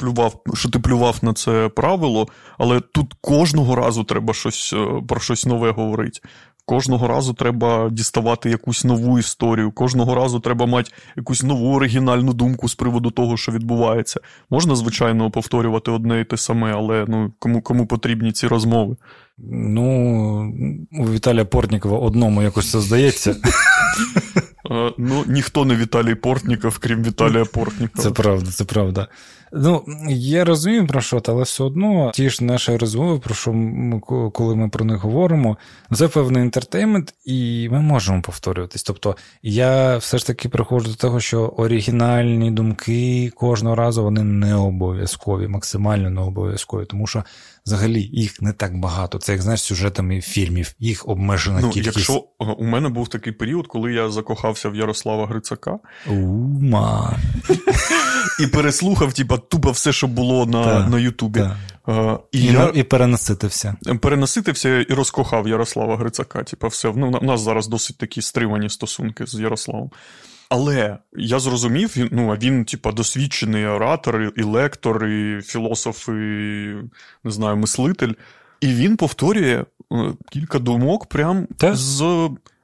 плював, 0.00 0.34
що 0.54 0.70
ти 0.70 0.78
плював 0.78 1.18
на 1.22 1.32
це 1.32 1.68
правило, 1.68 2.28
але 2.58 2.80
тут 2.80 3.14
кожного 3.20 3.76
разу 3.76 4.04
треба 4.04 4.34
щось 4.34 4.72
е, 4.72 5.02
про 5.08 5.20
щось 5.20 5.46
нове 5.46 5.70
говорити. 5.70 6.20
Кожного 6.64 7.08
разу 7.08 7.34
треба 7.34 7.90
діставати 7.90 8.50
якусь 8.50 8.84
нову 8.84 9.18
історію, 9.18 9.72
кожного 9.72 10.14
разу 10.14 10.40
треба 10.40 10.66
мати 10.66 10.90
якусь 11.16 11.42
нову 11.42 11.74
оригінальну 11.74 12.32
думку 12.32 12.68
з 12.68 12.74
приводу 12.74 13.10
того, 13.10 13.36
що 13.36 13.52
відбувається. 13.52 14.20
Можна, 14.50 14.76
звичайно, 14.76 15.30
повторювати 15.30 15.90
одне 15.90 16.20
і 16.20 16.24
те 16.24 16.36
саме, 16.36 16.72
але 16.72 17.04
ну 17.08 17.32
кому, 17.38 17.62
кому 17.62 17.86
потрібні 17.86 18.32
ці 18.32 18.46
розмови. 18.46 18.96
Ну, 19.50 20.54
у 20.92 21.10
Віталія 21.12 21.44
Портнікова 21.44 21.98
одному 21.98 22.42
якось 22.42 22.70
це 22.70 22.80
здається. 22.80 23.36
Е, 24.70 24.92
Ну, 24.98 25.24
ніхто 25.26 25.64
не 25.64 25.76
Віталій 25.76 26.14
Портніков, 26.14 26.78
крім 26.78 27.04
Віталія 27.04 27.44
Портнікова. 27.44 28.02
Це 28.02 28.10
правда, 28.10 28.50
це 28.50 28.64
правда. 28.64 29.08
Ну, 29.52 29.84
я 30.08 30.44
розумію 30.44 30.86
про 30.86 31.00
що, 31.00 31.22
але 31.26 31.42
все 31.42 31.64
одно 31.64 32.10
ті 32.14 32.30
ж 32.30 32.44
наші 32.44 32.76
розмови, 32.76 33.18
про 33.18 33.34
що 33.34 33.52
ми, 33.52 34.00
коли 34.32 34.56
ми 34.56 34.68
про 34.68 34.84
них 34.84 34.96
говоримо, 34.96 35.56
це 35.94 36.08
певний 36.08 36.42
інтертеймент, 36.42 37.14
і 37.24 37.68
ми 37.72 37.80
можемо 37.80 38.22
повторюватись. 38.22 38.82
Тобто, 38.82 39.16
я 39.42 39.96
все 39.96 40.18
ж 40.18 40.26
таки 40.26 40.48
приходжу 40.48 40.90
до 40.90 40.96
того, 40.96 41.20
що 41.20 41.40
оригінальні 41.40 42.50
думки 42.50 43.30
кожного 43.36 43.76
разу 43.76 44.02
вони 44.02 44.24
не 44.24 44.54
обов'язкові, 44.54 45.48
максимально 45.48 46.10
не 46.10 46.20
обов'язкові, 46.20 46.84
тому 46.84 47.06
що 47.06 47.24
взагалі 47.66 48.02
їх 48.12 48.42
не 48.42 48.52
так 48.52 48.78
багато. 48.80 49.18
Це 49.18 49.32
як 49.32 49.42
знаєш, 49.42 49.62
сюжетами 49.62 50.20
фільмів, 50.20 50.74
їх 50.78 51.08
обмежена 51.08 51.60
Ну, 51.60 51.70
кількість. 51.70 51.96
якщо 51.96 52.24
е, 52.40 52.44
у 52.44 52.64
мене 52.64 52.88
був 52.88 53.08
такий 53.08 53.32
період, 53.32 53.66
коли 53.66 53.92
я 53.92 54.10
закохався 54.10 54.68
в 54.68 54.76
Ярослава 54.76 55.26
Грицака 55.26 55.78
Ума. 56.08 57.18
і 58.40 58.46
переслухав, 58.46 59.12
типа, 59.12 59.38
тупо 59.38 59.70
все, 59.70 59.92
що 59.92 60.06
було 60.06 60.46
на, 60.46 60.88
на 60.88 60.98
Ютубі. 60.98 61.40
Е, 61.88 62.18
І, 62.32 62.38
І, 62.40 62.44
я 62.46 62.72
і 62.74 62.82
перенаситився. 62.82 63.76
перенаситився 64.00 64.80
і 64.80 64.94
розкохав 64.94 65.48
Ярослава 65.48 65.96
Грицака. 65.96 66.42
Типа, 66.42 66.68
все. 66.68 66.92
Ну, 66.96 67.18
у 67.22 67.24
нас 67.24 67.40
зараз 67.40 67.68
досить 67.68 67.98
такі 67.98 68.22
стримані 68.22 68.68
стосунки 68.70 69.26
з 69.26 69.34
Ярославом. 69.34 69.90
Але 70.50 70.98
я 71.16 71.38
зрозумів, 71.38 71.92
він, 71.96 72.08
ну, 72.12 72.32
а 72.32 72.36
він, 72.36 72.64
типа, 72.64 72.92
досвідчений 72.92 73.66
оратор, 73.66 74.32
і- 74.36 74.42
лектор, 74.42 75.06
і 75.06 75.42
філософ, 75.42 76.08
і 76.08 76.12
не 77.24 77.30
знаю, 77.30 77.56
мислитель. 77.56 78.12
І 78.60 78.66
він 78.66 78.96
повторює 78.96 79.64
е, 79.92 80.12
кілька 80.32 80.58
думок 80.58 81.06
прям 81.06 81.46
Так. 81.56 81.76
з, 81.76 82.00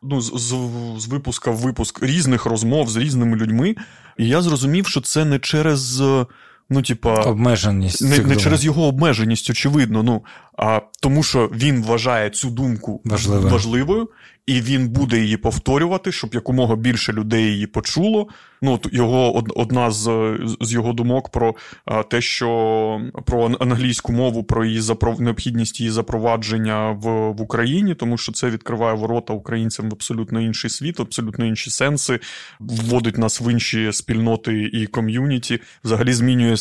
ну, 0.02 0.20
з, 0.20 0.32
з, 0.34 0.54
з 1.02 1.06
випуска 1.06 1.50
в 1.50 1.56
випуск 1.56 2.02
різних 2.02 2.46
розмов 2.46 2.88
з 2.88 2.96
різними 2.96 3.36
людьми. 3.36 3.76
І 4.18 4.28
я 4.28 4.42
зрозумів, 4.42 4.86
що 4.86 5.00
це 5.00 5.24
не 5.24 5.38
через. 5.38 6.00
е, 6.00 6.26
Ну, 6.70 6.82
типа, 6.82 7.14
Обмеженість. 7.22 8.02
не, 8.02 8.18
не 8.18 8.36
через 8.36 8.64
його 8.64 8.86
обмеженість, 8.86 9.50
очевидно, 9.50 10.02
ну 10.02 10.24
а 10.56 10.80
тому, 11.00 11.22
що 11.22 11.50
він 11.54 11.82
вважає 11.82 12.30
цю 12.30 12.50
думку 12.50 13.00
Важливою. 13.04 13.52
важливою, 13.52 14.08
і 14.46 14.60
він 14.60 14.88
буде 14.88 15.20
її 15.20 15.36
повторювати, 15.36 16.12
щоб 16.12 16.34
якомога 16.34 16.76
більше 16.76 17.12
людей 17.12 17.44
її 17.44 17.66
почуло. 17.66 18.28
Ну, 18.62 18.80
його 18.92 19.36
од- 19.36 19.52
одна 19.56 19.90
з, 19.90 20.36
з 20.60 20.72
його 20.72 20.92
думок 20.92 21.28
про 21.28 21.54
а, 21.84 22.02
те, 22.02 22.20
що 22.20 23.00
про 23.26 23.44
ан- 23.46 23.56
англійську 23.60 24.12
мову, 24.12 24.44
про 24.44 24.64
її 24.64 24.80
запро... 24.80 25.16
необхідність 25.18 25.80
її 25.80 25.92
запровадження 25.92 26.90
в, 26.90 27.30
в 27.30 27.40
Україні, 27.40 27.94
тому 27.94 28.18
що 28.18 28.32
це 28.32 28.50
відкриває 28.50 28.94
ворота 28.96 29.32
українцям 29.32 29.90
в 29.90 29.92
абсолютно 29.92 30.40
інший 30.40 30.70
світ, 30.70 31.00
абсолютно 31.00 31.44
інші 31.46 31.70
сенси, 31.70 32.20
вводить 32.60 33.18
нас 33.18 33.40
в 33.40 33.52
інші 33.52 33.92
спільноти 33.92 34.62
і 34.72 34.86
ком'юніті, 34.86 35.60
взагалі 35.84 36.12
змінює 36.12 36.56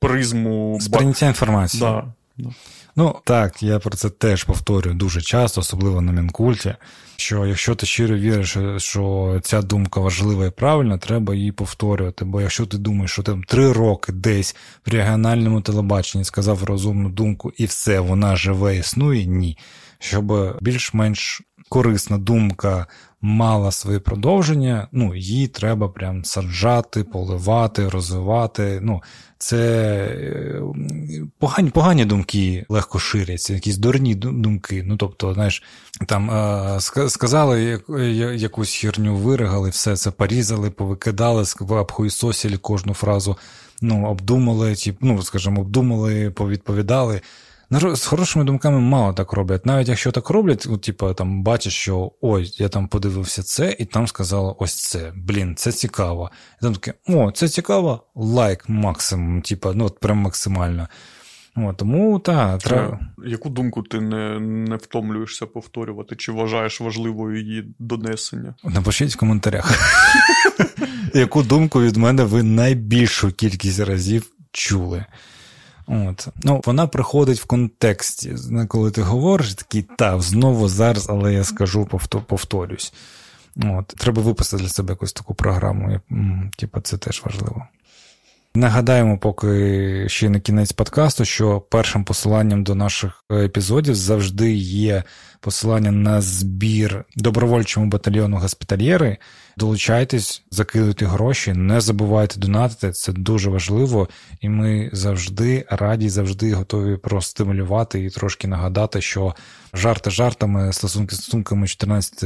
призму 0.00 0.78
Сприйняття 0.80 1.26
інформації. 1.26 1.80
Да. 1.82 2.04
Ну 2.98 3.16
так, 3.24 3.62
я 3.62 3.78
про 3.78 3.90
це 3.90 4.10
теж 4.10 4.44
повторюю 4.44 4.96
дуже 4.96 5.20
часто, 5.20 5.60
особливо 5.60 6.00
на 6.00 6.12
Мінкульті. 6.12 6.74
Що 7.16 7.46
якщо 7.46 7.74
ти 7.74 7.86
щиро 7.86 8.16
віриш, 8.16 8.56
що 8.76 9.40
ця 9.42 9.62
думка 9.62 10.00
важлива 10.00 10.46
і 10.46 10.50
правильна, 10.50 10.98
треба 10.98 11.34
її 11.34 11.52
повторювати. 11.52 12.24
Бо 12.24 12.40
якщо 12.40 12.66
ти 12.66 12.78
думаєш, 12.78 13.10
що 13.10 13.22
там 13.22 13.42
три 13.42 13.72
роки 13.72 14.12
десь 14.12 14.56
в 14.86 14.90
регіональному 14.90 15.60
телебаченні 15.60 16.24
сказав 16.24 16.64
розумну 16.64 17.08
думку 17.08 17.52
і 17.56 17.64
все, 17.64 18.00
вона 18.00 18.36
живе, 18.36 18.76
існує, 18.76 19.26
ні. 19.26 19.58
Щоб 19.98 20.56
більш-менш 20.60 21.42
корисна 21.68 22.18
думка 22.18 22.86
мала 23.20 23.72
своє 23.72 23.98
продовження, 23.98 24.88
ну 24.92 25.14
її 25.14 25.48
треба 25.48 25.88
прям 25.88 26.24
саджати, 26.24 27.04
поливати, 27.04 27.88
розвивати. 27.88 28.78
Ну, 28.82 29.02
це 29.38 29.56
е, 30.20 30.62
погані, 31.38 31.70
погані 31.70 32.04
думки 32.04 32.66
легко 32.68 32.98
ширяться, 32.98 33.54
якісь 33.54 33.76
дурні 33.76 34.14
думки. 34.14 34.82
Ну, 34.86 34.96
тобто, 34.96 35.34
знаєш, 35.34 35.62
там 36.06 36.30
е, 36.30 36.80
сказали 37.08 37.80
я- 37.98 38.32
якусь 38.32 38.74
херню, 38.74 39.16
виригали, 39.16 39.70
все 39.70 39.96
це 39.96 40.10
порізали, 40.10 40.70
повикидали, 40.70 41.44
обхуїсосили 41.60 42.56
кожну 42.56 42.94
фразу, 42.94 43.36
ну, 43.82 44.06
обдумали, 44.06 44.74
тип, 44.74 44.96
ну, 45.00 45.22
скажімо, 45.22 45.60
обдумали, 45.60 46.30
повідповідали. 46.30 47.20
Наро- 47.70 47.96
З 47.96 48.06
хорошими 48.06 48.44
думками 48.44 48.80
мало 48.80 49.12
так 49.12 49.32
роблять. 49.32 49.66
Навіть 49.66 49.88
якщо 49.88 50.10
так 50.12 50.30
роблять, 50.30 50.66
от, 50.70 50.82
типу, 50.82 51.14
там 51.14 51.42
бачиш, 51.42 51.74
що 51.74 52.12
ой, 52.20 52.52
я 52.58 52.68
там 52.68 52.88
подивився 52.88 53.42
це, 53.42 53.76
і 53.78 53.84
там 53.84 54.06
сказали 54.06 54.54
ось 54.58 54.74
це. 54.88 55.12
Блін, 55.16 55.56
це 55.56 55.72
цікаво. 55.72 56.30
І 56.60 56.62
там 56.62 56.74
таке, 56.74 56.94
о, 57.08 57.30
це 57.30 57.48
цікаво, 57.48 58.02
лайк 58.14 58.68
максимум, 58.68 59.42
типу, 59.42 59.72
ну 59.74 59.84
от 59.84 60.00
прям 60.00 60.18
максимально. 60.18 60.88
О, 61.56 61.72
тому 61.72 62.18
так, 62.18 62.62
треба. 62.62 62.98
Е, 63.24 63.28
Яку 63.28 63.48
думку 63.50 63.82
ти 63.82 64.00
не, 64.00 64.40
не 64.40 64.76
втомлюєшся 64.76 65.46
повторювати, 65.46 66.16
чи 66.16 66.32
вважаєш 66.32 66.80
важливою 66.80 67.40
її 67.42 67.74
донесення? 67.78 68.54
Напишіть 68.64 69.14
в 69.14 69.18
коментарях, 69.18 69.72
яку 71.14 71.42
думку 71.42 71.80
від 71.82 71.96
мене 71.96 72.24
ви 72.24 72.42
найбільшу 72.42 73.32
кількість 73.32 73.80
разів 73.80 74.26
чули. 74.52 75.04
От. 75.88 76.28
Ну, 76.42 76.62
Вона 76.64 76.86
приходить 76.86 77.40
в 77.40 77.44
контексті. 77.44 78.36
Коли 78.68 78.90
ти 78.90 79.02
говориш, 79.02 79.54
такий, 79.54 79.82
та, 79.82 80.20
знову 80.20 80.68
зараз, 80.68 81.06
але 81.08 81.32
я 81.32 81.44
скажу, 81.44 81.86
повторюсь. 82.26 82.92
От. 83.56 83.86
Треба 83.86 84.22
виписати 84.22 84.62
для 84.62 84.68
себе 84.68 84.92
якусь 84.92 85.12
таку 85.12 85.34
програму. 85.34 86.00
Типу, 86.56 86.80
це 86.80 86.98
теж 86.98 87.22
важливо. 87.24 87.66
Нагадаємо, 88.58 89.18
поки 89.18 90.04
ще 90.08 90.30
на 90.30 90.40
кінець 90.40 90.72
подкасту, 90.72 91.24
що 91.24 91.60
першим 91.60 92.04
посиланням 92.04 92.64
до 92.64 92.74
наших 92.74 93.24
епізодів 93.32 93.94
завжди 93.94 94.52
є 94.54 95.02
посилання 95.40 95.92
на 95.92 96.20
збір 96.20 97.04
добровольчому 97.16 97.86
батальйону 97.86 98.36
госпітальєри. 98.36 99.16
Долучайтесь, 99.56 100.42
закидуйте 100.50 101.06
гроші, 101.06 101.52
не 101.52 101.80
забувайте 101.80 102.40
донатити, 102.40 102.92
це 102.92 103.12
дуже 103.12 103.50
важливо, 103.50 104.08
і 104.40 104.48
ми 104.48 104.90
завжди 104.92 105.64
раді, 105.70 106.08
завжди 106.08 106.52
готові 106.52 106.96
простимулювати 106.96 108.04
і 108.04 108.10
трошки 108.10 108.48
нагадати, 108.48 109.00
що 109.00 109.34
жарти 109.74 110.10
жартами, 110.10 110.72
стосунки 110.72 111.16
стосунками 111.16 111.68
14 111.68 112.22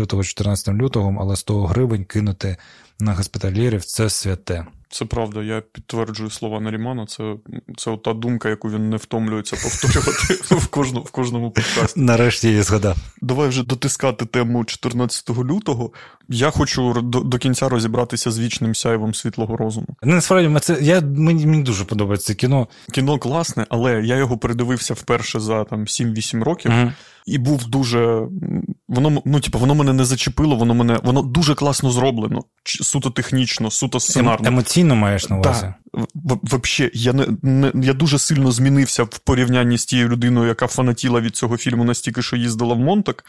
лютого, 0.00 0.24
14 0.24 0.74
лютого, 0.74 1.16
але 1.20 1.36
100 1.36 1.66
гривень 1.66 2.04
кинути 2.04 2.56
на 3.00 3.14
госпітальєрів 3.14 3.84
це 3.84 4.10
святе. 4.10 4.66
Це 4.88 5.04
правда, 5.04 5.42
я 5.42 5.62
підтверджую 5.72 6.30
слова 6.30 6.60
Нарімана. 6.60 7.06
Це 7.06 7.34
це 7.76 7.96
та 7.96 8.12
думка, 8.12 8.48
яку 8.48 8.70
він 8.70 8.90
не 8.90 8.96
втомлюється 8.96 9.56
повторювати 9.56 10.34
в 10.54 10.66
кожному 10.66 11.04
в 11.04 11.10
кожному 11.10 11.50
подкасті. 11.50 12.00
Нарешті 12.00 12.52
я 12.52 12.62
згадав. 12.62 12.96
Давай 13.22 13.48
вже 13.48 13.64
дотискати 13.64 14.26
тему 14.26 14.64
14 14.64 15.30
лютого. 15.30 15.90
Я 16.28 16.50
хочу 16.50 17.00
до 17.02 17.20
до 17.20 17.38
кінця 17.38 17.68
розібратися 17.68 18.30
з 18.30 18.38
вічним 18.38 18.74
сяйвом 18.74 19.14
світлого 19.14 19.56
розуму. 19.56 19.86
Не 20.02 20.14
насправді 20.14 20.58
це 20.60 20.78
я 20.80 21.00
мені 21.00 21.46
мені 21.46 21.62
дуже 21.62 21.84
подобається 21.84 22.34
кіно. 22.34 22.68
Кіно 22.92 23.18
класне, 23.18 23.66
але 23.68 24.02
я 24.02 24.16
його 24.16 24.38
передивився 24.38 24.94
вперше 24.94 25.40
за 25.40 25.64
там 25.64 25.84
7-8 25.84 26.42
років. 26.42 26.72
Угу. 26.72 26.92
І 27.26 27.38
був 27.38 27.66
дуже. 27.66 28.28
Воно 28.88 29.22
ну, 29.24 29.40
типу, 29.40 29.58
воно 29.58 29.74
мене 29.74 29.92
не 29.92 30.04
зачепило, 30.04 30.56
воно 30.56 30.74
мене 30.74 31.00
воно 31.02 31.22
дуже 31.22 31.54
класно 31.54 31.90
зроблено, 31.90 32.44
суто 32.64 33.10
технічно, 33.10 33.70
суто 33.70 34.00
сценарно. 34.00 34.48
Емоційно 34.48 34.96
маєш 34.96 35.28
на 35.28 35.38
увазі? 35.38 35.72
Взагалі, 36.42 36.90
я 36.94 37.12
не, 37.12 37.26
не 37.42 37.72
я 37.74 37.92
дуже 37.92 38.18
сильно 38.18 38.50
змінився 38.50 39.02
в 39.02 39.18
порівнянні 39.18 39.78
з 39.78 39.84
тією 39.84 40.08
людиною, 40.08 40.48
яка 40.48 40.66
фанатіла 40.66 41.20
від 41.20 41.36
цього 41.36 41.56
фільму 41.56 41.84
настільки, 41.84 42.22
що 42.22 42.36
їздила 42.36 42.74
в 42.74 42.78
Монтак. 42.78 43.24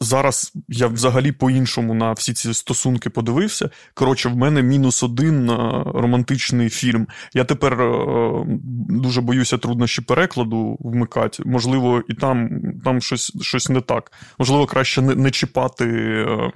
Зараз 0.00 0.52
я 0.68 0.86
взагалі 0.86 1.32
по-іншому 1.32 1.94
на 1.94 2.12
всі 2.12 2.32
ці 2.34 2.54
стосунки 2.54 3.10
подивився. 3.10 3.70
Коротше, 3.94 4.28
в 4.28 4.36
мене 4.36 4.62
мінус 4.62 5.02
один 5.02 5.50
романтичний 5.94 6.68
фільм. 6.68 7.06
Я 7.34 7.44
тепер 7.44 7.82
е, 7.82 8.44
дуже 8.88 9.20
боюся 9.20 9.58
труднощі 9.58 10.02
перекладу 10.02 10.76
вмикати. 10.80 11.42
Можливо, 11.46 12.02
і 12.08 12.14
там 12.14 12.50
там 12.84 13.00
щось 13.00 13.32
щось 13.40 13.68
не 13.68 13.80
так. 13.80 14.12
Можливо, 14.38 14.66
краще 14.66 15.02
не 15.02 15.14
не 15.14 15.30
чіпати 15.30 15.84
е, 15.84 16.52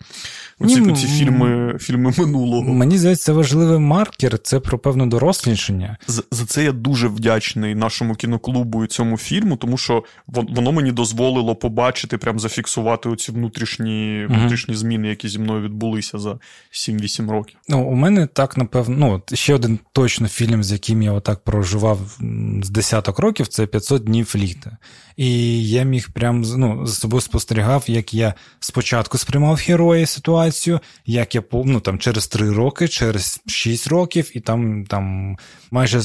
оці, 0.61 0.81
Ні, 0.81 0.93
оці 0.93 1.07
фільми 1.07 1.79
фільми 1.81 2.13
минулого. 2.19 2.75
Мені 2.75 2.99
здається, 2.99 3.25
це 3.25 3.33
важливий 3.33 3.79
маркер, 3.79 4.39
це 4.39 4.61
про 4.61 4.79
певне 4.79 5.07
дорослішання. 5.07 5.97
За, 6.07 6.23
за 6.31 6.47
це 6.47 6.65
я 6.65 6.73
дуже 6.73 7.09
вдячний 7.09 7.75
нашому 7.75 8.15
кіноклубу 8.15 8.85
і 8.85 8.87
цьому 8.87 9.17
фільму, 9.17 9.57
тому 9.57 9.79
що 9.79 10.05
воно 10.27 10.73
мені 10.73 10.93
дозволило 10.93 11.57
побачити, 11.57 12.19
прям 12.19 12.39
зафіксувати 12.39 13.09
оці 13.09 13.33
внутрішні 13.33 14.27
внутрішні 14.29 14.75
зміни, 14.75 15.09
які 15.09 15.29
зі 15.29 15.39
мною 15.39 15.63
відбулися 15.63 16.19
за 16.19 16.39
7-8 16.73 17.31
років. 17.31 17.57
Ну, 17.69 17.85
у 17.85 17.95
мене 17.95 18.27
так, 18.27 18.57
напевно, 18.57 18.97
ну, 19.31 19.37
ще 19.37 19.55
один 19.55 19.79
точно 19.93 20.29
фільм, 20.29 20.65
з 20.65 20.73
яким 20.73 21.03
я 21.03 21.13
отак 21.13 21.45
проживав 21.45 21.99
з 22.63 22.71
десяток 22.71 23.19
років, 23.19 23.47
це 23.47 23.67
500 23.67 24.05
днів 24.05 24.33
літа. 24.37 24.77
І 25.17 25.69
я 25.69 25.83
міг 25.83 26.11
прям 26.13 26.41
ну, 26.41 26.87
з 26.87 26.99
собою 26.99 27.21
спостерігав, 27.21 27.85
як 27.87 28.15
я 28.15 28.35
спочатку 28.61 29.19
сприймав 29.19 29.57
героя 29.67 30.07
ситуацію, 30.07 30.81
як 31.07 31.35
я 31.35 31.43
ну, 31.53 31.81
там, 31.81 31.99
через 31.99 32.27
3 32.27 32.51
роки, 32.51 32.89
через 32.89 33.41
6 33.47 33.87
років, 33.87 34.31
і 34.35 34.41
там 34.41 34.87
там 34.87 35.37
майже 35.71 35.99
е, 35.99 36.03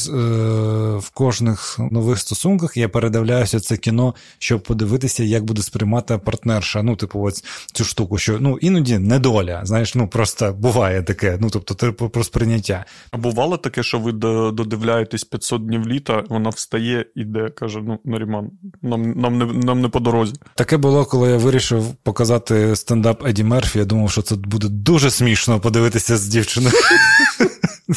в 0.98 1.10
кожних 1.14 1.80
нових 1.92 2.20
стосунках 2.20 2.78
я 2.78 2.90
передивляюся 2.90 3.60
це 3.60 3.78
кіно, 3.78 4.16
щоб 4.40 4.64
подивитися, 4.64 5.24
як 5.24 5.44
буде 5.44 5.62
сприймати 5.62 6.18
партнерша. 6.18 6.84
Ну, 6.84 6.96
типу, 6.96 7.22
ось 7.22 7.44
цю 7.74 7.84
штуку, 7.84 8.18
що 8.18 8.38
ну 8.40 8.58
іноді 8.58 8.98
недоля. 8.98 9.62
Знаєш, 9.64 9.96
ну 9.96 10.08
просто 10.08 10.54
буває 10.54 11.04
таке. 11.04 11.38
Ну 11.42 11.50
тобто, 11.50 11.74
ти 11.74 11.92
про 11.92 12.24
сприйняття. 12.24 12.86
А 13.12 13.18
бувало 13.18 13.58
таке, 13.58 13.84
що 13.84 14.00
ви 14.00 14.12
додивляєтесь 14.52 15.24
500 15.24 15.66
днів 15.66 15.88
літа, 15.88 16.24
вона 16.30 16.50
встає, 16.50 17.06
іде, 17.16 17.50
каже: 17.50 17.80
Ну, 17.84 18.00
Наріман, 18.06 18.52
нам 18.82 18.99
нам 19.16 19.38
не 19.38 19.46
нам 19.46 19.82
не 19.82 19.90
по 19.90 20.00
дорозі. 20.00 20.34
Таке 20.56 20.78
було, 20.78 21.06
коли 21.06 21.30
я 21.30 21.38
вирішив 21.38 21.84
показати 22.04 22.76
стендап 22.76 23.28
Еді 23.28 23.44
Мерфі. 23.44 23.80
Я 23.80 23.86
думав, 23.86 24.12
що 24.12 24.22
це 24.22 24.36
буде 24.36 24.68
дуже 24.70 25.12
смішно 25.12 25.60
подивитися 25.60 26.18
з 26.18 26.28
дівчиною. 26.28 26.76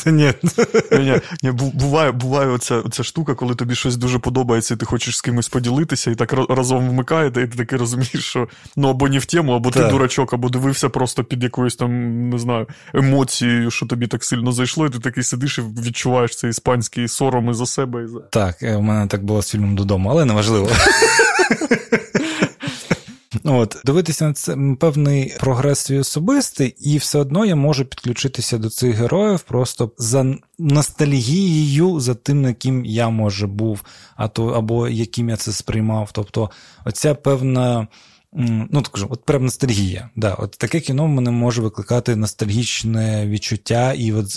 Ні. 0.06 0.32
Ні, 0.92 1.20
ні, 1.42 1.50
Буває 1.52 2.12
буває 2.12 2.48
оця, 2.48 2.76
оця 2.76 3.02
штука, 3.02 3.34
коли 3.34 3.54
тобі 3.54 3.74
щось 3.74 3.96
дуже 3.96 4.18
подобається, 4.18 4.74
і 4.74 4.76
ти 4.76 4.86
хочеш 4.86 5.16
з 5.16 5.20
кимось 5.20 5.48
поділитися, 5.48 6.10
і 6.10 6.14
так 6.14 6.32
разом 6.48 6.90
вмикаєте, 6.90 7.42
і 7.42 7.46
ти 7.46 7.56
таки 7.56 7.76
розумієш, 7.76 8.24
що 8.24 8.48
ну 8.76 8.88
або 8.88 9.08
не 9.08 9.18
в 9.18 9.24
тему, 9.24 9.52
або 9.52 9.70
так. 9.70 9.82
ти 9.82 9.90
дурачок, 9.90 10.32
або 10.32 10.48
дивився 10.48 10.88
просто 10.88 11.24
під 11.24 11.42
якоюсь 11.42 11.76
там, 11.76 12.28
не 12.30 12.38
знаю, 12.38 12.66
емоцією, 12.94 13.70
що 13.70 13.86
тобі 13.86 14.06
так 14.06 14.24
сильно 14.24 14.52
зайшло, 14.52 14.86
і 14.86 14.90
ти 14.90 14.98
такий 14.98 15.24
сидиш 15.24 15.58
і 15.58 15.62
відчуваєш 15.62 16.36
цей 16.36 16.50
іспанський 16.50 17.08
сором 17.08 17.50
і 17.50 17.54
за 17.54 17.66
себе. 17.66 18.04
І 18.04 18.06
за... 18.06 18.20
Так, 18.20 18.62
е, 18.62 18.76
у 18.76 18.82
мене 18.82 19.06
так 19.06 19.24
було 19.24 19.42
з 19.42 19.50
фільмом 19.50 19.76
додому, 19.76 20.10
але 20.10 20.24
неважливо. 20.24 20.68
От, 23.44 23.76
Дивитися 23.84 24.24
на 24.24 24.32
це 24.32 24.56
певний 24.80 25.34
прогрес 25.40 25.78
свій 25.78 25.98
особистий, 25.98 26.74
і 26.80 26.98
все 26.98 27.18
одно 27.18 27.44
я 27.44 27.56
можу 27.56 27.84
підключитися 27.84 28.58
до 28.58 28.70
цих 28.70 28.96
героїв 28.96 29.40
просто 29.40 29.90
за 29.98 30.34
ностальгією 30.58 32.00
за 32.00 32.14
тим, 32.14 32.42
на 32.42 32.52
ким 32.52 32.84
я 32.84 33.08
може 33.08 33.46
був, 33.46 33.82
а 34.16 34.28
то 34.28 34.46
або 34.46 34.88
яким 34.88 35.28
я 35.28 35.36
це 35.36 35.52
сприймав. 35.52 36.10
Тобто, 36.12 36.50
оця 36.84 37.14
певна. 37.14 37.86
Ну, 38.34 38.82
так 38.82 38.88
кажу, 38.88 39.06
от 39.10 39.24
прям 39.24 39.44
ностальгія. 39.44 40.10
Да, 40.16 40.34
от 40.34 40.50
Таке 40.50 40.80
кіно 40.80 41.08
мене 41.08 41.30
може 41.30 41.62
викликати 41.62 42.16
ностальгічне 42.16 43.26
відчуття 43.26 43.92
і 43.92 44.12
от 44.12 44.36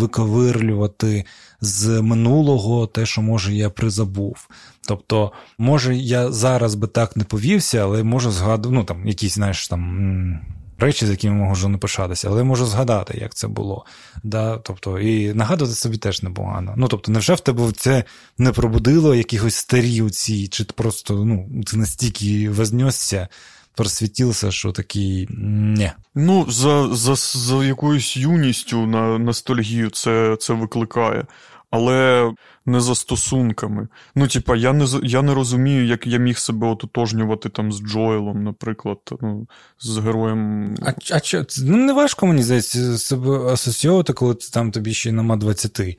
виковирлювати 0.00 1.24
з 1.60 2.02
минулого 2.02 2.86
те, 2.86 3.06
що 3.06 3.22
може 3.22 3.54
я 3.54 3.70
призабув. 3.70 4.48
Тобто, 4.88 5.32
може, 5.58 5.96
я 5.96 6.32
зараз 6.32 6.74
би 6.74 6.86
так 6.86 7.16
не 7.16 7.24
повівся, 7.24 7.78
але 7.78 8.02
можу 8.02 8.30
згадувати, 8.30 8.74
ну 8.74 8.84
там 8.84 9.08
якісь, 9.08 9.34
знаєш, 9.34 9.68
там. 9.68 10.40
Речі, 10.78 11.06
з 11.06 11.10
якими 11.10 11.34
можу 11.34 11.68
не 11.68 11.78
пишатися, 11.78 12.28
але 12.28 12.38
я 12.38 12.44
можу 12.44 12.66
згадати, 12.66 13.18
як 13.20 13.34
це 13.34 13.48
було. 13.48 13.84
Да? 14.22 14.58
Тобто, 14.58 14.98
І 14.98 15.34
нагадувати 15.34 15.74
собі 15.74 15.96
теж 15.96 16.22
непогано. 16.22 16.74
Ну, 16.76 16.88
тобто, 16.88 17.12
невже 17.12 17.34
в 17.34 17.40
тебе 17.40 17.72
це 17.72 18.04
не 18.38 18.52
пробудило 18.52 19.14
якихось 19.14 19.54
старі 19.54 20.02
оці, 20.02 20.48
чи 20.48 20.64
просто 20.64 21.14
ну, 21.14 21.50
це 21.66 21.76
настільки 21.76 22.50
вознесся, 22.50 23.28
просвітився, 23.74 24.50
що 24.50 24.72
такий 24.72 25.26
не. 25.30 25.92
Ну, 26.14 26.46
за 26.50 26.94
за, 26.94 27.14
за 27.14 27.64
якоюсь 27.64 28.16
юністю 28.16 28.86
на 28.86 29.18
ностальгію 29.18 29.90
це, 29.90 30.36
це 30.40 30.52
викликає 30.54 31.26
але 31.74 32.32
не 32.66 32.80
за 32.80 32.94
стосунками. 32.94 33.88
Ну, 34.14 34.28
типа, 34.28 34.56
я 34.56 34.72
не 34.72 34.86
я 35.02 35.22
не 35.22 35.34
розумію, 35.34 35.86
як 35.86 36.06
я 36.06 36.18
міг 36.18 36.38
себе 36.38 36.66
ототожнювати 36.66 37.48
там 37.48 37.72
з 37.72 37.80
Джоелом, 37.80 38.44
наприклад, 38.44 38.98
ну, 39.20 39.46
з 39.80 39.98
героєм. 39.98 40.74
А 40.82 40.92
а 41.10 41.20
що? 41.20 41.44
Ну, 41.62 41.76
не 41.76 41.92
важко 41.92 42.26
мені 42.26 42.42
здається 42.42 42.98
себе 42.98 43.52
асоціювати, 43.52 44.12
коли 44.12 44.34
ти 44.34 44.50
там 44.52 44.70
тобі 44.70 44.94
ще 44.94 45.12
нема 45.12 45.36
20 45.36 45.98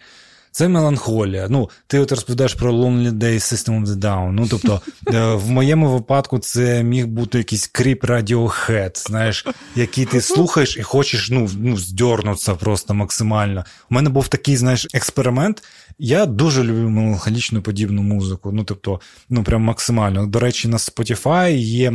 це 0.56 0.68
меланхолія. 0.68 1.48
Ну, 1.50 1.70
ти 1.88 2.00
от 2.00 2.12
розповідаєш 2.12 2.54
про 2.54 2.74
Lonely 2.74 3.12
Day 3.12 3.34
System 3.34 3.82
of 3.82 3.86
the 3.86 3.96
Down. 3.96 4.32
Ну, 4.32 4.48
тобто, 4.50 4.82
е, 5.14 5.34
в 5.34 5.50
моєму 5.50 5.90
випадку 5.90 6.40
це 6.40 6.84
міг 6.84 7.08
бути 7.08 7.38
якийсь 7.38 7.68
кріп 7.68 8.04
Radiohead, 8.04 9.08
знаєш, 9.08 9.46
який 9.76 10.06
ти 10.06 10.22
слухаєш 10.22 10.78
і 10.78 10.84
хочеш 10.84 11.30
ну, 11.30 11.50
ну, 11.58 11.78
здьорнутися 11.78 12.56
просто 12.56 12.94
максимально. 12.94 13.66
У 13.92 13.96
мене 13.96 14.10
був 14.10 14.28
такий, 14.28 14.58
знаєш, 14.58 14.88
експеримент. 14.94 15.64
Я 16.00 16.26
дуже 16.26 16.64
люблю 16.64 16.90
меланхолічну 16.90 17.62
подібну 17.62 18.02
музику. 18.02 18.52
Ну, 18.52 18.64
тобто, 18.64 19.00
ну 19.30 19.44
прям 19.44 19.62
максимально. 19.62 20.28
До 20.28 20.40
речі, 20.40 20.68
на 20.68 20.78
Spotify 20.78 21.58
є 21.58 21.92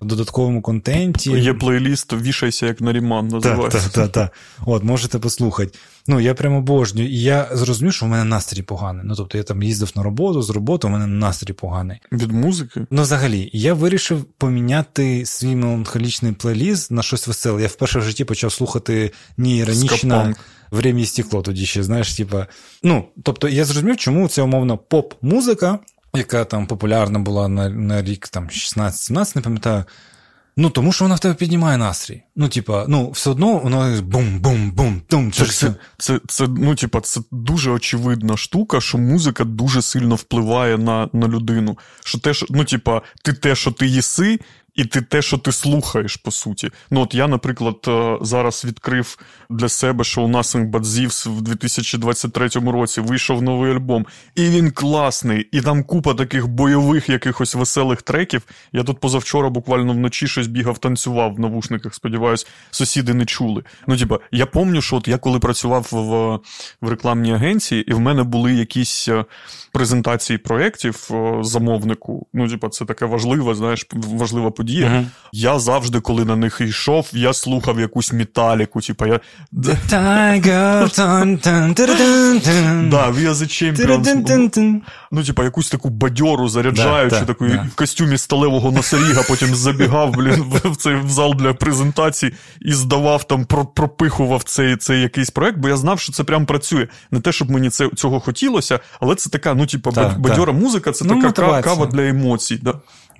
в 0.00 0.04
додатковому 0.04 0.62
контенті. 0.62 1.30
Є 1.30 1.54
плейліст 1.54 2.12
Вішайся 2.12 2.66
як 2.66 2.80
Наріман 2.80 3.28
називається. 3.28 3.78
Так, 3.78 3.92
так, 3.92 4.12
так. 4.12 4.32
От, 4.66 4.84
можете 4.84 5.18
послухати. 5.18 5.78
Ну, 6.06 6.20
я 6.20 6.34
прямо 6.34 6.58
обожнюю. 6.58 7.08
І 7.08 7.20
я 7.22 7.48
зрозумів, 7.52 7.92
що 7.92 8.06
в 8.06 8.08
мене 8.08 8.24
настрій 8.24 8.62
поганий. 8.62 9.04
Ну, 9.06 9.14
тобто, 9.14 9.38
я 9.38 9.44
там 9.44 9.62
їздив 9.62 9.92
на 9.96 10.02
роботу, 10.02 10.42
з 10.42 10.50
роботи, 10.50 10.86
у 10.86 10.90
мене 10.90 11.06
настрій 11.06 11.52
поганий. 11.52 11.98
Від 12.12 12.32
музики? 12.32 12.86
Ну, 12.90 13.02
взагалі, 13.02 13.50
я 13.52 13.74
вирішив 13.74 14.24
поміняти 14.24 15.26
свій 15.26 15.56
меланхолічний 15.56 16.32
плейліст 16.32 16.90
на 16.90 17.02
щось 17.02 17.26
веселе. 17.26 17.62
Я 17.62 17.68
вперше 17.68 17.98
в 17.98 18.02
житті 18.02 18.24
почав 18.24 18.52
слухати 18.52 19.12
ні 19.36 19.58
іронічно 19.58 20.34
время 20.70 21.00
і 21.00 21.06
стекло 21.06 21.42
тоді 21.42 21.66
ще, 21.66 21.82
знаєш, 21.82 22.14
типа. 22.14 22.46
Ну, 22.82 23.04
тобто, 23.22 23.48
я 23.48 23.64
зрозумів, 23.64 23.96
чому 23.96 24.28
це 24.28 24.42
умовно 24.42 24.78
поп-музика, 24.78 25.78
яка 26.14 26.44
там 26.44 26.66
популярна 26.66 27.18
була 27.18 27.48
на 27.48 27.68
на 27.68 28.02
рік 28.02 28.28
там 28.28 28.48
16-17, 28.48 29.36
не 29.36 29.42
пам'ятаю. 29.42 29.84
Ну, 30.56 30.70
тому 30.70 30.92
що 30.92 31.04
вона 31.04 31.14
в 31.14 31.18
тебе 31.18 31.34
піднімає 31.34 31.78
настрій. 31.78 32.22
Ну, 32.36 32.48
типа, 32.48 32.84
ну, 32.88 33.10
все 33.10 33.30
одно 33.30 33.58
воно 33.58 34.02
бум-бум-бум-тум. 34.02 35.32
Це, 35.32 35.46
це, 35.46 35.74
це, 35.98 36.20
це, 36.28 36.46
ну, 36.48 36.74
типа, 36.74 37.00
це 37.00 37.20
дуже 37.30 37.70
очевидна 37.70 38.36
штука, 38.36 38.80
що 38.80 38.98
музика 38.98 39.44
дуже 39.44 39.82
сильно 39.82 40.14
впливає 40.14 40.78
на 40.78 41.08
на 41.12 41.28
людину. 41.28 41.78
Що 42.04 42.18
те, 42.18 42.34
що, 42.34 42.46
ну, 42.50 42.64
типа, 42.64 43.02
ти 43.22 43.32
те, 43.32 43.54
що 43.54 43.70
ти 43.70 43.86
їси, 43.86 44.40
і 44.74 44.84
ти 44.84 45.02
те, 45.02 45.22
що 45.22 45.38
ти 45.38 45.52
слухаєш, 45.52 46.16
по 46.16 46.30
суті. 46.30 46.70
Ну, 46.90 47.00
от 47.00 47.14
я, 47.14 47.28
наприклад, 47.28 47.76
е, 47.88 48.18
зараз 48.20 48.64
відкрив 48.64 49.18
для 49.50 49.68
себе, 49.68 50.04
що 50.04 50.22
у 50.22 50.28
But 50.28 50.84
Thieves 50.84 51.36
в 51.36 51.42
2023 51.42 52.48
році 52.72 53.00
вийшов 53.00 53.42
новий 53.42 53.72
альбом, 53.72 54.06
і 54.34 54.48
він 54.48 54.70
класний, 54.70 55.48
і 55.52 55.60
там 55.60 55.84
купа 55.84 56.14
таких 56.14 56.48
бойових 56.48 57.08
якихось 57.08 57.54
веселих 57.54 58.02
треків. 58.02 58.42
Я 58.72 58.84
тут 58.84 59.00
позавчора 59.00 59.50
буквально 59.50 59.92
вночі 59.92 60.26
щось 60.26 60.46
бігав, 60.46 60.78
танцював 60.78 61.34
в 61.34 61.40
навушниках. 61.40 61.94
Сподіваюсь, 61.94 62.46
сусіди 62.70 63.14
не 63.14 63.24
чули. 63.24 63.62
Ну, 63.86 63.96
типа, 63.96 64.18
я 64.32 64.46
пам'ятаю, 64.46 64.82
що 64.82 64.96
от 64.96 65.08
я 65.08 65.18
коли 65.18 65.38
працював 65.38 65.88
в, 65.90 66.38
в 66.86 66.90
рекламній 66.90 67.34
агенції, 67.34 67.90
і 67.90 67.94
в 67.94 68.00
мене 68.00 68.22
були 68.22 68.54
якісь 68.54 69.08
е, 69.08 69.24
презентації 69.72 70.38
проєктів 70.38 71.08
е, 71.10 71.38
замовнику. 71.42 72.26
Ну, 72.32 72.48
типа, 72.48 72.68
це 72.68 72.84
таке 72.84 73.06
важливе, 73.06 73.54
знаєш, 73.54 73.86
важлива 73.92 74.50
подія. 74.62 74.86
Uh-huh. 74.86 75.06
Я 75.34 75.58
завжди, 75.58 76.00
коли 76.00 76.24
на 76.24 76.36
них 76.36 76.60
йшов, 76.60 77.08
я 77.12 77.32
слухав 77.32 77.80
якусь 77.80 78.12
металіку. 78.12 78.80
Типа 78.80 79.06
я. 79.06 79.20
Да, 79.52 79.76
Ну, 85.12 85.24
типа, 85.24 85.44
якусь 85.44 85.70
таку 85.70 85.88
бадьору 85.90 86.48
заряджаючи, 86.48 87.16
да, 87.16 87.24
таку 87.24 87.48
да. 87.48 87.66
в 87.72 87.74
костюмі 87.74 88.18
сталевого 88.18 88.72
носоріга, 88.72 89.22
потім 89.28 89.54
забігав 89.54 90.10
блін, 90.10 90.44
в 90.64 90.76
цей 90.76 90.94
в 90.94 91.10
зал 91.10 91.34
для 91.34 91.54
презентацій 91.54 92.32
і 92.60 92.72
здавав 92.72 93.24
там, 93.24 93.44
пропихував 93.74 94.42
цей 94.42 94.76
цей 94.76 95.00
якийсь 95.00 95.30
проект, 95.30 95.58
бо 95.58 95.68
я 95.68 95.76
знав, 95.76 96.00
що 96.00 96.12
це 96.12 96.24
прям 96.24 96.46
працює. 96.46 96.88
Не 97.10 97.20
те, 97.20 97.32
щоб 97.32 97.50
мені 97.50 97.70
це 97.70 97.88
цього 97.88 98.20
хотілося, 98.20 98.80
але 99.00 99.14
це 99.14 99.30
така, 99.30 99.54
ну, 99.54 99.66
типа, 99.66 99.90
бадьора 100.18 100.52
музика, 100.52 100.92
це 100.92 101.04
ну, 101.04 101.22
така 101.22 101.62
кава 101.62 101.86
для 101.86 102.08
емоцій. 102.08 102.58
Да. 102.62 102.74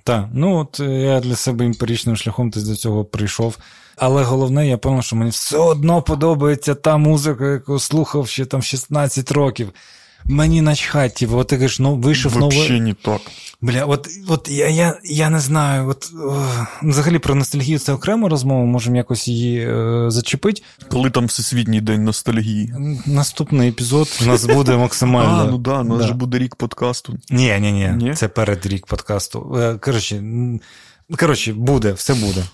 Так, 0.05 0.29
ну 0.33 0.57
от 0.59 0.81
е, 0.81 0.85
я 0.85 1.21
для 1.21 1.37
себе 1.37 1.65
імперічним 1.65 2.17
шляхом 2.17 2.51
ти 2.51 2.61
до 2.61 2.77
цього 2.77 3.05
прийшов. 3.05 3.59
Але 3.97 4.23
головне, 4.23 4.69
я 4.69 4.79
певно, 4.79 5.03
що 5.03 5.17
мені 5.17 5.31
все 5.31 5.59
одно 5.59 6.03
подобається 6.03 6.75
та 6.75 6.97
музика, 6.97 7.51
яку 7.51 7.79
слухав 7.79 8.29
ще 8.29 8.45
там 8.45 8.63
16 8.63 9.33
років. 9.33 9.73
Мені 10.25 10.63
начхать, 10.63 11.15
типу, 11.15 11.37
от 11.37 11.49
ти 11.49 11.57
кажеш, 11.57 11.79
ну 11.79 11.97
вийшов 11.97 12.37
новий... 12.37 12.59
Вообще 12.59 12.81
не 12.81 12.95
так. 12.95 13.21
Бля, 13.61 13.85
от 13.85 14.09
от 14.29 14.49
я 14.49 14.69
я, 14.69 14.99
я 15.05 15.31
не 15.31 15.41
знаю. 15.41 15.89
От, 15.89 16.13
о, 16.15 16.47
Взагалі 16.83 17.19
про 17.19 17.35
ностальгію 17.35 17.79
це 17.79 17.93
окрема 17.93 18.29
розмова, 18.29 18.65
можемо 18.65 18.97
якось 18.97 19.29
її 19.29 19.59
е, 19.59 20.05
зачепити. 20.09 20.63
Коли 20.91 21.11
там 21.11 21.27
Всесвітній 21.27 21.81
день 21.81 22.05
ностальгії. 22.05 22.75
Наступний 23.07 23.69
епізод 23.69 24.09
у 24.23 24.27
нас 24.27 24.45
буде 24.45 24.77
максимально. 24.77 25.43
А, 25.49 25.51
ну 25.51 25.59
да, 25.59 25.81
у 25.81 25.85
нас 25.85 25.99
да. 25.99 26.07
же 26.07 26.15
буде 26.15 26.39
рік 26.39 26.57
подкасту. 26.57 27.19
Ні, 27.31 27.59
ні, 27.61 27.95
ні, 27.97 28.15
це 28.15 28.29
перед 28.29 28.67
рік 28.67 28.87
подкасту. 28.87 29.57
Е, 29.59 29.79
коротше, 29.79 30.23
коротше, 31.19 31.53
буде, 31.53 31.93
все 31.93 32.15
буде. 32.15 32.45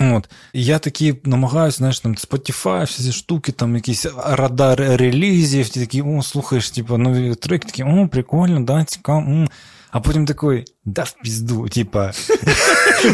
От. 0.00 0.30
І 0.52 0.64
я 0.64 0.78
такі 0.78 1.14
намагаюся, 1.24 1.78
знаєш, 1.78 2.00
там 2.00 2.14
Spotify, 2.14 2.84
всі 2.84 3.02
ці 3.02 3.12
штуки, 3.12 3.52
там 3.52 3.74
якісь 3.74 4.06
радар 4.26 4.80
релізів, 4.80 5.68
ти 5.68 5.80
такі, 5.80 6.02
о, 6.02 6.22
слухаєш, 6.22 6.70
типу, 6.70 6.98
нові 6.98 7.34
треки, 7.34 7.66
такі, 7.66 7.82
о, 7.82 8.08
прикольно, 8.08 8.60
да, 8.60 8.84
цікаво. 8.84 9.18
М. 9.18 9.48
А 9.90 10.00
потім 10.00 10.26
такий, 10.26 10.64
да 10.84 11.02
в 11.02 11.12
пізду, 11.22 11.68
типа. 11.68 12.12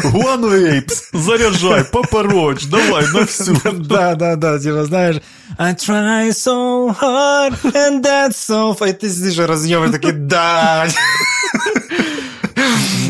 One 0.03 0.45
Apes, 0.45 1.09
заряджай, 1.13 1.83
попороч, 1.91 2.65
давай 2.65 3.05
на 3.13 3.21
всю. 3.21 3.61
Да, 3.73 4.15
да, 4.15 4.35
да, 4.35 4.59
типа, 4.59 4.85
знаєш, 4.85 5.17
I 5.57 5.89
try 5.89 6.27
so 6.27 6.87
hard, 6.99 7.61
and 7.63 8.01
that's 8.03 8.49
so 8.49 8.77
far. 8.77 8.87
І 8.87 8.93
ти 8.93 9.09
сидиш 9.09 9.37
розйомиш 9.37 9.91
такий, 9.91 10.11
да. 10.11 10.87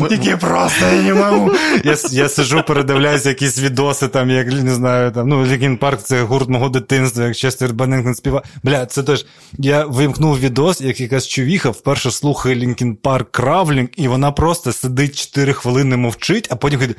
Тільки 0.09 0.37
просто 0.37 0.85
я 0.85 1.01
не 1.01 1.13
можу. 1.13 1.55
Я 1.83 1.95
я 2.11 2.29
сижу, 2.29 2.63
передивляюся 2.67 3.29
якісь 3.29 3.59
відоси, 3.59 4.07
там, 4.07 4.29
як 4.29 4.47
не 4.47 4.73
знаю, 4.73 5.11
там, 5.11 5.29
ну, 5.29 5.45
Лікін 5.45 5.77
Парк 5.77 6.01
це 6.03 6.21
гурт 6.21 6.49
мого 6.49 6.69
дитинства, 6.69 7.25
як 7.25 7.35
Честер 7.35 7.73
Беннингтон 7.73 8.15
співає. 8.15 8.43
Бля, 8.63 8.85
це 8.85 9.03
теж. 9.03 9.25
Я 9.57 9.85
вимкнув 9.85 10.39
відос, 10.39 10.81
як 10.81 10.99
якась 10.99 11.27
чувіха 11.27 11.69
вперше 11.69 12.11
слухає 12.11 12.55
Лінкін 12.55 12.95
Парк 12.95 13.31
Кравлінг, 13.31 13.89
і 13.95 14.07
вона 14.07 14.31
просто 14.31 14.73
сидить 14.73 15.19
4 15.19 15.53
хвилини 15.53 15.97
мовчить, 15.97 16.47
а 16.51 16.55
потім 16.55 16.79
каже. 16.79 16.95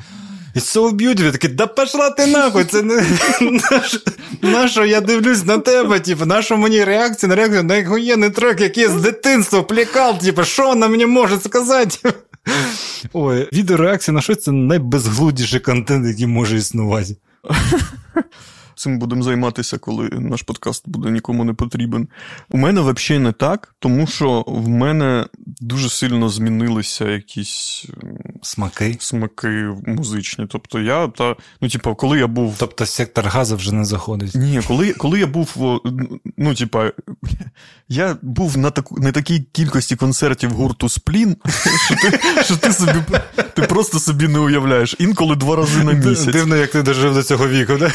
It's 0.55 0.77
so 0.77 0.91
beautiful. 0.91 1.31
Такий, 1.31 1.49
да 1.49 1.67
пошла 1.67 2.09
ти 2.09 2.25
нахуй, 2.25 2.63
це 2.63 2.81
не 2.81 3.05
нащо 4.41 4.85
я 4.85 5.01
дивлюсь 5.01 5.45
на 5.45 5.57
тебе, 5.57 5.99
типу, 5.99 6.25
нащо 6.25 6.57
мені 6.57 6.83
реакція 6.83 7.29
на 7.29 7.35
реакцію 7.35 7.63
на 7.63 7.79
охуєнний 7.79 8.29
трек, 8.29 8.61
який 8.61 8.87
з 8.87 8.95
дитинства 8.95 9.63
плікав, 9.63 10.19
типу, 10.19 10.43
що 10.43 10.67
вона 10.67 10.87
мені 10.87 11.05
може 11.05 11.39
сказати? 11.39 12.13
Ой, 13.13 13.49
відеореакція 13.53 14.15
на 14.15 14.21
щось 14.21 14.43
це 14.43 14.51
найбезглудіший 14.51 15.59
контент, 15.59 16.07
який 16.07 16.27
може 16.27 16.57
існувати. 16.57 17.15
Цим 18.79 18.99
будемо 18.99 19.23
займатися, 19.23 19.77
коли 19.77 20.09
наш 20.09 20.41
подкаст 20.41 20.89
буде 20.89 21.11
нікому 21.11 21.43
не 21.43 21.53
потрібен. 21.53 22.07
У 22.49 22.57
мене 22.57 22.81
взагалі 22.81 23.23
не 23.23 23.31
так, 23.31 23.75
тому 23.79 24.07
що 24.07 24.43
в 24.47 24.69
мене 24.69 25.25
дуже 25.61 25.89
сильно 25.89 26.29
змінилися 26.29 27.09
якісь 27.09 27.85
смаки 28.41 28.97
смаки 28.99 29.69
музичні. 29.85 30.47
Тобто 30.49 30.79
я 30.79 31.07
та 31.07 31.35
ну, 31.61 31.69
типу, 31.69 31.95
коли 31.95 32.19
я 32.19 32.27
був. 32.27 32.55
Тобто 32.57 32.85
сектор 32.85 33.25
газу 33.25 33.55
вже 33.55 33.75
не 33.75 33.85
заходить. 33.85 34.35
Ні, 34.35 34.61
коли 34.67 34.93
коли 34.93 35.19
я 35.19 35.27
був, 35.27 35.81
ну, 36.37 36.55
типа, 36.55 36.91
я 37.89 38.17
був 38.21 38.57
на 38.57 38.71
таку 38.71 39.01
на 39.01 39.11
такій 39.11 39.39
кількості 39.39 39.95
концертів 39.95 40.51
гурту 40.51 40.89
Сплін, 40.89 41.35
що 41.85 41.95
ти 41.95 42.19
що 42.43 42.57
ти 42.57 42.73
собі 42.73 42.99
ти 43.55 43.61
просто 43.61 43.99
собі 43.99 44.27
не 44.27 44.39
уявляєш. 44.39 44.95
Інколи 44.99 45.35
два 45.35 45.55
рази 45.55 45.83
на 45.83 45.91
місяць. 45.91 46.33
Дивно, 46.33 46.55
як 46.55 46.71
ти 46.71 46.81
дожив 46.81 47.13
до 47.13 47.23
цього 47.23 47.47
віку, 47.47 47.73
да? 47.79 47.91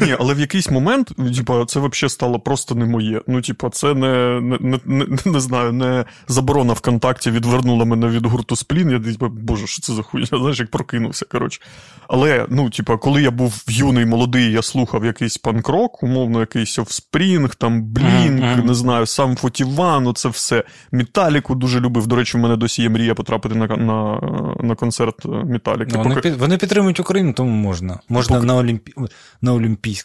Ні, 0.00 0.16
але 0.22 0.34
в 0.34 0.40
якийсь 0.40 0.70
момент, 0.70 1.12
типа, 1.36 1.64
це 1.64 1.80
взагалі 1.80 2.10
стало 2.10 2.40
просто 2.40 2.74
не 2.74 2.84
моє. 2.84 3.20
Ну, 3.26 3.40
типа, 3.40 3.70
це 3.70 3.94
не 3.94 4.40
не, 4.40 4.78
не, 4.84 5.06
не 5.32 5.40
знаю, 5.40 5.72
не 5.72 6.04
заборона 6.28 6.72
ВКонтакті 6.72 7.30
відвернула 7.30 7.84
мене 7.84 8.08
від 8.08 8.26
гурту 8.26 8.56
Сплін. 8.56 8.90
Я 8.90 9.00
типа, 9.00 9.28
боже, 9.28 9.66
що 9.66 9.82
це 9.82 9.92
за 9.92 10.02
хуйня? 10.02 10.26
Знаєш, 10.32 10.60
як 10.60 10.70
прокинувся. 10.70 11.26
коротше. 11.26 11.60
Але, 12.08 12.46
ну, 12.48 12.70
типа, 12.70 12.96
коли 12.96 13.22
я 13.22 13.30
був 13.30 13.64
юний, 13.68 14.06
молодий, 14.06 14.52
я 14.52 14.62
слухав 14.62 15.04
якийсь 15.04 15.38
панк-рок, 15.38 16.02
умовно, 16.02 16.40
якийсь 16.40 16.78
Offspring, 16.78 17.56
там 17.58 17.82
Блінк, 17.82 18.42
mm-hmm. 18.42 18.64
не 18.64 18.74
знаю, 18.74 19.06
сам 19.06 19.36
Фотіван, 19.36 20.14
це 20.14 20.28
все. 20.28 20.64
Металіку 20.92 21.54
дуже 21.54 21.80
любив. 21.80 22.06
До 22.06 22.16
речі, 22.16 22.38
в 22.38 22.40
мене 22.40 22.56
досі 22.56 22.82
є 22.82 22.88
мрія 22.88 23.14
потрапити 23.14 23.54
на 23.54 23.66
на, 23.66 24.20
на 24.60 24.74
концерт 24.74 25.24
Металіки. 25.24 25.92
Ну, 25.92 26.02
вони, 26.02 26.14
Поки... 26.14 26.30
під, 26.30 26.40
вони 26.40 26.58
підтримують 26.58 27.00
Україну, 27.00 27.32
тому 27.32 27.50
можна. 27.50 28.00
Можна 28.08 28.36
Поки... 28.36 28.46
на 28.46 28.56
Олімпі... 28.56 28.94
на 29.42 29.52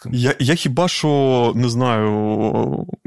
Олімпійському. 0.08 0.36
Я 0.36 0.36
я 0.40 0.56
хіба 0.56 0.88
що 0.88 1.52
не 1.56 1.70
знаю, 1.70 2.10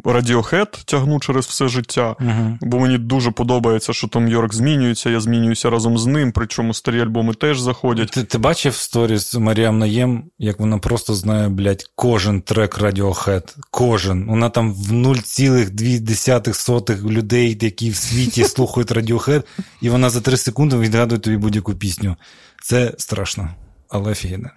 Radiohead 0.05 0.85
тягну 0.85 1.21
через 1.21 1.47
все 1.47 1.69
життя, 1.69 2.17
uh-huh. 2.21 2.59
бо 2.61 2.79
мені 2.79 2.99
дуже 2.99 3.31
подобається, 3.31 3.93
що 3.93 4.09
Том 4.09 4.29
Йорк 4.29 4.55
змінюється, 4.55 5.11
я 5.11 5.21
змінююся 5.21 5.71
разом 5.71 5.99
з 5.99 6.07
ним, 6.07 6.33
причому 6.33 6.75
старі 6.75 7.01
альбоми 7.01 7.35
теж 7.35 7.61
заходять. 7.61 8.11
Ти 8.11 8.25
ти 8.25 8.39
бачив 8.39 8.75
сторіс 8.75 9.35
Маріам 9.35 9.79
Наєм, 9.79 10.25
як 10.39 10.61
вона 10.61 10.79
просто 10.79 11.15
знає, 11.15 11.49
блядь, 11.49 11.85
кожен 11.95 12.43
трек 12.43 12.79
Radiohead, 12.79 13.57
кожен. 13.71 14.27
Вона 14.27 14.49
там 14.49 14.75
в 14.75 14.93
0,2 14.93 17.11
людей, 17.11 17.59
які 17.61 17.91
в 17.91 17.97
світі 17.97 18.45
слухають 18.45 18.93
Radiohead, 18.93 19.43
і 19.81 19.91
вона 19.91 20.11
за 20.11 20.21
3 20.21 20.37
секунди 20.37 20.77
відгадує 20.77 21.21
тобі 21.21 21.37
будь-яку 21.37 21.75
пісню. 21.75 22.17
Це 22.63 22.95
страшно, 22.99 23.51
але 23.89 24.11
офігенно. 24.11 24.51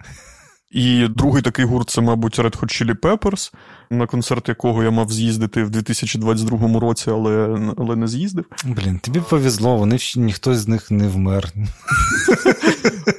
І 0.74 1.08
другий 1.08 1.42
такий 1.42 1.64
гурт 1.64 1.90
це, 1.90 2.00
мабуть, 2.00 2.38
Red 2.38 2.60
Hot 2.60 2.84
Chili 2.84 2.94
Peppers 2.94 3.52
на 3.90 4.06
концерт 4.06 4.48
якого 4.48 4.82
я 4.82 4.90
мав 4.90 5.12
з'їздити 5.12 5.64
в 5.64 5.70
2022 5.70 6.80
році, 6.80 7.10
але 7.10 7.58
але 7.78 7.96
не 7.96 8.08
з'їздив. 8.08 8.44
Блін, 8.64 8.98
тобі 8.98 9.20
повезло, 9.20 9.76
вони 9.76 9.98
ніхто 10.16 10.54
з 10.54 10.68
них 10.68 10.90
не 10.90 11.08
вмер. 11.08 11.52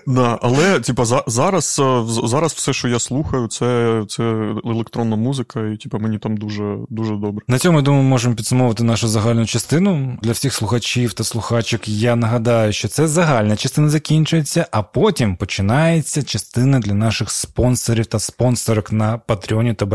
Да, 0.08 0.40
Але 0.42 0.80
типа, 0.80 1.06
зараз 1.28 1.82
е, 1.84 2.04
зараз 2.28 2.54
все, 2.54 2.74
що 2.74 2.88
я 2.88 3.00
слухаю, 3.00 3.48
це 3.48 4.02
це 4.08 4.24
електронна 4.66 5.16
музика, 5.16 5.68
і 5.68 5.78
типа, 5.78 5.98
мені 5.98 6.18
там 6.18 6.38
дуже 6.38 6.78
дуже 6.90 7.16
добре. 7.16 7.46
На 7.48 7.60
цьому 7.60 7.78
я 7.78 7.84
думаю, 7.84 8.04
можемо 8.04 8.36
підсумовувати 8.36 8.84
нашу 8.84 9.08
загальну 9.08 9.46
частину 9.46 10.18
для 10.22 10.32
всіх 10.32 10.54
слухачів 10.54 11.14
та 11.14 11.24
слухачок. 11.24 11.88
Я 11.88 12.16
нагадаю, 12.16 12.74
що 12.74 12.88
це 12.88 13.08
загальна 13.08 13.56
частина 13.56 13.90
закінчується, 13.90 14.68
а 14.72 14.82
потім 14.82 15.36
починається 15.36 16.24
частина 16.24 16.80
для 16.80 16.94
наших 16.94 17.32
спонсорів 17.32 18.06
та 18.06 18.20
спонсорок 18.20 18.92
на 18.92 19.18
Патреоні 19.18 19.74
та 19.74 19.86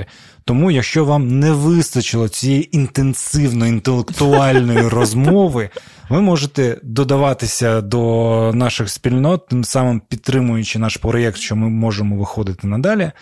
Байміакафі. 0.00 0.40
Тому, 0.44 0.70
якщо 0.70 1.04
вам 1.04 1.38
не 1.38 1.52
вистачило 1.52 2.28
цієї 2.28 2.76
інтенсивної 2.76 3.72
інтелектуальної 3.72 4.88
розмови, 4.88 5.70
ви 6.08 6.20
можете 6.20 6.80
додаватися 6.82 7.80
до 7.80 8.52
наших 8.54 8.90
спільнот, 8.90 9.48
тим 9.48 9.64
самим 9.64 10.02
підтримуючи 10.08 10.78
наш 10.78 10.96
проєкт, 10.96 11.36
що 11.36 11.56
ми 11.56 11.68
можемо 11.68 12.16
виходити 12.16 12.66
надалі. 12.66 13.12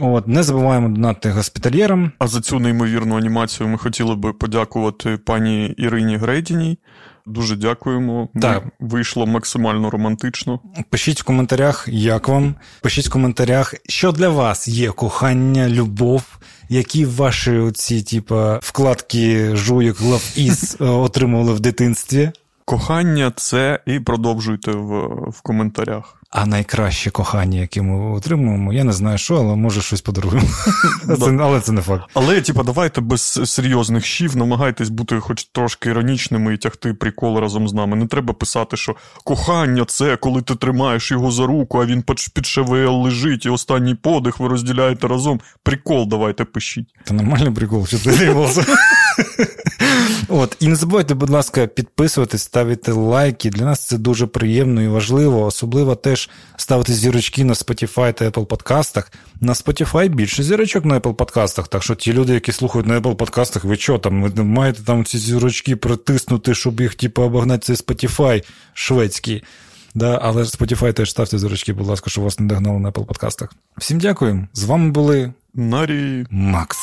От, 0.00 0.28
Не 0.28 0.42
забуваємо 0.42 0.88
донати 0.88 1.30
госпітальєрам. 1.30 2.12
А 2.18 2.26
за 2.26 2.40
цю 2.40 2.58
неймовірну 2.58 3.16
анімацію 3.16 3.68
ми 3.68 3.78
хотіли 3.78 4.14
би 4.14 4.32
подякувати 4.32 5.16
пані 5.16 5.66
Ірині 5.66 6.16
Грейдіній. 6.16 6.78
Дуже 7.26 7.56
дякуємо. 7.56 8.28
Так. 8.42 8.64
Вийшло 8.80 9.26
максимально 9.26 9.90
романтично. 9.90 10.60
Пишіть 10.90 11.20
в 11.20 11.24
коментарях, 11.24 11.88
як 11.88 12.28
вам. 12.28 12.54
Пишіть 12.80 13.06
в 13.06 13.12
коментарях, 13.12 13.74
що 13.88 14.12
для 14.12 14.28
вас 14.28 14.68
є 14.68 14.90
кохання, 14.90 15.68
любов, 15.68 16.38
які 16.68 17.04
ваші 17.04 17.50
оці, 17.50 18.02
типа, 18.02 18.60
вкладки 18.62 19.56
жуйок 19.56 20.00
Love 20.00 20.50
Is 20.50 20.84
е, 20.84 20.88
отримували 20.88 21.52
в 21.52 21.60
дитинстві. 21.60 22.30
Кохання 22.64 23.32
це 23.36 23.80
і 23.86 24.00
продовжуйте 24.00 24.70
в, 24.70 25.06
в 25.30 25.40
коментарях. 25.40 26.19
А 26.30 26.46
найкраще 26.46 27.10
кохання, 27.10 27.60
яке 27.60 27.82
ми 27.82 28.16
отримуємо, 28.16 28.72
я 28.72 28.84
не 28.84 28.92
знаю 28.92 29.18
що, 29.18 29.36
але 29.36 29.56
може 29.56 29.82
щось 29.82 30.00
подаруємо. 30.00 30.48
Це- 31.18 31.38
але 31.40 31.60
це 31.60 31.72
не 31.72 31.80
факт. 31.80 32.10
Але, 32.14 32.40
типа, 32.40 32.62
давайте 32.62 33.00
без 33.00 33.40
серйозних 33.44 34.04
щів 34.04 34.36
намагайтесь 34.36 34.88
бути 34.88 35.20
хоч 35.20 35.44
трошки 35.44 35.88
іронічними 35.90 36.54
і 36.54 36.56
тягти 36.56 36.94
прикол 36.94 37.38
разом 37.38 37.68
з 37.68 37.72
нами. 37.72 37.96
Не 37.96 38.06
треба 38.06 38.34
писати, 38.34 38.76
що 38.76 38.96
кохання 39.24 39.84
це 39.84 40.16
коли 40.16 40.42
ти 40.42 40.54
тримаєш 40.54 41.10
його 41.10 41.30
за 41.30 41.46
руку, 41.46 41.78
а 41.82 41.86
він 41.86 42.04
під 42.34 42.46
ШВЛ 42.46 43.02
лежить, 43.02 43.46
і 43.46 43.48
останній 43.48 43.94
подих 43.94 44.40
ви 44.40 44.48
розділяєте 44.48 45.08
разом. 45.08 45.40
Прикол 45.62 46.08
давайте 46.08 46.44
пишіть. 46.44 46.86
Це 47.04 47.14
нормальний 47.14 47.52
прикол, 47.52 47.86
що 47.86 47.98
ти. 47.98 48.36
От, 50.28 50.56
і 50.60 50.68
не 50.68 50.76
забувайте, 50.76 51.14
будь 51.14 51.30
ласка, 51.30 51.66
підписуватись, 51.66 52.42
ставити 52.42 52.92
лайки. 52.92 53.50
Для 53.50 53.64
нас 53.64 53.86
це 53.86 53.98
дуже 53.98 54.26
приємно 54.26 54.82
і 54.82 54.88
важливо. 54.88 55.44
Особливо 55.44 55.94
теж 56.20 56.30
ставити 56.56 56.92
зірочки 56.92 57.44
на 57.44 57.52
Spotify 57.52 58.12
та 58.12 58.24
Apple 58.24 58.46
подкастах. 58.46 59.12
На 59.40 59.52
Spotify 59.52 60.08
більше 60.08 60.42
зірочок 60.42 60.84
на 60.84 61.00
Apple 61.00 61.14
подкастах. 61.14 61.68
Так 61.68 61.82
що 61.82 61.94
ті 61.94 62.12
люди, 62.12 62.34
які 62.34 62.52
слухають 62.52 62.86
на 62.86 63.00
Apple 63.00 63.14
подкастах, 63.14 63.64
ви 63.64 63.76
що 63.76 63.98
там? 63.98 64.22
Ви 64.22 64.44
маєте 64.44 64.82
там 64.82 65.04
ці 65.04 65.18
зірочки 65.18 65.76
притиснути, 65.76 66.54
щоб 66.54 66.80
їх, 66.80 66.94
типу, 66.94 67.22
обогнати 67.22 67.66
цей 67.66 67.76
Spotify 67.76 68.44
шведський. 68.74 69.42
Да, 69.94 70.18
але 70.22 70.42
Spotify 70.42 70.92
теж 70.92 71.10
ставте 71.10 71.38
зірочки, 71.38 71.72
будь 71.72 71.86
ласка, 71.86 72.10
щоб 72.10 72.24
вас 72.24 72.40
не 72.40 72.46
догнали 72.46 72.78
на 72.78 72.90
Apple 72.90 73.04
подкастах. 73.04 73.52
Всім 73.78 73.98
дякую. 73.98 74.48
З 74.52 74.64
вами 74.64 74.90
були 74.90 75.32
Нарі. 75.54 76.26
Макс. 76.30 76.78